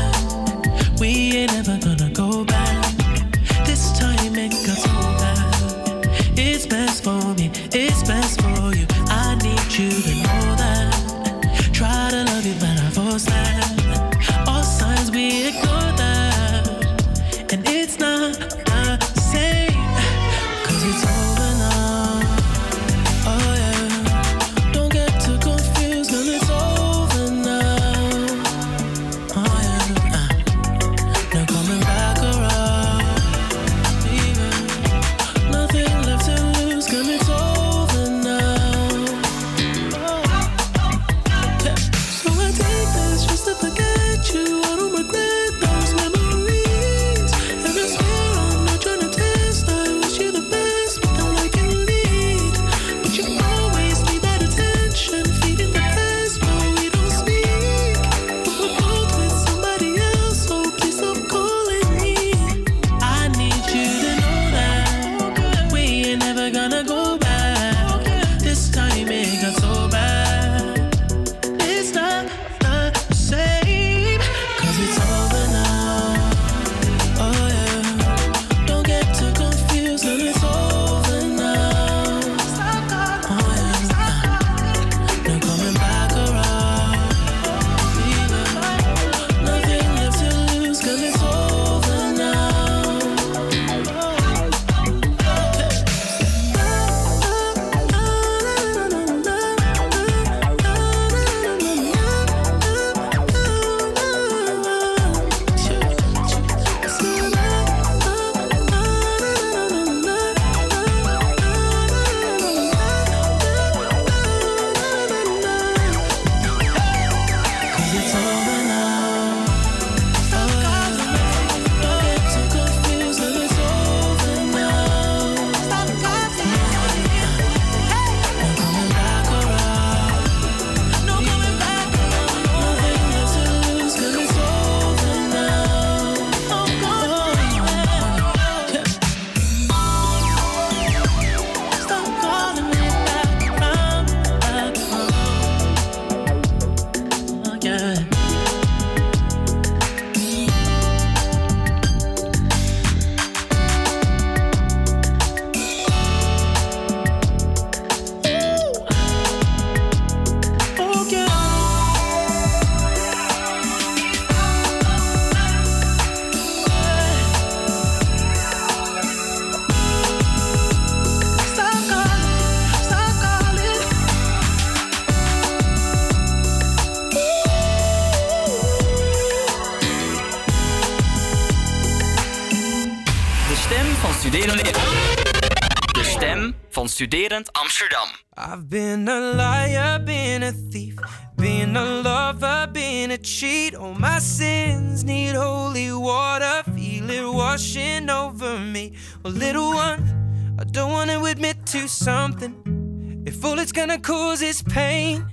Amsterdam. 187.74 188.08
I've 188.36 188.70
been 188.70 189.08
a 189.08 189.18
liar, 189.18 189.98
been 189.98 190.44
a 190.44 190.52
thief, 190.52 190.96
been 191.36 191.76
a 191.76 191.84
lover, 191.84 192.68
been 192.72 193.10
a 193.10 193.18
cheat. 193.18 193.74
All 193.74 193.94
my 193.94 194.20
sins 194.20 195.02
need 195.02 195.34
holy 195.34 195.92
water, 195.92 196.62
feel 196.70 197.10
it 197.10 197.34
washing 197.34 198.10
over 198.10 198.60
me. 198.60 198.92
Well, 199.24 199.32
little 199.32 199.70
one, 199.70 200.56
I 200.60 200.62
don't 200.62 200.92
want 200.92 201.10
to 201.10 201.24
admit 201.24 201.66
to 201.66 201.88
something. 201.88 203.24
If 203.26 203.44
all 203.44 203.58
it's 203.58 203.72
gonna 203.72 203.98
cause 203.98 204.40
is 204.40 204.62
pain, 204.62 205.26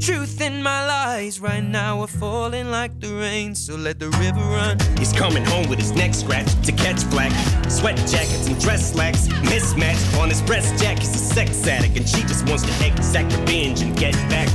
truth 0.00 0.40
in 0.40 0.64
my 0.64 0.86
lies 0.86 1.38
right 1.40 1.62
now 1.62 2.00
are 2.00 2.08
falling 2.08 2.68
like 2.68 2.98
the 2.98 3.14
rain. 3.14 3.54
So 3.54 3.76
let 3.76 4.00
the 4.00 4.08
river 4.08 4.40
run. 4.40 4.78
He's 4.98 5.12
coming 5.12 5.44
home 5.44 5.68
with 5.68 5.78
his 5.78 5.92
neck 5.92 6.14
scratched 6.14 6.45
to 6.45 6.45
catch 6.86 7.10
black. 7.10 7.32
Sweat 7.68 7.96
jackets 8.06 8.46
and 8.46 8.60
dress 8.60 8.92
slacks. 8.92 9.26
Mismatch 9.50 10.18
on 10.20 10.28
his 10.28 10.40
breast 10.42 10.80
jack. 10.80 10.98
He's 10.98 11.14
a 11.16 11.18
sex 11.18 11.66
addict 11.66 11.96
and 11.96 12.08
she 12.08 12.22
just 12.22 12.46
wants 12.48 12.62
to 12.62 12.86
exact 12.86 13.36
revenge 13.36 13.80
and 13.80 13.96
get 13.96 14.14
back. 14.30 14.48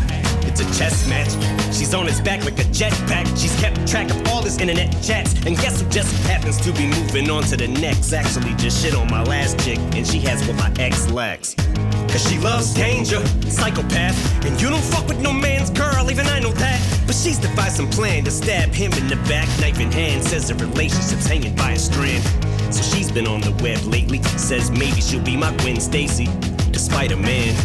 It's 0.46 0.62
a 0.62 0.66
chess 0.80 1.08
match. 1.10 1.32
She's 1.76 1.94
on 1.94 2.06
his 2.06 2.22
back 2.22 2.46
like 2.46 2.58
a 2.60 2.68
jetpack. 2.80 3.28
She's 3.38 3.56
kept 3.60 3.86
track 3.86 4.10
of 4.10 4.28
all 4.30 4.44
his 4.44 4.60
internet 4.60 4.92
chats. 5.04 5.34
And 5.46 5.58
guess 5.58 5.82
who 5.82 5.90
just 5.90 6.14
happens 6.26 6.60
to 6.62 6.72
be 6.72 6.88
moving 6.88 7.30
on 7.30 7.44
to 7.44 7.58
the 7.58 7.68
next? 7.68 8.14
Actually, 8.14 8.54
just 8.56 8.82
shit 8.82 8.96
on 8.96 9.10
my 9.10 9.24
last 9.24 9.60
chick, 9.60 9.80
and 9.96 10.08
she 10.08 10.20
has 10.20 10.46
what 10.48 10.56
my 10.56 10.72
ex 10.80 11.10
lacks. 11.12 11.56
Cause 12.12 12.30
she 12.30 12.38
loves 12.40 12.74
danger, 12.74 13.26
psychopath. 13.50 14.46
And 14.46 14.62
you 14.62 14.70
don't 14.70 14.84
fuck 14.84 15.08
with 15.08 15.22
no 15.22 15.32
man's 15.32 15.70
girl, 15.70 16.12
even 16.12 16.28
I 16.28 16.40
know 16.40 16.52
that. 16.52 17.04
But 17.08 17.16
she's 17.16 17.38
devised 17.38 17.78
some 17.78 17.90
plan 17.90 18.26
to 18.26 18.32
stab 18.32 18.74
him 18.74 18.92
in 18.94 19.08
the 19.08 19.16
back, 19.28 19.48
knife 19.62 19.80
in 19.80 19.92
hand. 19.92 20.24
Says 20.24 20.50
the 20.50 20.56
relationship's 20.56 21.26
hanging 21.26 21.56
by 21.56 21.72
a 21.72 21.80
strand. 21.80 22.24
So 22.74 22.82
she's 22.84 23.10
been 23.12 23.28
on 23.28 23.40
the 23.40 23.52
web 23.64 23.82
lately. 23.86 24.22
Says 24.38 24.70
maybe 24.72 25.00
she'll 25.00 25.24
be 25.24 25.38
my 25.38 25.56
Gwen 25.58 25.80
Stacy, 25.80 26.28
despite 26.72 27.12
Spider 27.12 27.16
Man. 27.16 27.56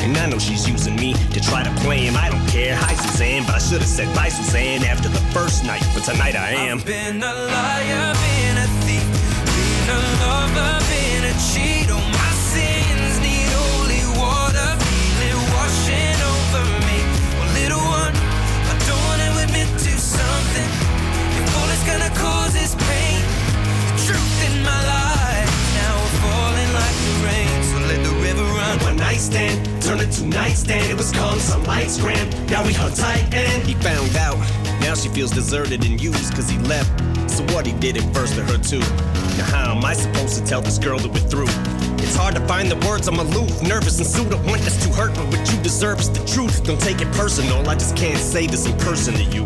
And 0.00 0.16
I 0.16 0.26
know 0.30 0.38
she's 0.38 0.66
using 0.66 0.96
me 0.96 1.12
to 1.12 1.40
try 1.40 1.62
to 1.62 1.70
play 1.82 2.06
him. 2.06 2.16
I 2.16 2.30
don't 2.30 2.46
care. 2.48 2.74
Hi, 2.76 2.94
Suzanne, 2.94 3.44
but 3.44 3.56
I 3.56 3.58
should 3.58 3.80
have 3.80 3.88
said 3.88 4.14
bye, 4.14 4.30
Suzanne, 4.30 4.82
after 4.84 5.10
the 5.10 5.20
first 5.36 5.64
night. 5.64 5.84
But 5.94 6.04
tonight 6.04 6.36
I 6.36 6.52
am. 6.52 6.80
Been 6.80 7.22
a 7.22 7.34
liar, 7.34 8.14
been 8.16 8.56
a 8.56 8.68
thief, 8.80 9.04
been 9.44 9.88
a 9.92 10.00
lover, 10.24 10.84
been 10.88 11.24
a 11.24 11.34
cheat. 11.52 11.89
It 30.90 30.96
was 30.96 31.10
some. 31.40 31.62
Now 32.46 32.64
hung 32.74 32.92
tight 32.92 33.32
and 33.32 33.62
he 33.62 33.74
found 33.74 34.16
out. 34.16 34.36
Now 34.80 34.94
she 34.94 35.08
feels 35.08 35.30
deserted 35.30 35.84
and 35.84 36.00
used 36.00 36.34
cause 36.34 36.50
he 36.50 36.58
left. 36.58 36.90
So 37.30 37.44
what 37.54 37.66
he 37.66 37.72
did 37.74 37.96
it 37.96 38.02
first 38.14 38.34
to 38.34 38.42
her 38.42 38.58
too. 38.58 38.80
Now 39.38 39.44
how 39.44 39.76
am 39.76 39.84
I 39.84 39.94
supposed 39.94 40.36
to 40.38 40.44
tell 40.44 40.60
this 40.60 40.78
girl 40.78 40.98
that 40.98 41.08
we're 41.08 41.28
through? 41.28 41.48
It's 42.04 42.16
hard 42.16 42.34
to 42.34 42.46
find 42.46 42.70
the 42.70 42.76
words, 42.88 43.06
I'm 43.08 43.18
aloof, 43.18 43.62
nervous 43.62 43.98
and 43.98 44.06
sued. 44.06 44.32
I 44.32 44.36
want 44.46 44.62
this 44.62 44.82
to 44.84 44.92
hurt, 44.92 45.14
but 45.14 45.26
what 45.26 45.52
you 45.52 45.62
deserve 45.62 46.00
is 46.00 46.10
the 46.10 46.24
truth. 46.26 46.64
Don't 46.64 46.80
take 46.80 47.00
it 47.00 47.10
personal, 47.12 47.68
I 47.68 47.74
just 47.74 47.96
can't 47.96 48.18
say 48.18 48.46
this 48.46 48.66
in 48.66 48.76
person 48.78 49.14
to 49.14 49.22
you. 49.22 49.44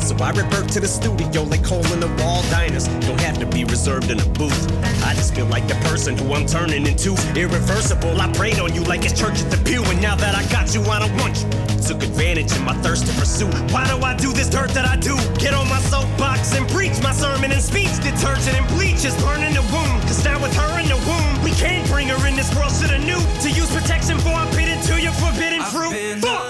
So 0.00 0.16
I 0.24 0.30
revert 0.30 0.68
to 0.72 0.80
the 0.80 0.88
studio 0.88 1.42
like 1.44 1.64
hole 1.64 1.86
in 1.92 2.00
the 2.00 2.08
wall 2.22 2.42
diners. 2.50 2.88
Don't 3.06 3.20
have 3.20 3.38
to 3.38 3.46
be 3.46 3.64
reserved 3.64 4.10
in 4.10 4.18
a 4.18 4.28
booth. 4.30 4.60
I 5.04 5.14
just 5.14 5.34
feel 5.34 5.46
like 5.46 5.68
the 5.68 5.76
person 5.86 6.16
who 6.16 6.34
I'm 6.34 6.46
turning 6.46 6.86
into 6.86 7.14
irreversible. 7.36 8.20
I 8.20 8.32
prayed 8.32 8.58
on 8.58 8.74
you 8.74 8.82
like 8.84 9.04
it's 9.04 9.18
church 9.18 9.40
at 9.40 9.50
the 9.50 9.60
pew, 9.64 9.82
and 9.84 10.00
now 10.00 10.16
that 10.16 10.34
I 10.34 10.42
got 10.50 10.74
you, 10.74 10.82
I 10.82 10.98
don't 10.98 11.16
want 11.18 11.38
you. 11.42 11.48
Took 11.86 12.02
advantage 12.02 12.52
of 12.52 12.62
my 12.64 12.74
thirst 12.82 13.06
to 13.06 13.12
pursue. 13.14 13.50
Why 13.72 13.86
do 13.86 13.98
I 14.04 14.14
do 14.16 14.32
this 14.32 14.48
dirt 14.48 14.70
that 14.70 14.86
I 14.86 14.96
do? 14.96 15.16
Get 15.38 15.54
on 15.54 15.68
my 15.68 15.80
soapbox 15.80 16.54
and 16.54 16.68
preach 16.68 17.00
my 17.02 17.12
sermon 17.12 17.52
and 17.52 17.62
speech. 17.62 17.94
Detergent 18.02 18.56
and 18.56 18.66
bleach 18.68 19.04
is 19.04 19.16
burning 19.22 19.54
the 19.54 19.62
wound. 19.72 20.02
Cause 20.08 20.24
now 20.24 20.40
with 20.40 20.54
her 20.56 20.80
in 20.80 20.88
the 20.88 21.00
womb, 21.08 21.44
we 21.44 21.50
can't 21.52 21.86
bring 21.88 22.08
her 22.08 22.20
in 22.26 22.36
this 22.36 22.54
world. 22.54 22.72
to 22.80 22.86
the 22.86 22.98
new. 22.98 23.20
to 23.42 23.50
use 23.50 23.70
protection 23.74 24.18
for 24.18 24.30
I'm 24.30 24.50
bit 24.54 24.68
into 24.68 25.00
your 25.00 25.12
forbidden 25.12 25.62
fruit. 25.64 25.94
Fuck. 26.22 26.49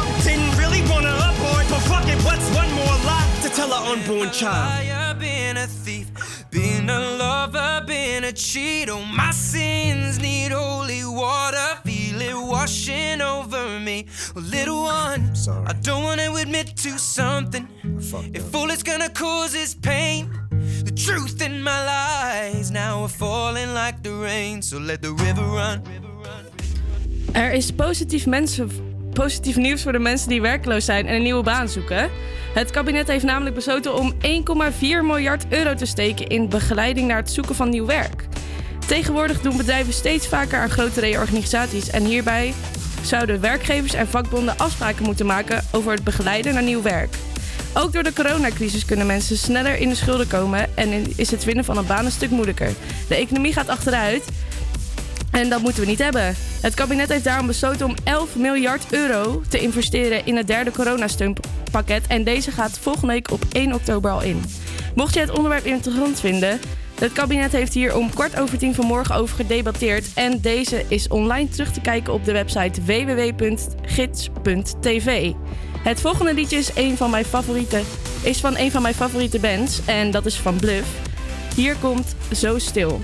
To 3.95 4.03
tell 4.03 4.15
our 4.15 4.23
unborn 4.23 4.31
child? 4.31 4.87
liar, 4.87 5.13
been 5.15 5.57
a 5.57 5.67
thief, 5.67 6.45
been 6.51 6.89
a 6.89 6.99
lover, 7.17 7.83
been 7.85 8.23
a 8.23 8.31
cheat. 8.31 8.89
Oh, 8.89 9.03
my 9.03 9.31
sins 9.31 10.19
need 10.19 10.51
holy 10.51 11.03
water, 11.05 11.79
feel 11.83 12.21
it 12.21 12.35
washing 12.35 13.21
over 13.21 13.79
me. 13.79 14.07
Well, 14.35 14.45
little 14.45 14.83
one, 14.83 15.33
I 15.65 15.73
don't 15.81 16.03
wanna 16.03 16.33
admit 16.33 16.77
to 16.77 16.97
something. 16.97 17.67
If 18.33 18.55
all 18.55 18.69
it's 18.69 18.83
gonna 18.83 19.09
cause 19.09 19.55
is 19.55 19.75
pain, 19.75 20.29
the 20.83 20.91
truth 20.91 21.41
in 21.41 21.61
my 21.61 21.85
lies 21.85 22.71
now 22.71 23.03
are 23.03 23.09
falling 23.09 23.73
like 23.73 24.03
the 24.03 24.13
rain. 24.13 24.61
So 24.61 24.77
let 24.79 25.01
the 25.01 25.13
river 25.13 25.43
run. 25.43 25.81
Er 27.35 27.51
is 27.53 27.71
positief, 27.71 28.27
mensen, 28.27 28.90
positief 29.13 29.55
nieuws 29.55 29.83
voor 29.83 29.91
de 29.91 29.99
mensen 29.99 30.29
die 30.29 30.41
werkloos 30.41 30.85
zijn 30.85 31.07
en 31.07 31.15
een 31.15 31.21
nieuwe 31.21 31.43
baan 31.43 31.69
zoeken. 31.69 32.09
Het 32.53 32.71
kabinet 32.71 33.07
heeft 33.07 33.25
namelijk 33.25 33.55
besloten 33.55 33.95
om 33.95 34.13
1,4 34.13 34.79
miljard 34.79 35.45
euro 35.49 35.73
te 35.73 35.85
steken 35.85 36.27
in 36.27 36.49
begeleiding 36.49 37.07
naar 37.07 37.17
het 37.17 37.31
zoeken 37.31 37.55
van 37.55 37.69
nieuw 37.69 37.85
werk. 37.85 38.27
Tegenwoordig 38.87 39.41
doen 39.41 39.57
bedrijven 39.57 39.93
steeds 39.93 40.27
vaker 40.27 40.59
aan 40.59 40.69
grote 40.69 40.99
reorganisaties 40.99 41.89
en 41.89 42.03
hierbij 42.03 42.53
zouden 43.01 43.41
werkgevers 43.41 43.93
en 43.93 44.07
vakbonden 44.07 44.57
afspraken 44.57 45.05
moeten 45.05 45.25
maken 45.25 45.63
over 45.71 45.91
het 45.91 46.03
begeleiden 46.03 46.53
naar 46.53 46.63
nieuw 46.63 46.81
werk. 46.81 47.15
Ook 47.73 47.93
door 47.93 48.03
de 48.03 48.13
coronacrisis 48.13 48.85
kunnen 48.85 49.05
mensen 49.05 49.37
sneller 49.37 49.77
in 49.77 49.89
de 49.89 49.95
schulden 49.95 50.27
komen 50.27 50.77
en 50.77 51.17
is 51.17 51.31
het 51.31 51.43
vinden 51.43 51.65
van 51.65 51.77
een 51.77 51.85
baan 51.85 52.05
een 52.05 52.11
stuk 52.11 52.29
moeilijker. 52.29 52.73
De 53.07 53.15
economie 53.15 53.53
gaat 53.53 53.67
achteruit 53.67 54.23
en 55.31 55.49
dat 55.49 55.61
moeten 55.61 55.81
we 55.81 55.89
niet 55.89 56.03
hebben. 56.03 56.35
Het 56.61 56.73
kabinet 56.73 57.09
heeft 57.09 57.23
daarom 57.23 57.47
besloten 57.47 57.85
om 57.85 57.95
11 58.03 58.35
miljard 58.35 58.93
euro 58.93 59.41
te 59.49 59.59
investeren 59.59 60.25
in 60.25 60.35
het 60.35 60.47
derde 60.47 60.71
coronasteunpakket. 60.71 62.07
En 62.07 62.23
deze 62.23 62.51
gaat 62.51 62.79
volgende 62.79 63.13
week 63.13 63.31
op 63.31 63.43
1 63.51 63.73
oktober 63.73 64.11
al 64.11 64.21
in. 64.21 64.43
Mocht 64.95 65.13
je 65.13 65.19
het 65.19 65.31
onderwerp 65.37 65.65
interessant 65.65 66.19
vinden, 66.19 66.59
het 67.01 67.11
kabinet 67.13 67.51
heeft 67.51 67.73
hier 67.73 67.95
om 67.95 68.09
kwart 68.09 68.39
over 68.39 68.57
tien 68.57 68.75
vanmorgen 68.75 69.15
over 69.15 69.35
gedebatteerd. 69.35 70.13
En 70.13 70.41
deze 70.41 70.85
is 70.87 71.07
online 71.07 71.49
terug 71.49 71.71
te 71.71 71.81
kijken 71.81 72.13
op 72.13 72.25
de 72.25 72.31
website 72.31 72.81
www.gids.tv. 72.83 73.73
Het 75.83 76.01
volgende 76.01 76.33
liedje 76.33 76.57
is, 76.57 76.71
een 76.75 76.97
van 76.97 77.09
mijn 77.09 77.25
favoriete, 77.25 77.81
is 78.21 78.39
van 78.39 78.57
een 78.57 78.71
van 78.71 78.81
mijn 78.81 78.93
favoriete 78.93 79.39
bands 79.39 79.85
en 79.85 80.11
dat 80.11 80.25
is 80.25 80.35
van 80.35 80.55
Bluff. 80.55 80.89
Hier 81.55 81.75
komt 81.75 82.15
Zo 82.31 82.57
Stil. 82.59 83.01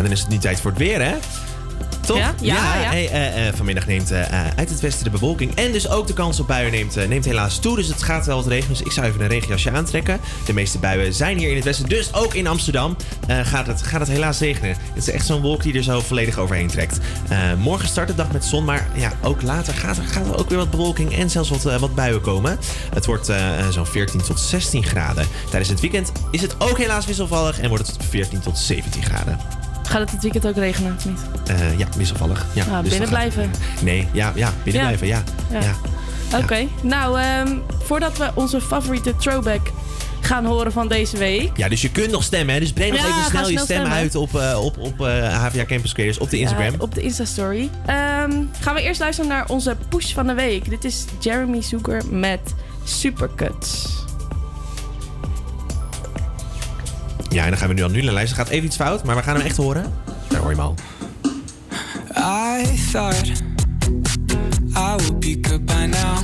Ja, 0.00 0.06
en 0.06 0.12
dan 0.12 0.12
is 0.12 0.20
het 0.20 0.28
nu 0.28 0.38
tijd 0.38 0.60
voor 0.60 0.70
het 0.70 0.78
weer, 0.78 1.02
hè? 1.02 1.14
Toch? 2.00 2.16
Ja, 2.16 2.34
ja, 2.40 2.80
ja. 2.80 2.88
Hey, 2.88 3.10
eh, 3.10 3.48
eh, 3.48 3.54
vanmiddag 3.54 3.86
neemt 3.86 4.10
eh, 4.10 4.46
uit 4.56 4.70
het 4.70 4.80
westen 4.80 5.04
de 5.04 5.10
bewolking 5.10 5.54
en 5.54 5.72
dus 5.72 5.88
ook 5.88 6.06
de 6.06 6.12
kans 6.12 6.40
op 6.40 6.46
buien 6.46 6.72
neemt, 6.72 7.08
neemt 7.08 7.24
helaas 7.24 7.58
toe. 7.58 7.76
Dus 7.76 7.86
het 7.86 8.02
gaat 8.02 8.26
wel 8.26 8.36
wat 8.36 8.46
regenen. 8.46 8.76
Dus 8.76 8.86
ik 8.86 8.92
zou 8.92 9.06
even 9.06 9.20
een 9.20 9.28
regenjasje 9.28 9.70
aantrekken. 9.70 10.20
De 10.46 10.52
meeste 10.52 10.78
buien 10.78 11.14
zijn 11.14 11.38
hier 11.38 11.48
in 11.48 11.54
het 11.54 11.64
westen. 11.64 11.88
Dus 11.88 12.14
ook 12.14 12.34
in 12.34 12.46
Amsterdam 12.46 12.96
gaat, 13.26 13.66
het, 13.66 13.82
gaat 13.82 14.00
het 14.00 14.08
helaas 14.08 14.38
regenen. 14.38 14.68
Het 14.70 14.96
is 14.96 15.10
echt 15.10 15.26
zo'n 15.26 15.40
wolk 15.40 15.62
die 15.62 15.74
er 15.74 15.82
zo 15.82 16.00
volledig 16.00 16.38
overheen 16.38 16.66
trekt. 16.66 16.98
Morgen 17.58 17.88
start 17.88 18.08
de 18.08 18.14
dag 18.14 18.32
met 18.32 18.44
zon, 18.44 18.64
maar 18.64 18.88
ja, 18.94 19.12
ook 19.22 19.42
later 19.42 19.74
gaat 19.74 19.96
er, 19.96 20.04
gaat 20.04 20.26
er 20.26 20.38
ook 20.38 20.48
weer 20.48 20.58
wat 20.58 20.70
bewolking 20.70 21.16
en 21.16 21.30
zelfs 21.30 21.50
wat, 21.50 21.62
wat 21.62 21.94
buien 21.94 22.20
komen. 22.20 22.58
Het 22.94 23.06
wordt 23.06 23.32
zo'n 23.70 23.86
14 23.86 24.22
tot 24.22 24.40
16 24.40 24.84
graden. 24.84 25.26
Tijdens 25.48 25.70
het 25.70 25.80
weekend 25.80 26.12
is 26.30 26.42
het 26.42 26.54
ook 26.58 26.78
helaas 26.78 27.06
wisselvallig 27.06 27.60
en 27.60 27.68
wordt 27.68 27.86
het 27.86 27.96
14 28.08 28.40
tot 28.40 28.58
17 28.58 29.02
graden. 29.02 29.59
Gaat 29.90 30.00
het 30.00 30.10
dit 30.10 30.22
weekend 30.22 30.46
ook 30.46 30.56
regenen 30.56 30.94
of 30.96 31.04
niet? 31.04 31.20
Eh, 31.46 31.78
ja, 31.78 31.86
wisselvallig. 31.96 32.46
Ja, 32.52 32.64
Ah, 32.72 32.80
dus 32.82 32.90
binnen 32.90 33.08
blijven. 33.08 33.50
Nee, 33.82 34.08
ja, 34.12 34.32
ja 34.34 34.52
binnen 34.64 34.82
Ja. 34.82 34.86
blijven, 34.88 35.06
ja. 35.06 35.22
Ja. 35.50 35.60
ja. 35.60 36.38
Oké, 36.38 36.66
nou, 36.82 37.20
ehm, 37.20 37.56
voordat 37.82 38.16
we 38.18 38.30
onze 38.34 38.60
favoriete 38.60 39.16
throwback 39.16 39.70
gaan 40.20 40.44
horen 40.44 40.72
van 40.72 40.88
deze 40.88 41.16
week. 41.16 41.56
Ja, 41.56 41.68
dus 41.68 41.82
je 41.82 41.90
kunt 41.90 42.10
nog 42.10 42.22
stemmen, 42.22 42.54
hè? 42.54 42.60
Dus 42.60 42.72
breng 42.72 42.92
nog 42.92 43.00
Ja, 43.00 43.06
even 43.08 43.24
snel 43.30 43.42
je 43.48 43.58
stem 43.58 43.64
stemmen. 43.64 43.90
uit 43.92 44.14
op, 44.14 44.34
eh, 44.36 44.64
op, 44.64 44.78
op 44.78 45.00
eh, 45.06 45.34
HVA 45.44 45.64
Campus 45.64 45.92
Creators 45.92 46.18
op 46.18 46.30
de 46.30 46.38
Instagram. 46.38 46.70
Ja, 46.72 46.78
op 46.78 46.94
de 46.94 47.00
Insta-story. 47.00 47.70
Ehm, 47.86 48.32
gaan 48.60 48.74
we 48.74 48.82
eerst 48.82 49.00
luisteren 49.00 49.30
naar 49.30 49.44
onze 49.48 49.76
push 49.88 50.12
van 50.12 50.26
de 50.26 50.34
week. 50.34 50.70
Dit 50.70 50.84
is 50.84 51.04
Jeremy 51.20 51.62
Zoeker 51.62 52.02
met 52.10 52.40
Supercuts. 52.84 53.88
Ja, 57.30 57.44
en 57.44 57.50
dan 57.50 57.58
gaan 57.58 57.68
we 57.68 57.74
nu 57.74 57.82
al 57.82 57.88
nu 57.88 58.02
naar 58.02 58.12
luisteren. 58.12 58.44
Gaat 58.44 58.54
even 58.54 58.66
iets 58.66 58.76
fout, 58.76 59.04
maar 59.04 59.16
we 59.16 59.22
gaan 59.22 59.36
hem 59.36 59.44
echt 59.44 59.56
horen. 59.56 59.92
Daar 60.28 60.40
hoor 60.40 60.50
je 60.50 60.56
hem 60.56 60.64
al. 60.66 60.74
I 62.16 62.64
thought 62.92 63.42
I 64.76 64.96
would 64.96 65.20
be 65.20 65.38
good 65.42 65.64
by 65.66 65.86
now. 65.86 66.18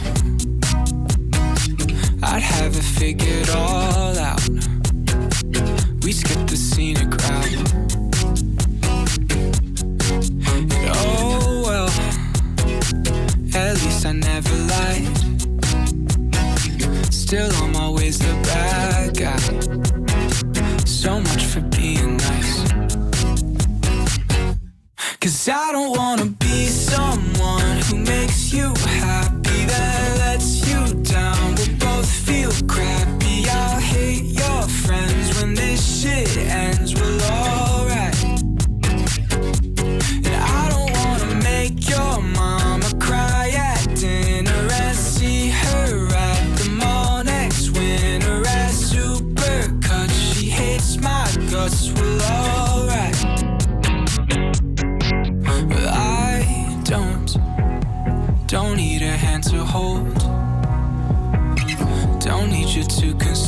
I'd 2.23 2.43
have 2.43 2.77
it 2.77 2.85
figured 2.85 3.49
all 3.51 4.19
out. 4.19 4.49
We 6.01 6.13
skipped 6.13 6.49
the 6.49 6.57
scenic 6.57 7.15
route. 7.15 7.73
And 10.47 10.73
oh 10.89 11.63
well, 11.65 11.89
at 13.55 13.83
least 13.83 14.05
I 14.05 14.13
never 14.13 14.55
lied. 14.55 15.09
Still 17.11 17.53
on 17.63 17.73
my 17.73 17.89
ways 17.91 18.19
the 18.19 18.35
bad 18.43 19.17
guy. 19.17 19.86
So 21.07 21.21
much 21.21 21.45
for 21.45 21.61
being 21.61 22.17
nice. 22.17 22.73
Cause 25.21 25.49
I 25.49 25.71
don't 25.71 25.97
wanna 25.97 26.27
be 26.27 26.67
someone 26.67 27.77
who 27.83 27.99
makes 27.99 28.53
you 28.53 28.75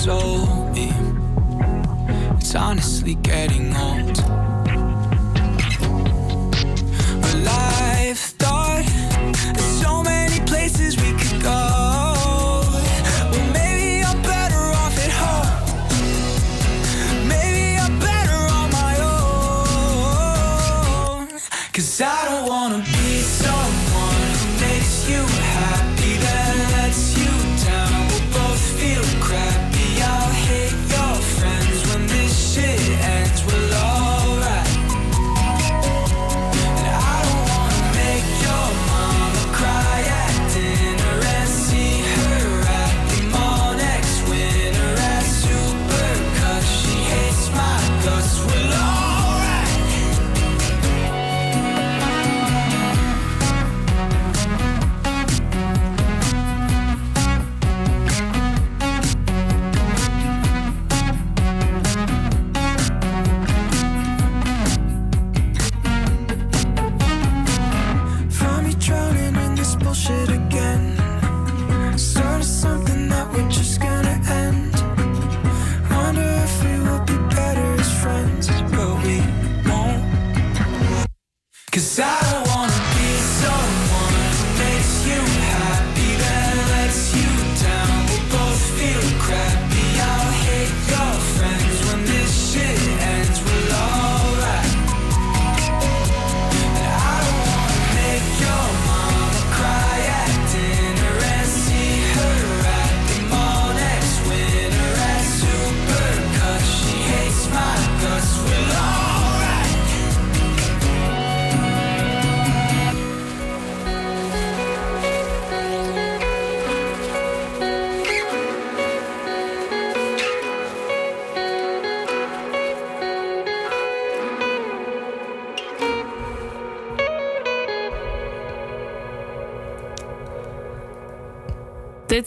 told 0.09 0.74
me 0.74 0.90
it's 2.39 2.55
honestly 2.55 3.14
getting 3.16 3.76
old. 3.76 4.18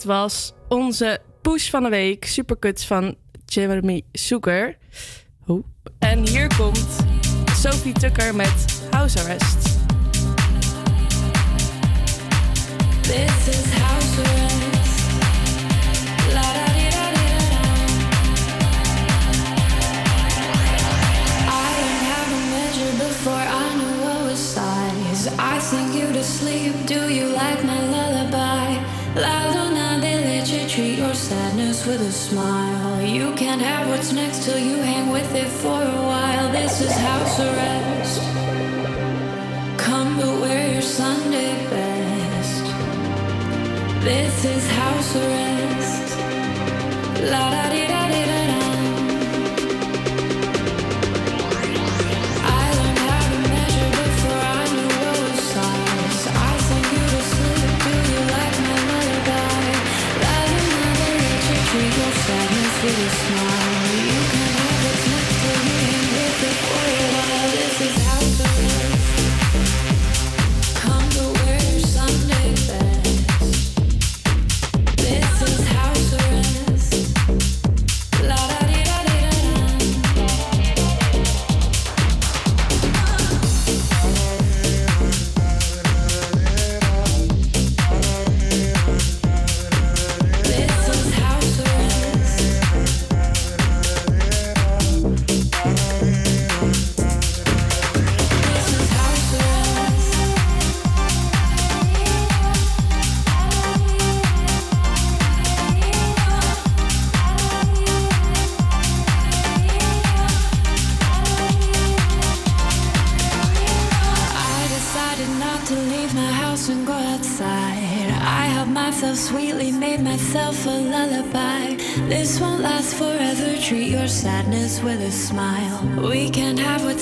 dit 0.02 0.10
was 0.10 0.52
onze 0.68 1.20
push 1.42 1.70
van 1.70 1.82
de 1.82 1.88
week. 1.88 2.24
Supercuts 2.24 2.86
van 2.86 3.14
Jeremy 3.46 4.02
Soeker. 4.12 4.78
Oh. 5.46 5.64
En 5.98 6.26
hier 6.26 6.56
komt 6.56 7.04
Sophie 7.54 7.92
Tucker 7.92 8.34
met 8.34 8.82
House 8.90 9.20
Arrest. 9.20 9.62
This 13.02 13.48
is 13.48 13.72
house 13.72 14.20
arrest. 14.20 14.98
La 16.32 16.52
-da 16.52 16.66
-di 16.72 16.88
-da. 16.90 17.10
I 21.48 21.74
don't 22.30 22.50
measure 22.50 22.92
before 23.06 23.44
I 23.62 23.68
knew 23.74 24.04
what 24.04 24.20
was 24.28 24.52
size. 24.52 25.28
I 25.38 25.60
sing 25.60 25.98
you 25.98 26.12
to 26.12 26.22
sleep. 26.22 26.86
Do 26.86 27.00
you 27.14 27.26
like 27.26 27.64
my 27.64 27.81
with 31.86 32.00
a 32.00 32.12
smile. 32.12 33.02
You 33.02 33.34
can't 33.34 33.60
have 33.60 33.88
what's 33.88 34.12
next 34.12 34.44
till 34.44 34.58
you 34.58 34.76
hang 34.76 35.10
with 35.10 35.34
it 35.34 35.48
for 35.48 35.82
a 35.82 36.02
while. 36.10 36.52
This 36.52 36.80
is 36.80 36.92
house 36.92 37.40
arrest. 37.40 38.20
Come 39.78 40.16
but 40.16 40.40
wear 40.40 40.72
your 40.72 40.82
Sunday 40.82 41.54
best. 41.70 42.64
This 44.04 44.44
is 44.44 44.70
house 44.70 45.16
arrest. 45.16 46.18
La 47.30 47.50
da 47.50 47.70
di 47.70 47.86
da 47.86 48.08
di 48.08 48.26
da. 48.26 48.31
smile. 62.94 63.61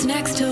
next 0.04 0.38
to 0.38 0.49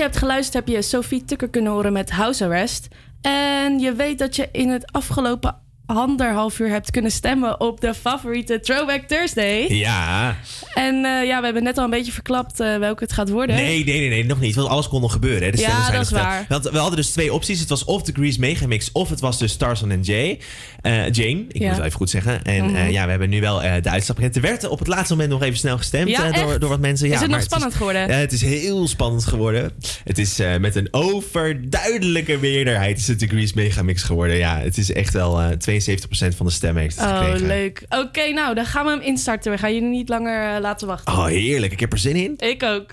je 0.00 0.06
hebt 0.06 0.18
geluisterd, 0.18 0.54
heb 0.66 0.74
je 0.74 0.82
Sophie 0.82 1.24
Tucker 1.24 1.48
kunnen 1.48 1.72
horen 1.72 1.92
met 1.92 2.10
House 2.10 2.44
Arrest. 2.44 2.88
En 3.20 3.78
je 3.78 3.92
weet 3.92 4.18
dat 4.18 4.36
je 4.36 4.48
in 4.52 4.68
het 4.68 4.92
afgelopen 4.92 5.62
anderhalf 5.96 6.58
uur 6.58 6.68
hebt 6.68 6.90
kunnen 6.90 7.10
stemmen 7.10 7.60
op 7.60 7.80
de 7.80 7.94
favoriete 7.94 8.60
Throwback 8.60 9.02
Thursday. 9.02 9.66
Ja. 9.68 10.36
En 10.74 10.94
eh, 11.04 11.26
ja, 11.26 11.38
we 11.38 11.44
hebben 11.44 11.62
net 11.62 11.78
al 11.78 11.84
een 11.84 11.90
beetje 11.90 12.12
verklapt 12.12 12.60
eh, 12.60 12.76
welke 12.76 13.04
het 13.04 13.12
gaat 13.12 13.30
worden. 13.30 13.56
Nee, 13.56 13.84
nee, 13.84 13.98
nee, 13.98 14.08
nee, 14.08 14.24
nog 14.24 14.40
niet. 14.40 14.54
Want 14.54 14.68
alles 14.68 14.88
kon 14.88 15.00
nog 15.00 15.12
gebeuren. 15.12 15.42
Hè. 15.42 15.50
De 15.50 15.58
Ja, 15.60 15.80
zijn 15.82 15.92
dat 15.92 16.02
is 16.04 16.10
waar. 16.10 16.44
Want 16.48 16.70
we 16.70 16.78
hadden 16.78 16.96
dus 16.96 17.10
twee 17.10 17.32
opties. 17.32 17.60
Het 17.60 17.68
was 17.68 17.84
of 17.84 18.02
de 18.02 18.12
Grease 18.12 18.40
Megamix 18.40 18.92
of 18.92 19.08
het 19.08 19.20
was 19.20 19.38
dus 19.38 19.52
Starson 19.52 19.90
en 19.90 20.00
Jay. 20.02 20.38
Eh, 20.80 20.92
Jane, 21.10 21.44
ik 21.48 21.58
Ja. 21.58 21.66
moet 21.66 21.76
het 21.76 21.84
even 21.84 21.96
goed 21.98 22.10
zeggen. 22.10 22.42
En 22.44 22.64
Mhm. 22.64 22.90
ja, 22.90 23.04
we 23.04 23.10
hebben 23.10 23.28
nu 23.28 23.40
wel 23.40 23.58
de 23.60 23.90
uitslag 23.90 24.16
bekend. 24.16 24.36
Er 24.36 24.42
werd 24.42 24.68
op 24.68 24.78
het 24.78 24.88
laatste 24.88 25.12
moment 25.14 25.30
nog 25.32 25.42
even 25.42 25.58
snel 25.58 25.76
gestemd 25.76 26.08
Ja, 26.08 26.30
door, 26.58 26.68
wat 26.68 26.80
mensen. 26.80 27.06
Ja, 27.08 27.14
Is 27.14 27.20
het 27.20 27.28
maar 27.30 27.38
nog 27.38 27.46
spannend 27.48 27.74
geworden? 27.74 28.10
Het 28.10 28.32
is 28.32 28.42
heel 28.42 28.88
spannend 28.88 29.24
geworden. 29.24 29.72
Het 30.04 30.18
is 30.18 30.38
met 30.60 30.74
een 30.76 30.88
overduidelijke 30.90 32.38
meerderheid 32.40 32.98
is 32.98 33.06
het 33.08 33.20
de 33.20 33.26
Grease 33.26 33.52
Megamix 33.56 34.02
geworden. 34.02 34.36
Ja, 34.36 34.58
het 34.58 34.78
is 34.78 34.92
echt 34.92 35.12
wel 35.12 35.40
eh 35.86 35.96
72% 36.32 36.36
van 36.36 36.46
de 36.46 36.52
stemmen 36.52 36.82
heeft 36.82 37.00
het 37.00 37.08
Oh, 37.10 37.18
gekregen. 37.18 37.46
leuk. 37.46 37.84
Oké, 37.88 38.28
nou, 38.32 38.54
dan 38.54 38.66
gaan 38.66 38.84
we 38.84 38.90
hem 38.90 39.00
instarten. 39.00 39.52
We 39.52 39.58
gaan 39.58 39.74
jullie 39.74 39.88
niet 39.88 40.08
langer 40.08 40.54
eh, 40.54 40.60
laten 40.60 40.86
wachten. 40.86 41.12
Oh, 41.14 41.24
heerlijk. 41.24 41.72
Ik 41.72 41.80
heb 41.80 41.92
er 41.92 41.98
zin 41.98 42.16
in. 42.16 42.34
Ik 42.38 42.62
ook. 42.62 42.90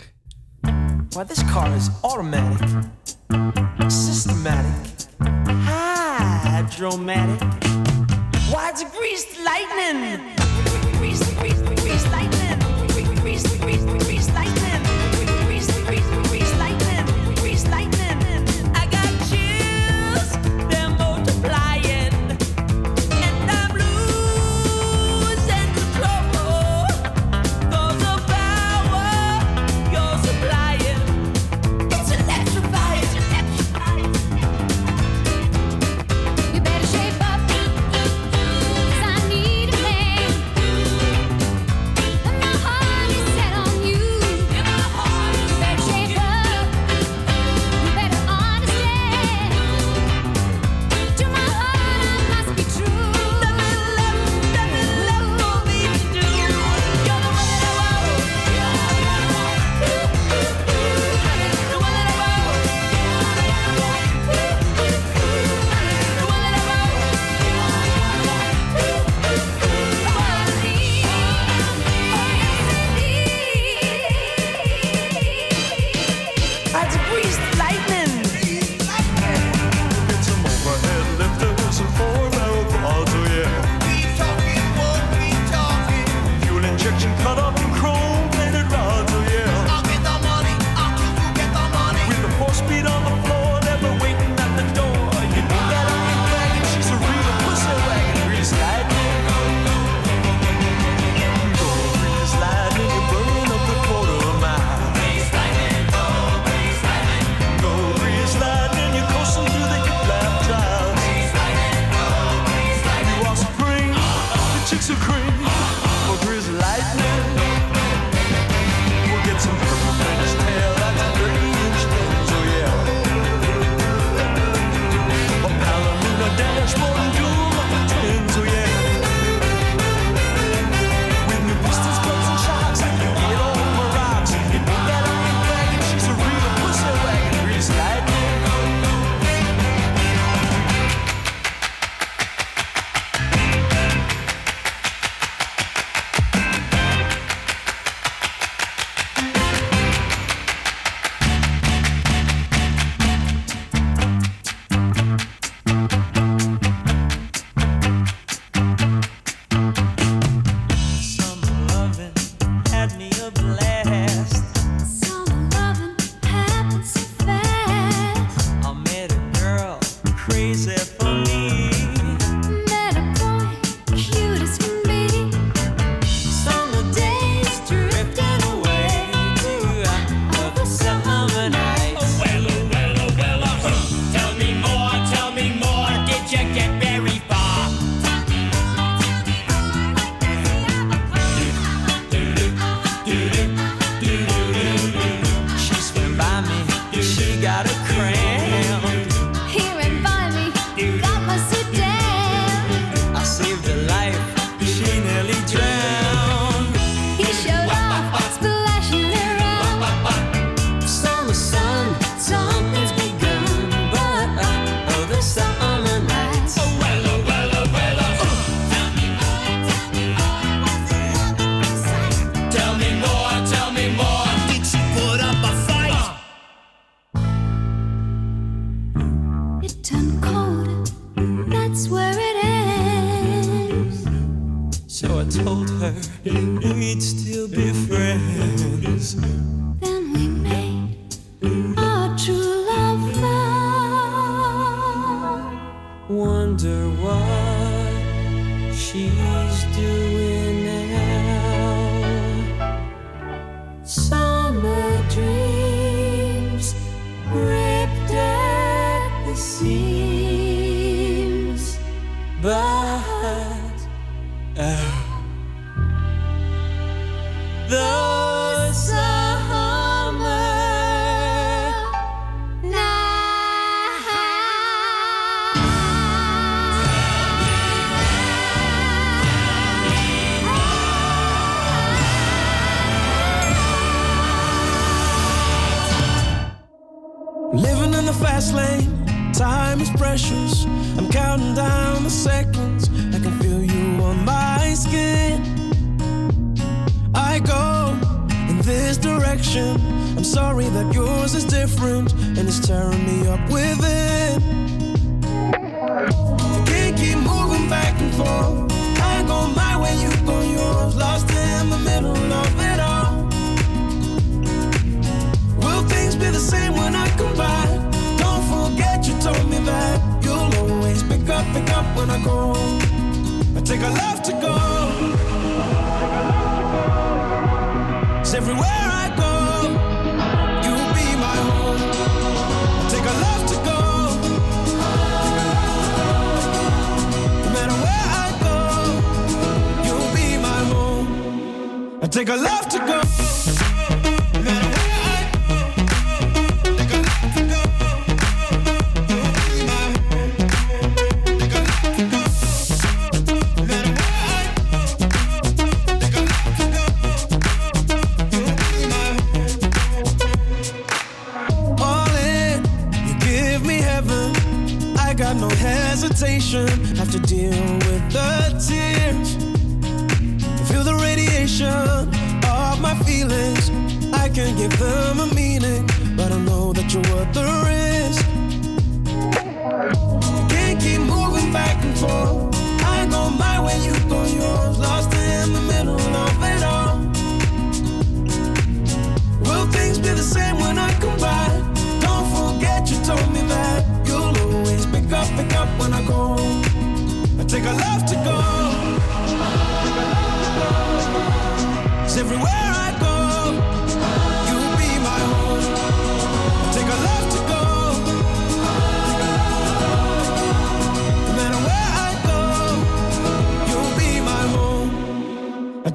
Well, 1.10 1.26
this 1.26 1.44
car 1.52 1.76
is 1.76 1.88
automatic, 2.02 2.68
systematic, 3.88 5.06
hydromatic. 6.44 7.40
Why 8.50 8.70
it's 8.70 8.84
greased 8.94 9.38
lightning? 9.44 10.20
Greased, 10.98 11.24
greased, 11.38 11.80
greased 11.80 12.08
lightning. 12.10 12.62
Greased, 13.22 13.48
greased, 13.62 14.04
greased 14.04 14.34
lightning. 14.34 14.67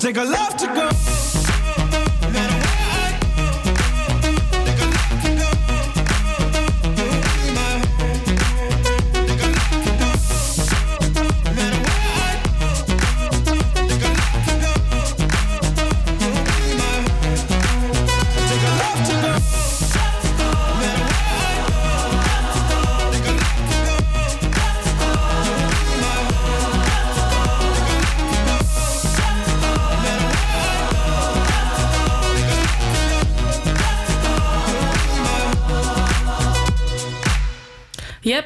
Take 0.03 0.17
a 0.17 0.25
left 0.25 0.59
to 0.59 0.67
go. 0.67 1.12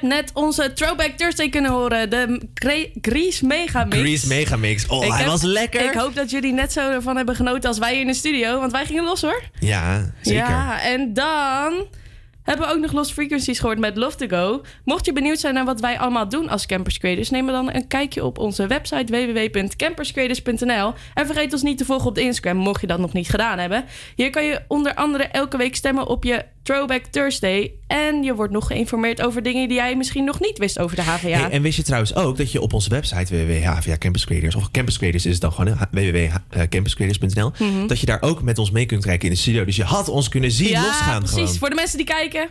Net 0.06 0.30
onze 0.34 0.72
Throwback 0.72 1.10
Thursday 1.16 1.48
kunnen 1.48 1.70
horen. 1.70 2.10
De 2.10 2.40
Gre- 2.54 2.90
Grease 3.00 3.46
Megamix. 3.46 3.96
Grease 3.96 4.26
Megamix. 4.26 4.86
Oh, 4.86 5.04
Ik 5.04 5.10
hij 5.10 5.18
heb- 5.18 5.26
was 5.28 5.42
lekker. 5.42 5.80
Ik 5.84 5.92
hoop 5.94 6.14
dat 6.14 6.30
jullie 6.30 6.52
net 6.52 6.72
zo 6.72 6.90
ervan 6.90 7.16
hebben 7.16 7.34
genoten 7.36 7.68
als 7.68 7.78
wij 7.78 7.90
hier 7.92 8.00
in 8.00 8.06
de 8.06 8.14
studio. 8.14 8.60
Want 8.60 8.72
wij 8.72 8.86
gingen 8.86 9.04
los 9.04 9.20
hoor. 9.22 9.42
Ja, 9.60 10.12
zeker. 10.22 10.48
Ja, 10.48 10.80
en 10.82 11.12
dan 11.14 11.86
hebben 12.42 12.66
we 12.66 12.72
ook 12.72 12.80
nog 12.80 12.92
Lost 12.92 13.12
Frequencies 13.12 13.58
gehoord 13.58 13.78
met 13.78 13.96
Love 13.96 14.16
to 14.16 14.26
Go. 14.36 14.62
Mocht 14.84 15.06
je 15.06 15.12
benieuwd 15.12 15.38
zijn 15.38 15.54
naar 15.54 15.64
wat 15.64 15.80
wij 15.80 15.98
allemaal 15.98 16.28
doen 16.28 16.48
als 16.48 16.66
Campus 16.66 16.98
Creators... 16.98 17.30
neem 17.30 17.46
dan 17.46 17.72
een 17.74 17.86
kijkje 17.86 18.24
op 18.24 18.38
onze 18.38 18.66
website 18.66 19.12
www.camperscreators.nl. 19.12 20.94
En 21.14 21.26
vergeet 21.26 21.52
ons 21.52 21.62
niet 21.62 21.78
te 21.78 21.84
volgen 21.84 22.06
op 22.08 22.14
de 22.14 22.20
Instagram, 22.20 22.56
mocht 22.56 22.80
je 22.80 22.86
dat 22.86 22.98
nog 22.98 23.12
niet 23.12 23.28
gedaan 23.28 23.58
hebben. 23.58 23.84
Hier 24.16 24.30
kan 24.30 24.44
je 24.44 24.60
onder 24.68 24.94
andere 24.94 25.24
elke 25.24 25.56
week 25.56 25.76
stemmen 25.76 26.06
op 26.06 26.24
je 26.24 26.44
Throwback 26.62 27.04
Thursday. 27.04 27.72
En 27.86 28.22
je 28.22 28.34
wordt 28.34 28.52
nog 28.52 28.66
geïnformeerd 28.66 29.22
over 29.22 29.42
dingen 29.42 29.68
die 29.68 29.76
jij 29.76 29.96
misschien 29.96 30.24
nog 30.24 30.40
niet 30.40 30.58
wist 30.58 30.78
over 30.78 30.96
de 30.96 31.02
HVA. 31.02 31.28
Hey, 31.28 31.50
en 31.50 31.62
wist 31.62 31.76
je 31.76 31.82
trouwens 31.82 32.14
ook 32.14 32.36
dat 32.36 32.52
je 32.52 32.60
op 32.60 32.72
onze 32.72 32.88
website 32.88 33.36
www.havia 33.46 33.98
Campus 33.98 34.24
Creators 34.24 34.54
of 34.54 34.70
Campus 34.70 34.98
Creators 34.98 35.26
is 35.26 35.32
het 35.32 35.40
dan 35.40 35.52
gewoon 35.52 35.76
www.campuscreators.nl 35.90 37.52
Mhm. 37.58 37.86
dat 37.86 38.00
je 38.00 38.06
daar 38.06 38.22
ook 38.22 38.42
met 38.42 38.58
ons 38.58 38.70
mee 38.70 38.86
kunt 38.86 39.04
kijken 39.04 39.28
in 39.28 39.34
de 39.34 39.40
studio. 39.40 39.64
Dus 39.64 39.76
je 39.76 39.84
had 39.84 40.08
ons 40.08 40.28
kunnen 40.28 40.50
zien 40.50 40.68
ja, 40.68 40.82
losgaan 40.82 41.18
precies. 41.18 41.38
gewoon. 41.38 41.54
Voor 41.54 41.68
de 41.68 41.74
mensen 41.74 41.96
die 41.96 42.06
kijken. 42.06 42.48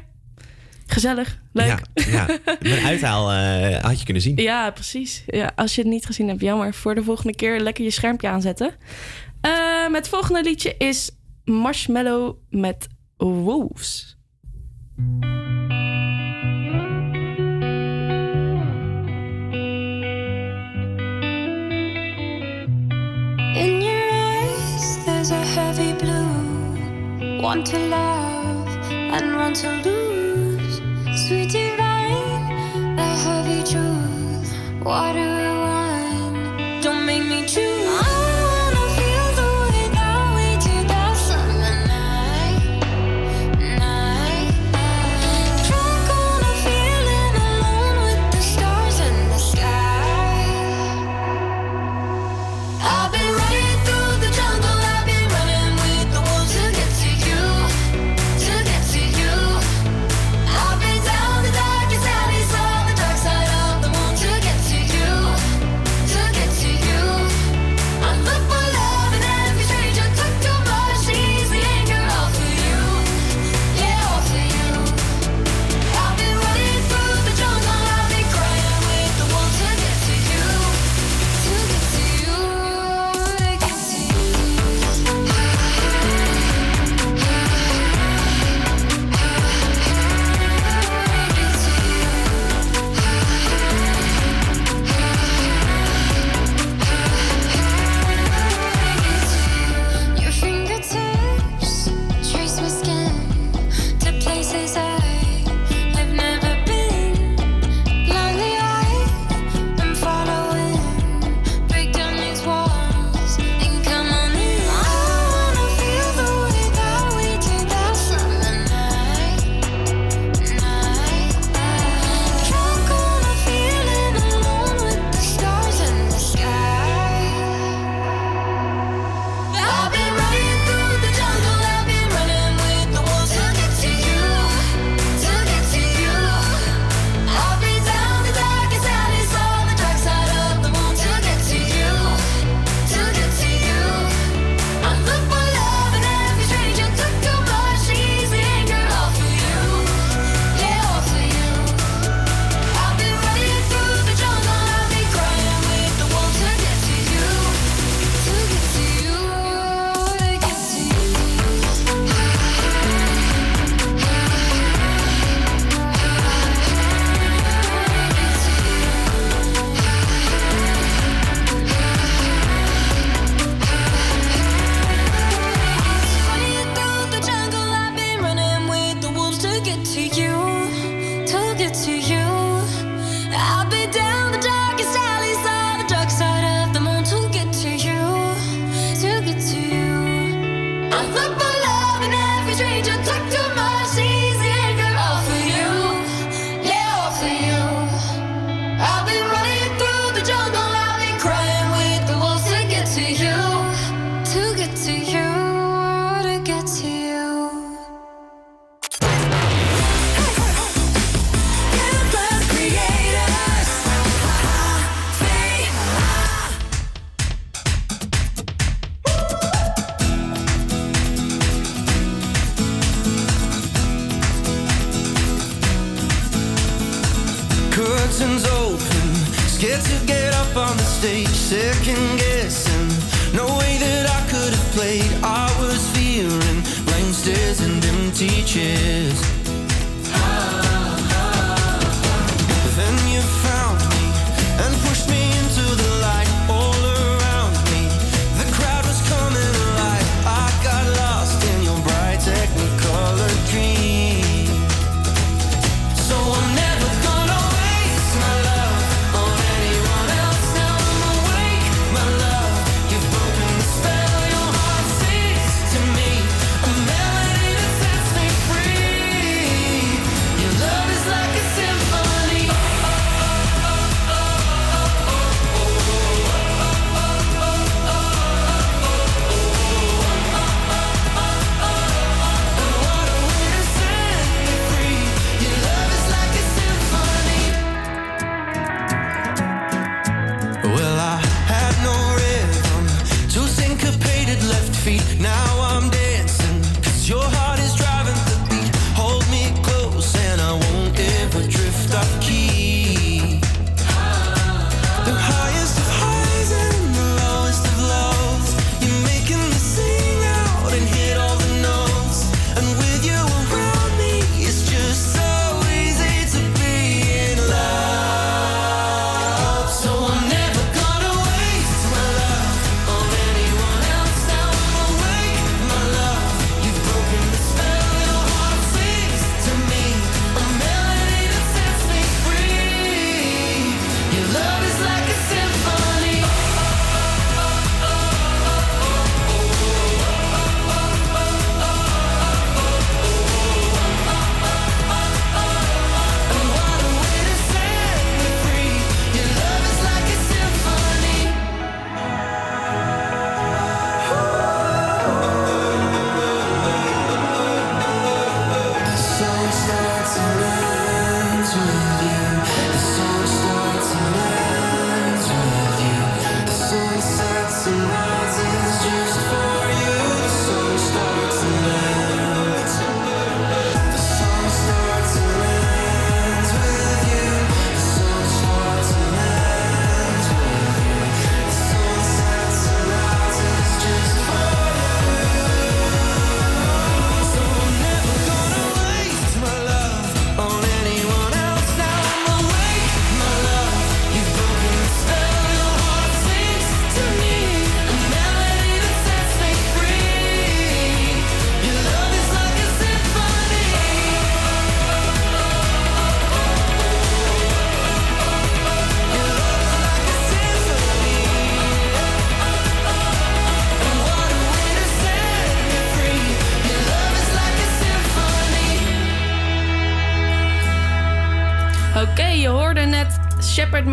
Gezellig, 0.87 1.41
leuk. 1.53 1.65
Ja, 1.67 1.79
ja. 2.11 2.27
Mijn 2.59 2.85
uithaal 2.85 3.31
eh, 3.31 3.83
had 3.83 3.97
je 3.99 4.03
kunnen 4.05 4.23
zien. 4.23 4.35
Ja, 4.37 4.71
precies. 4.71 5.23
Ja, 5.27 5.51
als 5.55 5.75
je 5.75 5.81
het 5.81 5.89
niet 5.89 6.05
gezien 6.05 6.27
hebt, 6.27 6.41
jammer. 6.41 6.73
Voor 6.73 6.95
de 6.95 7.03
volgende 7.03 7.35
keer 7.35 7.59
lekker 7.59 7.83
je 7.83 7.91
schermpje 7.91 8.27
aanzetten. 8.27 8.75
Eh 9.41 9.51
het 9.91 10.07
volgende 10.09 10.43
liedje 10.43 10.75
is 10.77 11.11
Marshmallow 11.45 12.35
met 12.49 12.87
Wolves. 13.17 14.14
In 14.97 15.03
your 23.81 24.09
eyes, 24.13 25.05
there's 25.05 25.31
a 25.31 25.35
heavy 25.35 25.91
blue. 25.93 27.41
Want 27.41 27.65
to 27.67 27.77
love 27.77 28.67
and 28.91 29.35
want 29.35 29.57
to 29.57 29.69
lose. 29.83 30.81
Sweet 31.27 31.49
divine, 31.51 32.95
the 32.95 33.03
heavy 33.03 33.63
truth. 33.69 34.53
Water 34.81 35.19
wine, 35.19 35.44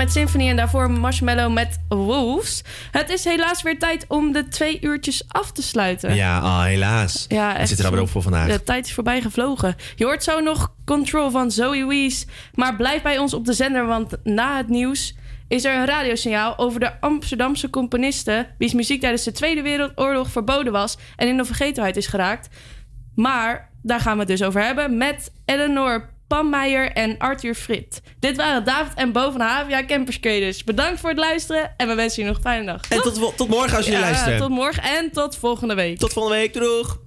met 0.02 0.12
Symphony 0.12 0.48
en 0.48 0.56
daarvoor 0.56 0.90
Marshmallow 0.90 1.52
met 1.52 1.80
Wolves. 1.88 2.62
Het 2.90 3.10
is 3.10 3.24
helaas 3.24 3.62
weer 3.62 3.78
tijd 3.78 4.04
om 4.08 4.32
de 4.32 4.48
twee 4.48 4.78
uurtjes 4.80 5.24
af 5.28 5.52
te 5.52 5.62
sluiten. 5.62 6.14
Ja, 6.14 6.38
ah, 6.38 6.62
helaas. 6.62 7.24
Ja, 7.28 7.56
We 7.58 7.66
zitten 7.66 7.78
er 7.78 7.84
alweer 7.84 8.02
op 8.02 8.10
voor 8.10 8.22
vandaag. 8.22 8.48
De 8.48 8.62
tijd 8.62 8.86
is 8.86 8.92
voorbij 8.92 9.20
gevlogen. 9.20 9.76
Je 9.96 10.04
hoort 10.04 10.22
zo 10.22 10.40
nog 10.40 10.74
Control 10.84 11.30
van 11.30 11.50
Zoe 11.50 11.86
Wees. 11.86 12.26
Maar 12.54 12.76
blijf 12.76 13.02
bij 13.02 13.18
ons 13.18 13.34
op 13.34 13.44
de 13.44 13.52
zender, 13.52 13.86
want 13.86 14.16
na 14.24 14.56
het 14.56 14.68
nieuws 14.68 15.14
is 15.48 15.64
er 15.64 15.74
een 15.74 15.86
radiosignaal 15.86 16.58
over 16.58 16.80
de 16.80 17.00
Amsterdamse 17.00 17.70
componisten, 17.70 18.46
wiens 18.58 18.74
muziek 18.74 19.00
tijdens 19.00 19.24
de 19.24 19.32
Tweede 19.32 19.62
Wereldoorlog 19.62 20.30
verboden 20.30 20.72
was... 20.72 20.98
en 21.16 21.28
in 21.28 21.36
de 21.36 21.44
vergetenheid 21.44 21.96
is 21.96 22.06
geraakt. 22.06 22.48
Maar 23.14 23.70
daar 23.82 24.00
gaan 24.00 24.12
we 24.12 24.18
het 24.18 24.28
dus 24.28 24.42
over 24.42 24.64
hebben 24.64 24.96
met 24.96 25.32
Eleanor 25.44 26.11
Pam 26.32 26.50
Meijer 26.50 26.92
en 26.92 27.18
Arthur 27.18 27.54
Frit. 27.54 28.02
Dit 28.18 28.36
waren 28.36 28.64
David 28.64 28.94
en 28.94 29.12
Bo 29.12 29.30
van 29.30 29.40
Havia 29.40 29.84
Camperskaders. 29.84 30.64
Bedankt 30.64 31.00
voor 31.00 31.08
het 31.08 31.18
luisteren 31.18 31.74
en 31.76 31.88
we 31.88 31.94
wensen 31.94 32.22
je 32.22 32.28
nog 32.28 32.36
een 32.36 32.42
fijne 32.42 32.64
dag. 32.64 32.80
En 32.88 33.00
tot, 33.00 33.36
tot 33.36 33.48
morgen 33.48 33.76
als 33.76 33.86
jullie 33.86 34.00
luisteren. 34.00 34.38
Tot 34.38 34.48
morgen 34.48 34.82
en 34.82 35.10
tot 35.10 35.36
volgende 35.36 35.74
week. 35.74 35.98
Tot 35.98 36.12
volgende 36.12 36.38
week, 36.38 36.52
doeg! 36.52 37.01